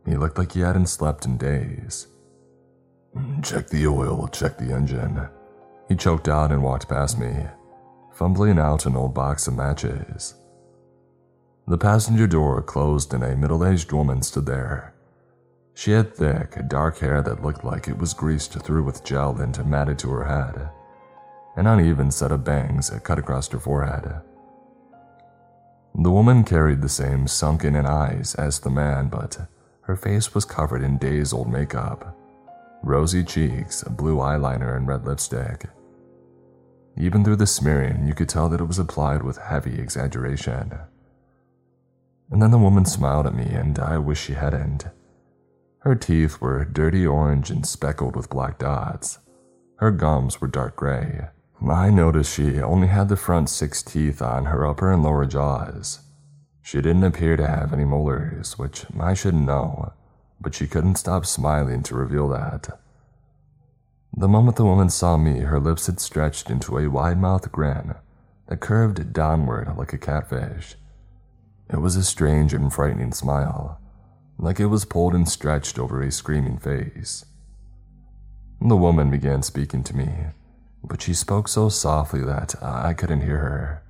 [0.05, 2.09] He looked like he hadn't slept in days.
[3.43, 5.29] Check the oil, check the engine.
[5.89, 7.47] He choked out and walked past me,
[8.13, 10.35] fumbling out an old box of matches.
[11.67, 14.95] The passenger door closed and a middle aged woman stood there.
[15.75, 19.65] She had thick, dark hair that looked like it was greased through with gel and
[19.65, 20.71] matted to her head
[21.57, 24.21] an uneven set of bangs cut across her forehead.
[25.95, 29.49] The woman carried the same sunken in eyes as the man, but
[29.83, 32.17] her face was covered in days old makeup
[32.83, 35.67] rosy cheeks, blue eyeliner, and red lipstick.
[36.97, 40.73] Even through the smearing, you could tell that it was applied with heavy exaggeration.
[42.31, 44.87] And then the woman smiled at me, and I wish she hadn't.
[45.81, 49.19] Her teeth were dirty orange and speckled with black dots.
[49.77, 51.29] Her gums were dark gray.
[51.69, 56.01] I noticed she only had the front six teeth on her upper and lower jaws.
[56.63, 59.93] She didn't appear to have any molars, which I should know,
[60.41, 62.81] but she couldn't stop smiling to reveal that.
[64.17, 67.95] The moment the woman saw me, her lips had stretched into a wide mouthed grin
[68.47, 70.77] that curved downward like a catfish.
[71.69, 73.81] It was a strange and frightening smile,
[74.39, 77.25] like it was pulled and stretched over a screaming face.
[78.61, 80.09] The woman began speaking to me,
[80.83, 83.83] but she spoke so softly that uh, I couldn't hear her.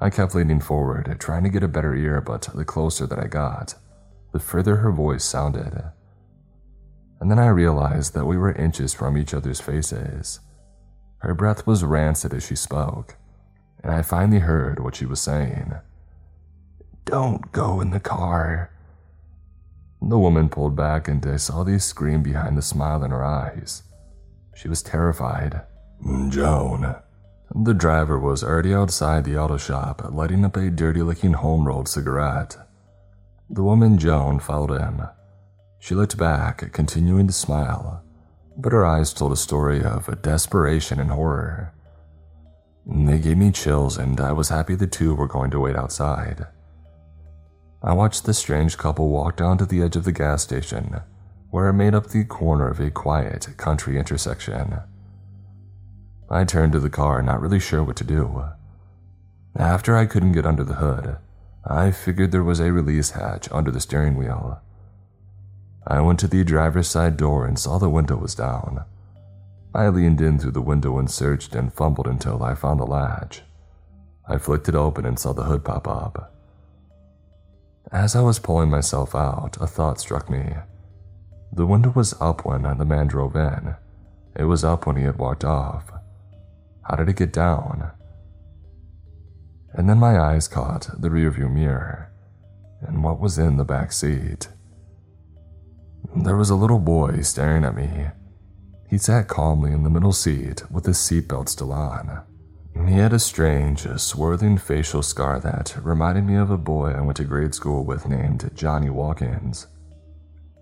[0.00, 3.26] I kept leaning forward, trying to get a better ear, but the closer that I
[3.26, 3.74] got,
[4.32, 5.82] the further her voice sounded.
[7.20, 10.40] And then I realized that we were inches from each other's faces.
[11.18, 13.16] Her breath was rancid as she spoke,
[13.82, 15.74] and I finally heard what she was saying.
[17.04, 18.70] Don't go in the car.
[20.00, 23.82] The woman pulled back, and I saw the scream behind the smile in her eyes.
[24.58, 25.60] She was terrified.
[26.04, 26.96] Mm, Joan.
[27.54, 31.88] The driver was already outside the auto shop, lighting up a dirty looking home rolled
[31.88, 32.56] cigarette.
[33.48, 35.02] The woman, Joan, followed him.
[35.78, 38.02] She looked back, continuing to smile,
[38.56, 41.72] but her eyes told a story of desperation and horror.
[42.84, 46.48] They gave me chills, and I was happy the two were going to wait outside.
[47.80, 51.00] I watched the strange couple walk down to the edge of the gas station,
[51.50, 54.80] where it made up the corner of a quiet country intersection.
[56.30, 58.44] I turned to the car, not really sure what to do.
[59.56, 61.16] After I couldn't get under the hood,
[61.64, 64.60] I figured there was a release hatch under the steering wheel.
[65.86, 68.84] I went to the driver's side door and saw the window was down.
[69.74, 73.42] I leaned in through the window and searched and fumbled until I found the latch.
[74.26, 76.34] I flicked it open and saw the hood pop up.
[77.90, 80.54] As I was pulling myself out, a thought struck me.
[81.52, 83.74] The window was up when the man drove in.
[84.36, 85.90] It was up when he had walked off.
[86.82, 87.90] How did it get down?
[89.72, 92.10] And then my eyes caught the rearview mirror
[92.80, 94.48] and what was in the back seat.
[96.16, 98.08] There was a little boy staring at me.
[98.88, 102.22] He sat calmly in the middle seat with his seatbelt still on.
[102.86, 107.16] He had a strange, swirling facial scar that reminded me of a boy I went
[107.16, 109.66] to grade school with named Johnny Watkins.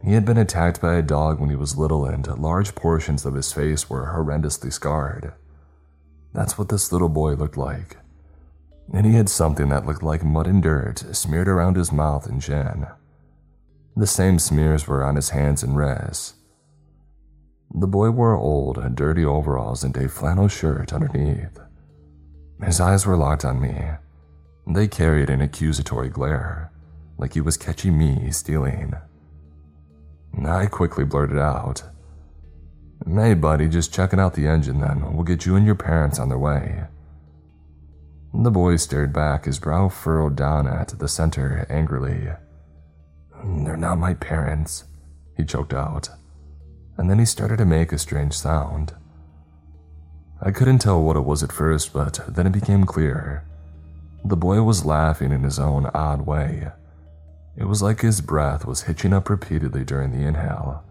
[0.05, 3.35] He had been attacked by a dog when he was little, and large portions of
[3.35, 5.33] his face were horrendously scarred.
[6.33, 7.97] That's what this little boy looked like.
[8.93, 12.41] And he had something that looked like mud and dirt smeared around his mouth and
[12.41, 12.87] chin.
[13.97, 16.35] The same smears were on his hands and wrists.
[17.75, 21.59] The boy wore old, dirty overalls and a flannel shirt underneath.
[22.63, 23.77] His eyes were locked on me.
[24.67, 26.71] They carried an accusatory glare,
[27.19, 28.95] like he was catching me stealing.
[30.45, 31.83] I quickly blurted out,
[33.07, 35.15] Hey, buddy, just checking out the engine then.
[35.15, 36.85] We'll get you and your parents on their way.
[38.35, 42.29] The boy stared back, his brow furrowed down at the center angrily.
[43.45, 44.85] They're not my parents,
[45.37, 46.11] he choked out.
[46.99, 48.95] And then he started to make a strange sound.
[50.43, 53.45] I couldn't tell what it was at first, but then it became clear.
[54.25, 56.69] The boy was laughing in his own odd way.
[57.57, 60.85] It was like his breath was hitching up repeatedly during the inhale.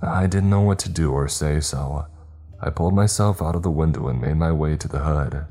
[0.00, 2.06] I didn't know what to do or say, so
[2.60, 5.46] I pulled myself out of the window and made my way to the hood.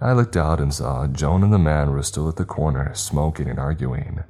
[0.00, 3.48] I looked out and saw Joan and the man were still at the corner, smoking
[3.48, 4.24] and arguing.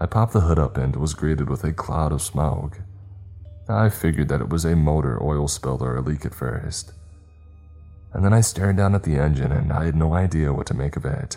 [0.00, 2.80] I popped the hood up and was greeted with a cloud of smoke.
[3.68, 6.92] I figured that it was a motor oil spill or a leak at first.
[8.12, 10.74] And then I stared down at the engine and I had no idea what to
[10.74, 11.36] make of it.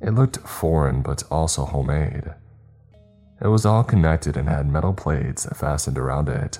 [0.00, 2.34] It looked foreign but also homemade.
[3.40, 6.58] It was all connected and had metal plates fastened around it,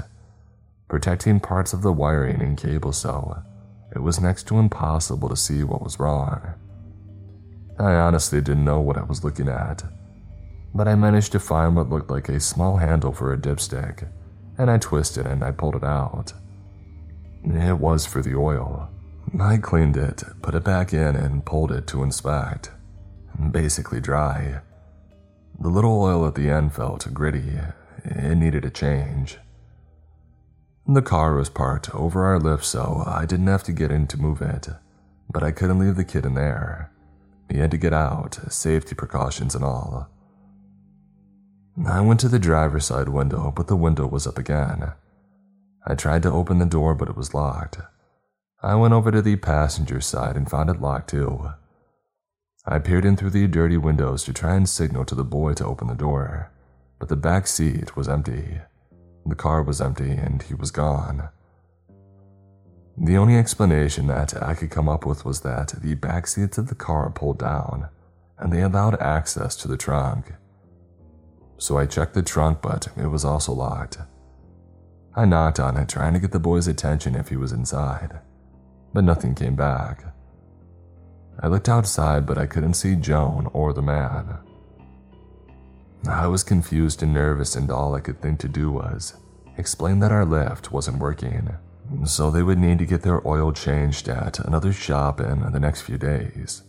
[0.88, 3.42] protecting parts of the wiring and cable so
[3.94, 6.54] it was next to impossible to see what was wrong.
[7.78, 9.82] I honestly didn't know what I was looking at,
[10.74, 14.08] but I managed to find what looked like a small handle for a dipstick,
[14.58, 16.32] and I twisted and I pulled it out.
[17.44, 18.90] It was for the oil.
[19.40, 22.70] I cleaned it, put it back in, and pulled it to inspect.
[23.50, 24.60] Basically dry.
[25.60, 27.58] The little oil at the end felt gritty.
[28.04, 29.38] It needed a change.
[30.86, 34.20] The car was parked over our lift, so I didn't have to get in to
[34.20, 34.68] move it,
[35.30, 36.90] but I couldn't leave the kid in there.
[37.50, 40.08] He had to get out, safety precautions and all.
[41.86, 44.92] I went to the driver's side window, but the window was up again.
[45.86, 47.78] I tried to open the door, but it was locked.
[48.62, 51.52] I went over to the passenger side and found it locked too.
[52.70, 55.64] I peered in through the dirty windows to try and signal to the boy to
[55.64, 56.52] open the door,
[56.98, 58.60] but the back seat was empty.
[59.24, 61.30] The car was empty and he was gone.
[62.98, 66.68] The only explanation that I could come up with was that the back seats of
[66.68, 67.88] the car pulled down
[68.38, 70.34] and they allowed access to the trunk.
[71.56, 73.96] So I checked the trunk, but it was also locked.
[75.16, 78.20] I knocked on it, trying to get the boy's attention if he was inside,
[78.92, 80.04] but nothing came back.
[81.40, 84.38] I looked outside, but I couldn't see Joan or the man.
[86.08, 89.14] I was confused and nervous, and all I could think to do was
[89.56, 91.50] explain that our lift wasn't working,
[92.04, 95.82] so they would need to get their oil changed at another shop in the next
[95.82, 96.62] few days,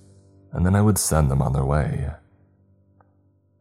[0.51, 2.09] and then I would send them on their way.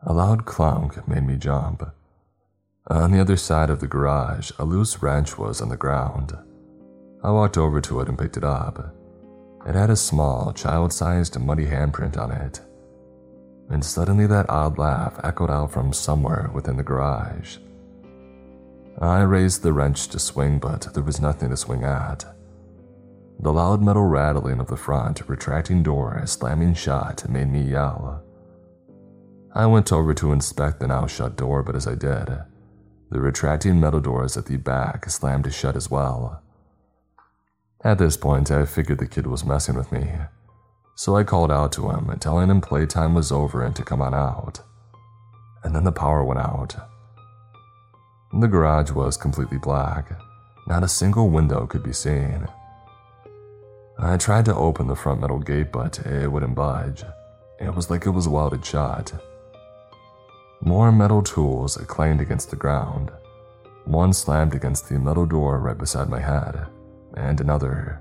[0.02, 1.82] A loud clunk made me jump.
[2.86, 6.36] On the other side of the garage, a loose wrench was on the ground,
[7.22, 8.94] I walked over to it and picked it up.
[9.68, 12.62] It had a small, child sized, muddy handprint on it.
[13.68, 17.58] And suddenly, that odd laugh echoed out from somewhere within the garage.
[18.98, 22.24] I raised the wrench to swing, but there was nothing to swing at.
[23.40, 28.24] The loud metal rattling of the front retracting door slamming shut made me yell.
[29.54, 32.38] I went over to inspect the now shut door, but as I did,
[33.10, 36.42] the retracting metal doors at the back slammed shut as well.
[37.84, 40.10] At this point, I figured the kid was messing with me,
[40.96, 44.14] so I called out to him, telling him playtime was over and to come on
[44.14, 44.60] out.
[45.62, 46.74] And then the power went out.
[48.32, 50.20] The garage was completely black.
[50.66, 52.48] Not a single window could be seen.
[53.96, 57.04] I tried to open the front metal gate, but it wouldn't budge.
[57.60, 59.12] It was like it was welded shut.
[60.60, 63.12] More metal tools clanged against the ground.
[63.84, 66.66] One slammed against the metal door right beside my head,
[67.18, 68.00] and another.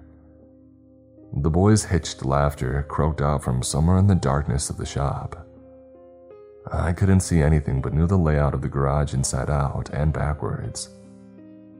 [1.33, 5.47] The boys' hitched laughter croaked out from somewhere in the darkness of the shop.
[6.71, 10.89] I couldn't see anything but knew the layout of the garage inside out and backwards.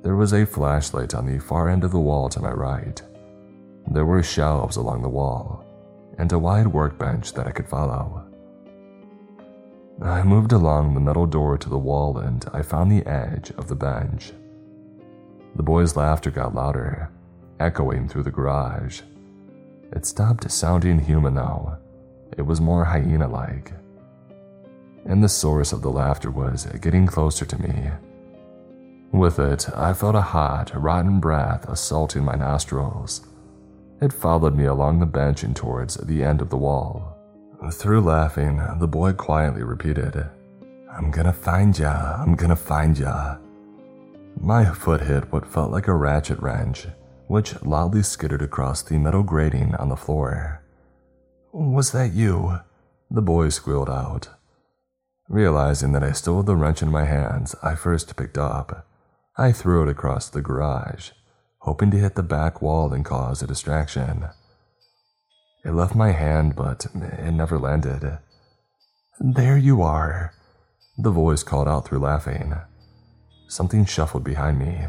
[0.03, 3.01] There was a flashlight on the far end of the wall to my right.
[3.91, 5.65] There were shelves along the wall,
[6.17, 8.23] and a wide workbench that I could follow.
[10.01, 13.67] I moved along the metal door to the wall and I found the edge of
[13.67, 14.31] the bench.
[15.55, 17.09] The boys' laughter got louder,
[17.59, 19.01] echoing through the garage.
[19.91, 21.77] It stopped sounding human now.
[22.37, 23.71] It was more hyena like.
[25.05, 27.89] And the source of the laughter was getting closer to me.
[29.11, 33.21] With it, I felt a hot, rotten breath assaulting my nostrils.
[34.01, 37.17] It followed me along the bench and towards the end of the wall.
[37.71, 40.29] Through laughing, the boy quietly repeated,
[40.91, 43.37] I'm gonna find ya, I'm gonna find ya.
[44.39, 46.87] My foot hit what felt like a ratchet wrench,
[47.27, 50.63] which loudly skittered across the metal grating on the floor.
[51.51, 52.59] Was that you?
[53.11, 54.29] The boy squealed out.
[55.29, 58.87] Realizing that I still had the wrench in my hands, I first picked up.
[59.37, 61.11] I threw it across the garage
[61.67, 64.25] hoping to hit the back wall and cause a distraction.
[65.65, 68.19] It left my hand, but it never landed.
[69.19, 70.33] There you are,
[70.97, 72.53] the voice called out through laughing.
[73.49, 74.85] Something shuffled behind me.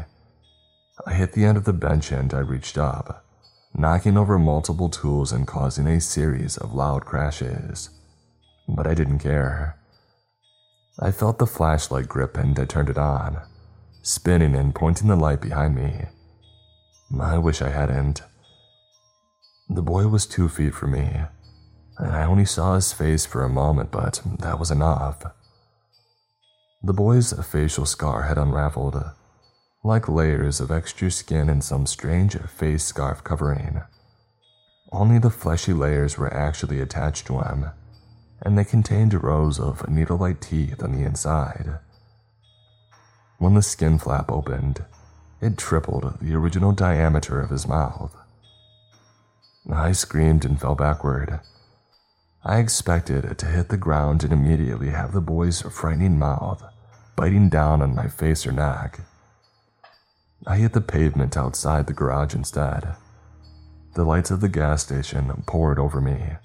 [1.05, 3.25] I hit the end of the bench and I reached up,
[3.73, 7.89] knocking over multiple tools and causing a series of loud crashes.
[8.67, 9.77] But I didn't care.
[10.99, 13.41] I felt the flashlight grip and I turned it on,
[14.01, 16.05] spinning and pointing the light behind me.
[17.19, 18.21] I wish I hadn't.
[19.69, 21.21] The boy was two feet from me,
[21.97, 25.23] and I only saw his face for a moment, but that was enough.
[26.83, 29.03] The boy's facial scar had unraveled,
[29.83, 33.81] like layers of extra skin and some strange face scarf covering.
[34.91, 37.67] Only the fleshy layers were actually attached to him,
[38.41, 41.79] and they contained rows of needle like teeth on the inside.
[43.37, 44.83] When the skin flap opened,
[45.41, 48.15] it tripled the original diameter of his mouth.
[49.71, 51.39] I screamed and fell backward.
[52.43, 56.63] I expected to hit the ground and immediately have the boy's frightening mouth
[57.15, 59.01] biting down on my face or neck.
[60.49, 62.95] I hit the pavement outside the garage instead.
[63.93, 66.37] The lights of the gas station poured over me.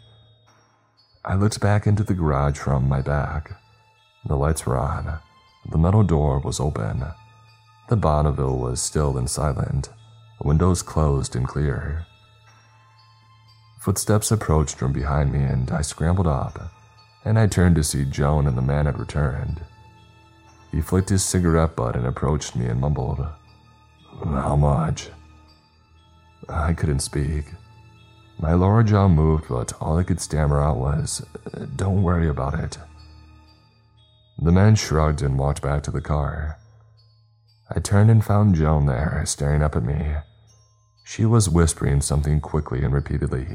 [1.24, 3.58] I looked back into the garage from my back.
[4.26, 5.20] The lights were on.
[5.70, 7.02] The metal door was open.
[7.88, 9.88] The Bonneville was still and silent,
[10.38, 12.04] windows closed and clear.
[13.80, 16.70] Footsteps approached from behind me, and I scrambled up,
[17.24, 19.62] and I turned to see Joan and the man had returned.
[20.70, 23.26] He flicked his cigarette butt and approached me and mumbled,
[24.22, 25.08] How much?
[26.48, 27.46] I couldn't speak.
[28.38, 31.24] My lower jaw moved, but all I could stammer out was,
[31.76, 32.78] Don't worry about it.
[34.38, 36.58] The man shrugged and walked back to the car.
[37.74, 40.16] I turned and found Joan there, staring up at me.
[41.04, 43.46] She was whispering something quickly and repeatedly.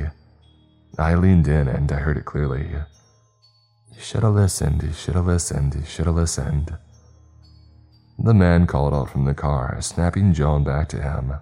[0.98, 2.70] I leaned in and I heard it clearly.
[3.92, 6.78] You should have listened, you should have listened, you should have listened.
[8.22, 11.36] The man called out from the car, snapping Joan back to him.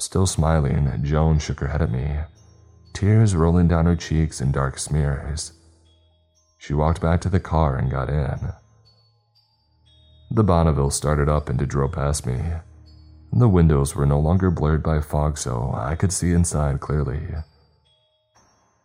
[0.00, 2.18] Still smiling, Joan shook her head at me,
[2.92, 5.52] tears rolling down her cheeks in dark smears.
[6.58, 8.52] She walked back to the car and got in.
[10.32, 12.40] The Bonneville started up and drove past me.
[13.32, 17.20] The windows were no longer blurred by fog, so I could see inside clearly.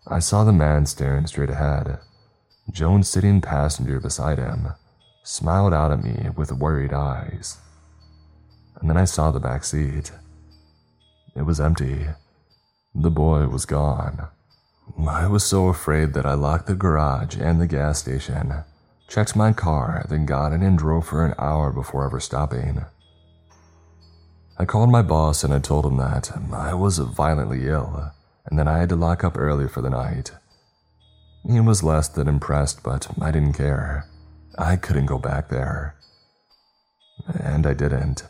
[0.05, 1.99] I saw the man staring straight ahead.
[2.71, 4.69] Joan sitting passenger beside him,
[5.27, 7.57] smiled out at me with worried eyes.
[8.79, 10.13] And then I saw the back seat.
[11.35, 12.07] It was empty.
[12.95, 14.29] The boy was gone.
[15.05, 18.53] I was so afraid that I locked the garage and the gas station,
[19.09, 22.85] checked my car, then got in and drove for an hour before ever stopping.
[24.57, 28.13] I called my boss and I told him that I was violently ill
[28.45, 30.31] and that I had to lock up early for the night.
[31.45, 34.07] He was less than impressed, but I didn't care.
[34.57, 35.95] I couldn't go back there.
[37.39, 38.23] And I didn't.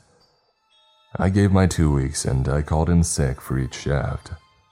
[1.15, 4.31] I gave my two weeks and I called in sick for each shift.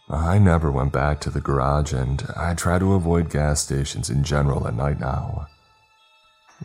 [0.10, 4.24] I never went back to the garage and I try to avoid gas stations in
[4.24, 5.48] general at night now.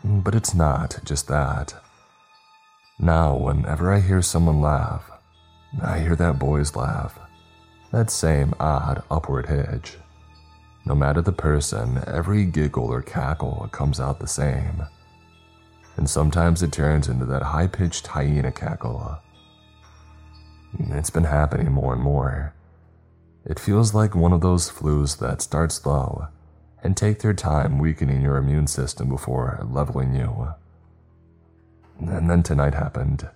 [0.04, 1.74] But it's not just that.
[2.98, 5.10] Now, whenever I hear someone laugh,
[5.82, 7.18] I hear that boy's laugh.
[7.92, 9.96] That same odd upward hitch.
[10.84, 14.82] No matter the person, every giggle or cackle comes out the same.
[15.96, 19.18] And sometimes it turns into that high pitched hyena cackle.
[20.78, 22.54] It's been happening more and more.
[23.44, 26.28] It feels like one of those flus that start slow
[26.82, 30.54] and take their time weakening your immune system before leveling you.
[31.98, 33.28] And then tonight happened.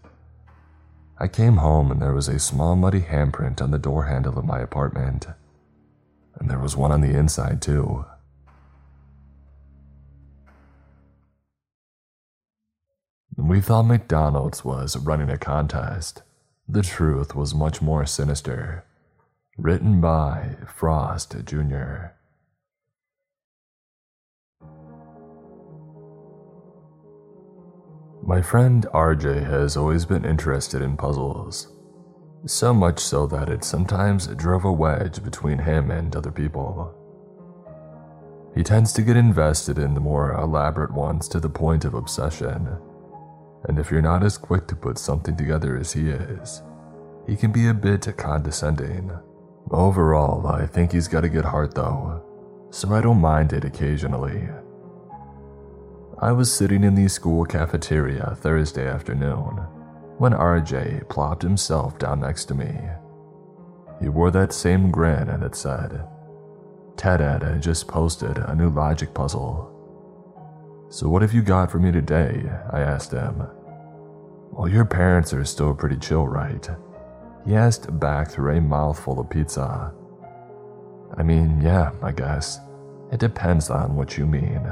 [1.18, 4.44] I came home and there was a small muddy handprint on the door handle of
[4.44, 5.26] my apartment.
[6.38, 8.04] And there was one on the inside, too.
[13.36, 16.22] We thought McDonald's was running a contest.
[16.68, 18.84] The truth was much more sinister.
[19.58, 22.12] Written by Frost Jr.
[28.26, 31.73] My friend RJ has always been interested in puzzles.
[32.46, 36.94] So much so that it sometimes drove a wedge between him and other people.
[38.54, 42.68] He tends to get invested in the more elaborate ones to the point of obsession.
[43.66, 46.62] And if you're not as quick to put something together as he is,
[47.26, 49.10] he can be a bit condescending.
[49.70, 52.22] Overall, I think he's got a good heart though,
[52.70, 54.48] so I don't mind it occasionally.
[56.20, 59.66] I was sitting in the school cafeteria Thursday afternoon
[60.18, 62.72] when RJ plopped himself down next to me.
[64.00, 66.06] He wore that same grin and it said,
[66.96, 69.70] Ted had just posted a new logic puzzle.
[70.88, 72.44] So, what have you got for me today?
[72.70, 73.42] I asked him.
[74.52, 76.68] Well, your parents are still pretty chill, right?
[77.44, 79.92] He asked back through a mouthful of pizza.
[81.16, 82.60] I mean, yeah, I guess.
[83.10, 84.62] It depends on what you mean.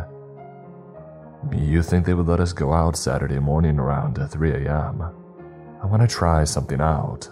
[1.53, 5.22] You think they would let us go out Saturday morning around 3 a.m.?
[5.83, 7.29] I want to try something out.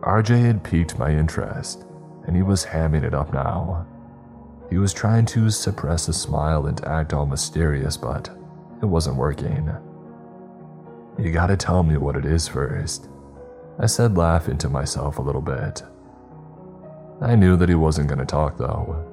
[0.00, 1.84] RJ had piqued my interest,
[2.26, 3.86] and he was hamming it up now.
[4.68, 8.28] He was trying to suppress a smile and act all mysterious, but
[8.82, 9.70] it wasn't working.
[11.18, 13.08] You gotta tell me what it is first,
[13.78, 15.82] I said, laughing to myself a little bit.
[17.20, 19.04] I knew that he wasn't gonna talk though.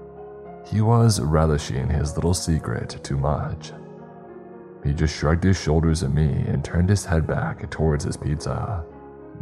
[0.65, 3.71] He was relishing his little secret too much.
[4.83, 8.83] He just shrugged his shoulders at me and turned his head back towards his pizza.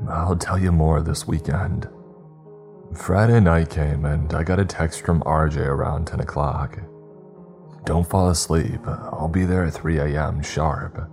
[0.08, 1.90] I'll tell you more this weekend.
[2.94, 6.80] Friday night came and I got a text from RJ around 10 o'clock.
[7.86, 10.44] Don't fall asleep, I'll be there at 3 a.m.
[10.44, 11.10] sharp.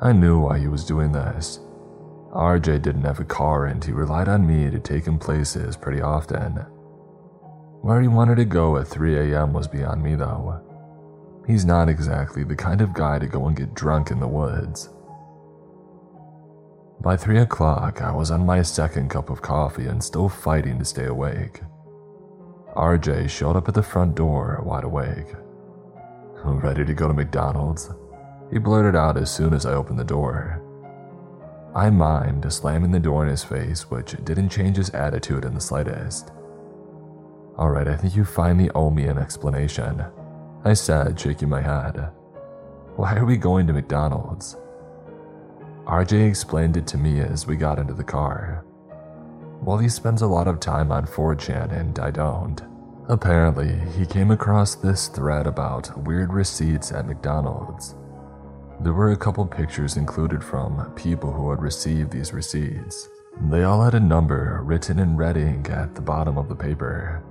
[0.00, 1.58] I knew why he was doing this.
[2.32, 6.00] RJ didn't have a car and he relied on me to take him places pretty
[6.00, 6.52] often.
[7.80, 9.52] Where he wanted to go at 3 a.m.
[9.52, 10.60] was beyond me, though.
[11.48, 14.90] He's not exactly the kind of guy to go and get drunk in the woods.
[17.00, 20.84] By 3 o'clock, I was on my second cup of coffee and still fighting to
[20.84, 21.62] stay awake.
[22.76, 25.32] RJ showed up at the front door, wide awake.
[26.44, 27.90] Ready to go to McDonald's?
[28.52, 30.62] He blurted out as soon as I opened the door.
[31.74, 35.60] I mimed slamming the door in his face, which didn't change his attitude in the
[35.62, 36.30] slightest.
[37.58, 40.04] Alright, I think you finally owe me an explanation,
[40.64, 42.10] I said, shaking my head.
[42.96, 44.56] Why are we going to McDonald's?
[45.86, 48.64] RJ explained it to me as we got into the car.
[49.62, 52.60] Well, he spends a lot of time on 4chan and I don't.
[53.08, 57.94] Apparently, he came across this thread about weird receipts at McDonald's.
[58.80, 63.08] There were a couple pictures included from people who had received these receipts.
[63.50, 67.22] They all had a number written in red ink at the bottom of the paper.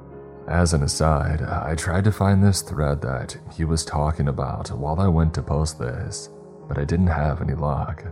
[0.48, 5.00] As an aside, I tried to find this thread that he was talking about while
[5.00, 6.30] I went to post this,
[6.70, 8.06] but I didn't have any luck.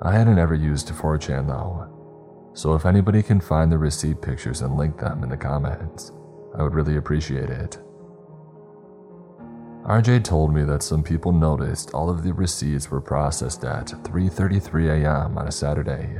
[0.00, 4.78] I hadn't ever used 4chan though, so if anybody can find the receipt pictures and
[4.78, 6.12] link them in the comments,
[6.56, 7.78] I would really appreciate it.
[9.84, 15.04] RJ told me that some people noticed all of the receipts were processed at 3:33
[15.04, 15.36] a.m.
[15.36, 16.18] on a Saturday,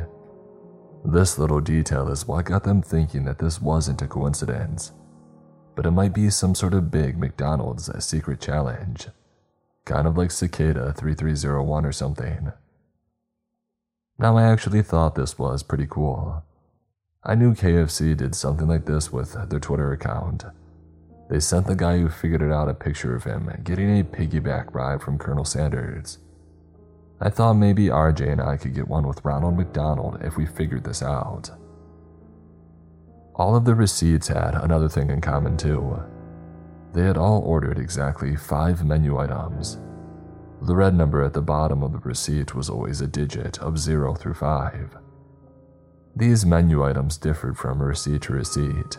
[1.04, 4.92] This little detail is what got them thinking that this wasn't a coincidence,
[5.74, 9.08] but it might be some sort of big McDonald's secret challenge,
[9.86, 12.52] kind of like Cicada 3301 or something.
[14.18, 16.44] Now, I actually thought this was pretty cool.
[17.24, 20.44] I knew KFC did something like this with their Twitter account.
[21.30, 24.74] They sent the guy who figured it out a picture of him getting a piggyback
[24.74, 26.18] ride from Colonel Sanders.
[27.22, 30.84] I thought maybe RJ and I could get one with Ronald McDonald if we figured
[30.84, 31.50] this out.
[33.34, 36.02] All of the receipts had another thing in common too.
[36.94, 39.78] They had all ordered exactly five menu items.
[40.62, 44.14] The red number at the bottom of the receipt was always a digit of 0
[44.14, 44.96] through 5.
[46.16, 48.98] These menu items differed from receipt to receipt,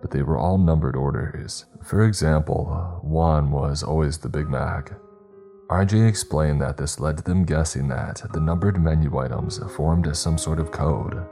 [0.00, 1.66] but they were all numbered orders.
[1.84, 4.92] For example, one was always the Big Mac,
[5.70, 10.36] RJ explained that this led to them guessing that the numbered menu items formed some
[10.36, 11.24] sort of code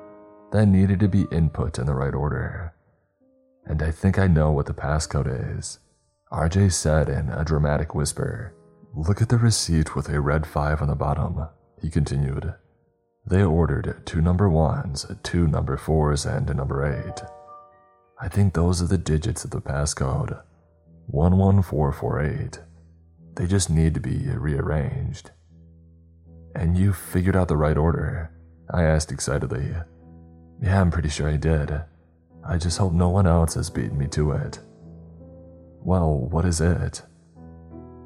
[0.52, 2.72] that needed to be input in the right order.
[3.66, 5.80] And I think I know what the passcode is.
[6.30, 8.54] RJ said in a dramatic whisper.
[8.94, 11.48] Look at the receipt with a red 5 on the bottom,
[11.82, 12.54] he continued.
[13.26, 17.22] They ordered two number ones, two number fours, and a number eight.
[18.20, 20.40] I think those are the digits of the passcode
[21.08, 22.60] 11448.
[23.38, 25.30] They just need to be rearranged.
[26.56, 28.32] And you figured out the right order?
[28.68, 29.74] I asked excitedly.
[30.60, 31.82] Yeah, I'm pretty sure I did.
[32.44, 34.58] I just hope no one else has beaten me to it.
[35.84, 37.02] Well, what is it?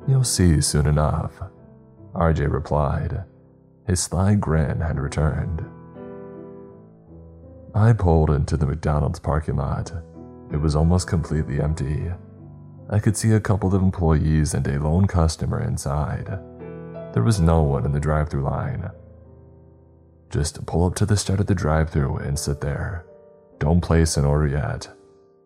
[0.06, 1.32] You'll see soon enough,
[2.14, 3.24] RJ replied.
[3.86, 5.64] His sly grin had returned.
[7.74, 9.92] I pulled into the McDonald's parking lot.
[10.52, 12.10] It was almost completely empty.
[12.92, 16.26] I could see a couple of employees and a lone customer inside.
[17.14, 18.90] There was no one in the drive through line.
[20.28, 23.06] Just pull up to the start of the drive through and sit there.
[23.58, 24.90] Don't place an order yet.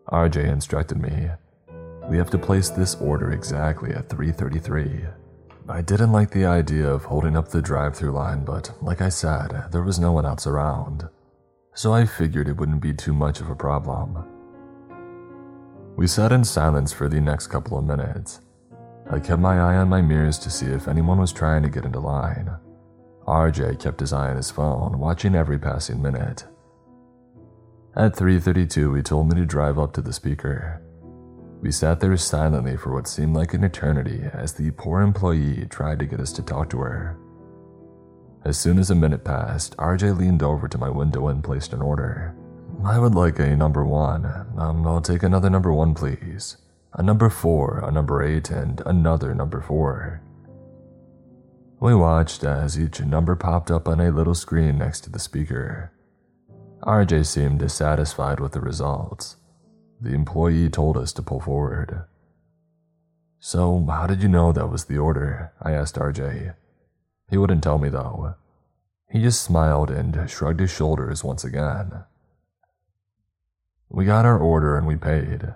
[0.09, 1.29] RJ instructed me.
[2.09, 5.05] We have to place this order exactly at 333.
[5.69, 9.09] I didn't like the idea of holding up the drive through line, but like I
[9.09, 11.07] said, there was no one else around.
[11.75, 14.25] So I figured it wouldn't be too much of a problem.
[15.97, 18.41] We sat in silence for the next couple of minutes.
[19.09, 21.85] I kept my eye on my mirrors to see if anyone was trying to get
[21.85, 22.51] into line.
[23.25, 26.45] RJ kept his eye on his phone, watching every passing minute.
[27.95, 30.83] At 3:32, he told me to drive up to the speaker.
[31.63, 35.97] We sat there silently for what seemed like an eternity as the poor employee tried
[35.97, 37.17] to get us to talk to her.
[38.45, 41.81] As soon as a minute passed, RJ leaned over to my window and placed an
[41.81, 42.35] order.
[42.83, 44.25] I would like a number one.
[44.57, 46.57] Um, I'll take another number one, please.
[46.93, 50.21] A number four, a number eight, and another number four.
[51.79, 55.91] We watched as each number popped up on a little screen next to the speaker.
[56.81, 59.35] RJ seemed dissatisfied with the results.
[59.99, 62.05] The employee told us to pull forward.
[63.39, 65.51] So, how did you know that was the order?
[65.61, 66.55] I asked RJ.
[67.29, 68.35] He wouldn't tell me, though.
[69.09, 72.03] He just smiled and shrugged his shoulders once again.
[73.89, 75.53] We got our order and we paid.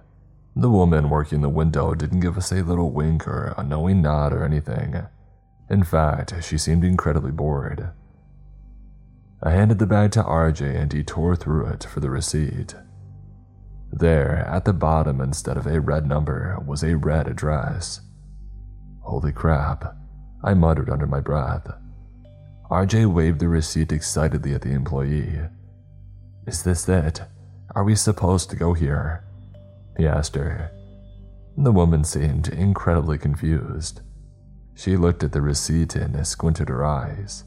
[0.56, 4.34] The woman working the window didn't give us a little wink or a knowing nod
[4.34, 4.96] or anything.
[5.70, 7.92] In fact, she seemed incredibly bored.
[9.44, 12.76] I handed the bag to RJ and he tore through it for the receipt.
[13.92, 18.02] There, at the bottom instead of a red number, was a red address.
[19.02, 19.96] Holy crap,
[20.44, 21.68] I muttered under my breath.
[22.70, 25.42] RJ waved the receipt excitedly at the employee.
[26.48, 27.22] Is this it?
[27.74, 29.24] Are we supposed to go here?
[29.98, 30.72] He asked her.
[31.58, 34.02] The woman seemed incredibly confused.
[34.76, 37.44] She looked at the receipt and squinted her eyes.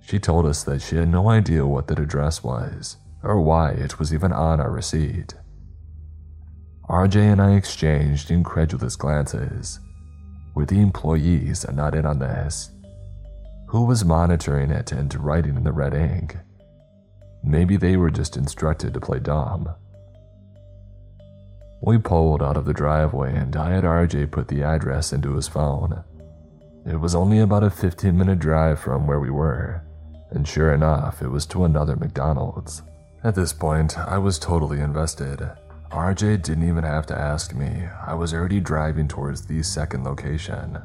[0.00, 3.98] She told us that she had no idea what that address was or why it
[3.98, 5.34] was even on our receipt.
[6.88, 9.80] RJ and I exchanged incredulous glances.
[10.54, 12.70] Were the employees not in on this?
[13.68, 16.36] Who was monitoring it and writing in the red ink?
[17.44, 19.68] Maybe they were just instructed to play dumb.
[21.82, 25.46] We pulled out of the driveway and I had RJ put the address into his
[25.46, 26.02] phone.
[26.86, 29.82] It was only about a 15 minute drive from where we were,
[30.30, 32.82] and sure enough, it was to another McDonald's.
[33.22, 35.50] At this point, I was totally invested.
[35.90, 40.78] RJ didn't even have to ask me, I was already driving towards the second location.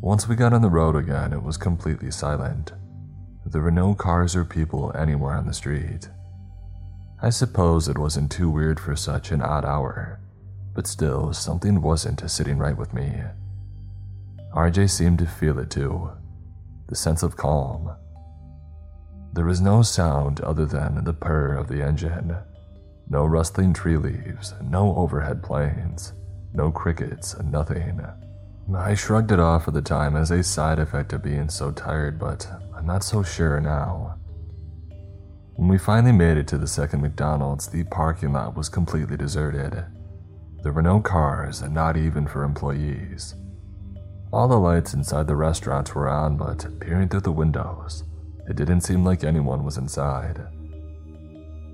[0.00, 2.72] Once we got on the road again, it was completely silent.
[3.50, 6.10] There were no cars or people anywhere on the street.
[7.22, 10.20] I suppose it wasn't too weird for such an odd hour,
[10.74, 13.22] but still, something wasn't sitting right with me.
[14.54, 16.10] RJ seemed to feel it too
[16.88, 17.90] the sense of calm.
[19.32, 22.36] There was no sound other than the purr of the engine.
[23.08, 26.12] No rustling tree leaves, no overhead planes,
[26.52, 28.00] no crickets, nothing.
[28.74, 32.18] I shrugged it off at the time as a side effect of being so tired,
[32.18, 32.46] but
[32.88, 34.16] not so sure now.
[35.56, 39.84] When we finally made it to the second McDonald's, the parking lot was completely deserted.
[40.62, 43.34] There were no cars, and not even for employees.
[44.32, 48.04] All the lights inside the restaurants were on, but peering through the windows,
[48.48, 50.40] it didn't seem like anyone was inside.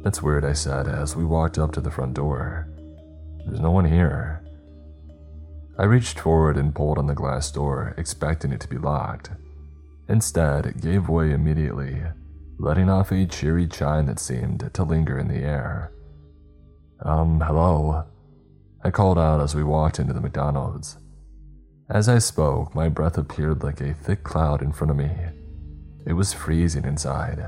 [0.02, 2.68] That's weird, I said as we walked up to the front door.
[3.46, 4.42] There's no one here.
[5.78, 9.30] I reached forward and pulled on the glass door, expecting it to be locked.
[10.08, 12.02] Instead, it gave way immediately,
[12.58, 15.92] letting off a cheery chime that seemed to linger in the air.
[17.02, 18.04] Um, hello?
[18.82, 20.98] I called out as we walked into the McDonald's.
[21.88, 25.10] As I spoke, my breath appeared like a thick cloud in front of me.
[26.06, 27.46] It was freezing inside.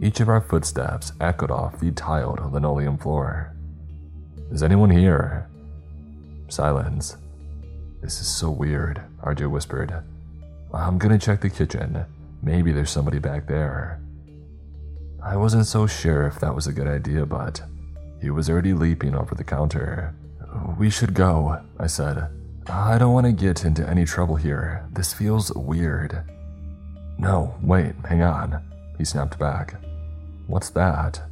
[0.00, 3.56] Each of our footsteps echoed off the tiled linoleum floor.
[4.52, 5.48] Is anyone here?
[6.48, 7.16] Silence.
[8.00, 10.04] This is so weird, RJ whispered.
[10.72, 12.04] I'm gonna check the kitchen.
[12.42, 14.00] Maybe there's somebody back there.
[15.22, 17.60] I wasn't so sure if that was a good idea, but
[18.20, 20.14] he was already leaping over the counter.
[20.78, 22.28] We should go, I said.
[22.68, 24.86] I don't want to get into any trouble here.
[24.92, 26.22] This feels weird.
[27.18, 28.62] No, wait, hang on,
[28.96, 29.74] he snapped back.
[30.46, 31.22] What's that?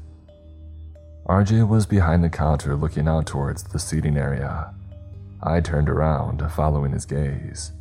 [1.27, 4.73] RJ was behind the counter looking out towards the seating area.
[5.43, 7.73] I turned around, following his gaze.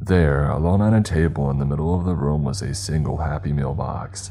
[0.00, 3.52] There, alone on a table in the middle of the room, was a single Happy
[3.52, 4.30] Meal box.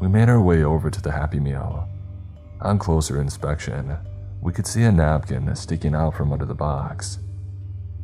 [0.00, 1.88] We made our way over to the Happy Meal.
[2.60, 3.96] On closer inspection,
[4.40, 7.18] we could see a napkin sticking out from under the box.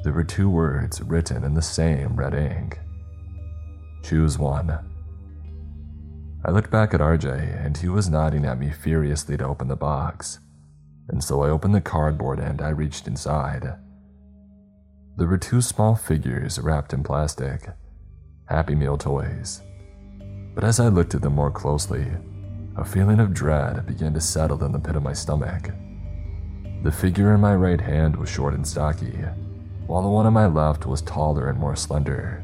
[0.02, 2.78] There were two words written in the same red ink
[4.02, 4.78] Choose one.
[6.44, 9.77] I looked back at RJ, and he was nodding at me furiously to open the
[9.77, 10.40] box,
[11.09, 13.74] and so I opened the cardboard and I reached inside.
[15.20, 17.68] There were two small figures wrapped in plastic,
[18.47, 19.60] Happy Meal toys.
[20.55, 22.06] But as I looked at them more closely,
[22.74, 25.72] a feeling of dread began to settle in the pit of my stomach.
[26.84, 29.18] The figure in my right hand was short and stocky,
[29.86, 32.42] while the one on my left was taller and more slender.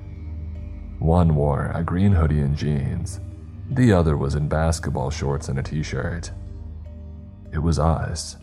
[0.98, 3.20] One wore a green hoodie and jeans,
[3.70, 6.30] the other was in basketball shorts and a t shirt.
[7.54, 8.36] It was us.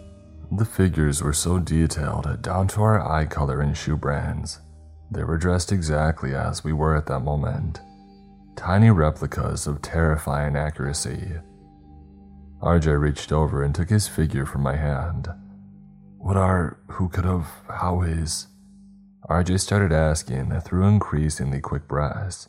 [0.56, 4.60] The figures were so detailed down to our eye color and shoe brands.
[5.10, 7.82] They were dressed exactly as we were at that moment.
[8.56, 11.34] Tiny replicas of terrifying accuracy.
[12.62, 15.28] RJ reached over and took his figure from my hand.
[16.20, 18.46] What are, who could have, how is?
[19.28, 22.48] RJ started asking through increasingly quick breaths,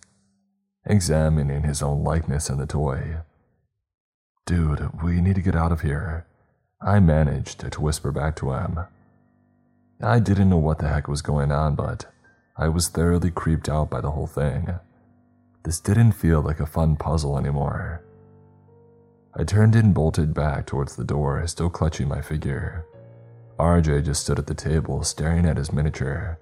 [0.85, 3.17] examining his own likeness in the toy.
[4.45, 6.27] Dude, we need to get out of here.
[6.85, 8.81] I managed to whisper back to him.
[10.03, 12.05] I didn't know what the heck was going on, but
[12.59, 14.69] I was thoroughly creeped out by the whole thing.
[15.63, 18.05] This didn't feel like a fun puzzle anymore.
[19.35, 22.85] I turned and bolted back towards the door, still clutching my figure.
[23.59, 26.39] RJ just stood at the table staring at his miniature.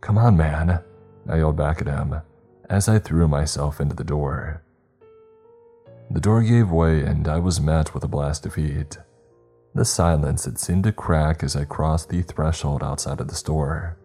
[0.00, 0.80] Come on, man,
[1.28, 2.22] I yelled back at him
[2.70, 4.62] as I threw myself into the door.
[6.10, 8.98] The door gave way and I was met with a blast of heat.
[9.74, 13.96] The silence had seemed to crack as I crossed the threshold outside of the store.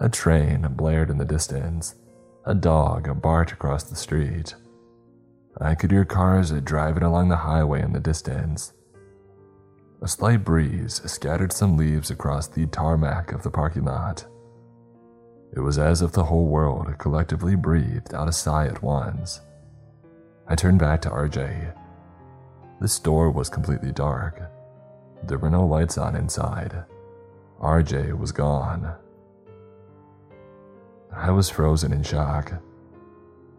[0.00, 1.94] A train blared in the distance.
[2.44, 4.56] A dog barked across the street.
[5.60, 8.72] I could hear cars driving along the highway in the distance.
[10.00, 14.26] A slight breeze scattered some leaves across the tarmac of the parking lot.
[15.54, 19.40] It was as if the whole world collectively breathed out a sigh at once.
[20.48, 21.72] I turned back to RJ.
[22.80, 24.42] The store was completely dark.
[25.24, 26.84] There were no lights on inside.
[27.60, 28.94] RJ was gone.
[31.14, 32.52] I was frozen in shock.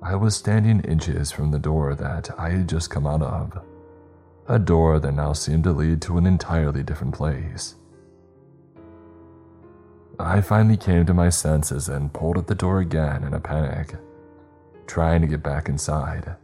[0.01, 3.61] I was standing inches from the door that I had just come out of
[4.47, 7.75] a door that now seemed to lead to an entirely different place.
[10.19, 13.95] I finally came to my senses and pulled at the door again in a panic,
[14.85, 16.35] trying to get back inside.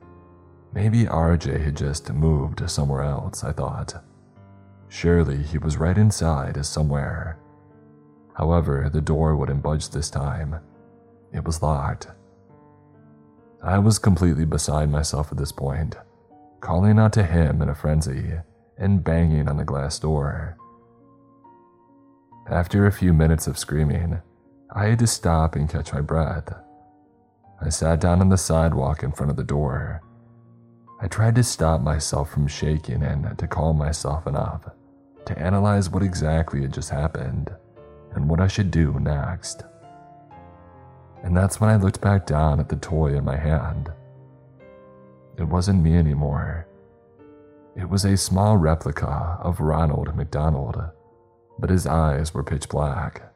[0.74, 4.02] Maybe RJ had just moved somewhere else, I thought.
[4.90, 7.38] Surely he was right inside as somewhere.
[8.34, 10.60] However, the door wouldn't budge this time.
[11.32, 12.08] It was locked.
[13.64, 15.96] I was completely beside myself at this point
[16.62, 18.34] calling out to him in a frenzy
[18.78, 20.58] and banging on the glass door.
[22.50, 24.22] After a few minutes of screaming,
[24.74, 26.54] I had to stop and catch my breath.
[27.62, 30.02] I sat down on the sidewalk in front of the door.
[31.02, 34.70] I tried to stop myself from shaking and to calm myself enough
[35.30, 37.52] to analyze what exactly had just happened
[38.16, 39.64] and what I should do next.
[41.24, 43.92] And that's when I looked back down at the toy in my hand.
[45.38, 46.68] It wasn't me anymore.
[47.76, 50.82] It was a small replica of Ronald McDonald,
[51.60, 53.32] but his eyes were pitch black.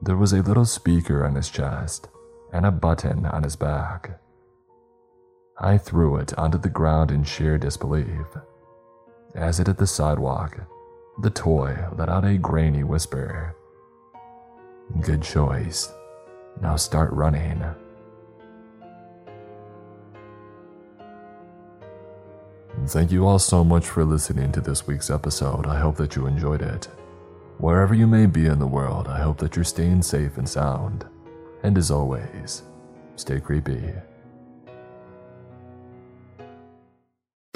[0.00, 2.08] There was a little speaker on his chest
[2.54, 4.18] and a button on his back.
[5.58, 8.26] I threw it onto the ground in sheer disbelief.
[9.34, 10.58] As it hit the sidewalk,
[11.22, 13.54] the toy let out a grainy whisper.
[15.00, 15.92] Good choice.
[16.60, 17.62] Now start running.
[22.86, 25.66] Thank you all so much for listening to this week's episode.
[25.66, 26.88] I hope that you enjoyed it.
[27.58, 31.04] Wherever you may be in the world, I hope that you're staying safe and sound.
[31.62, 32.62] And as always,
[33.16, 33.92] stay creepy.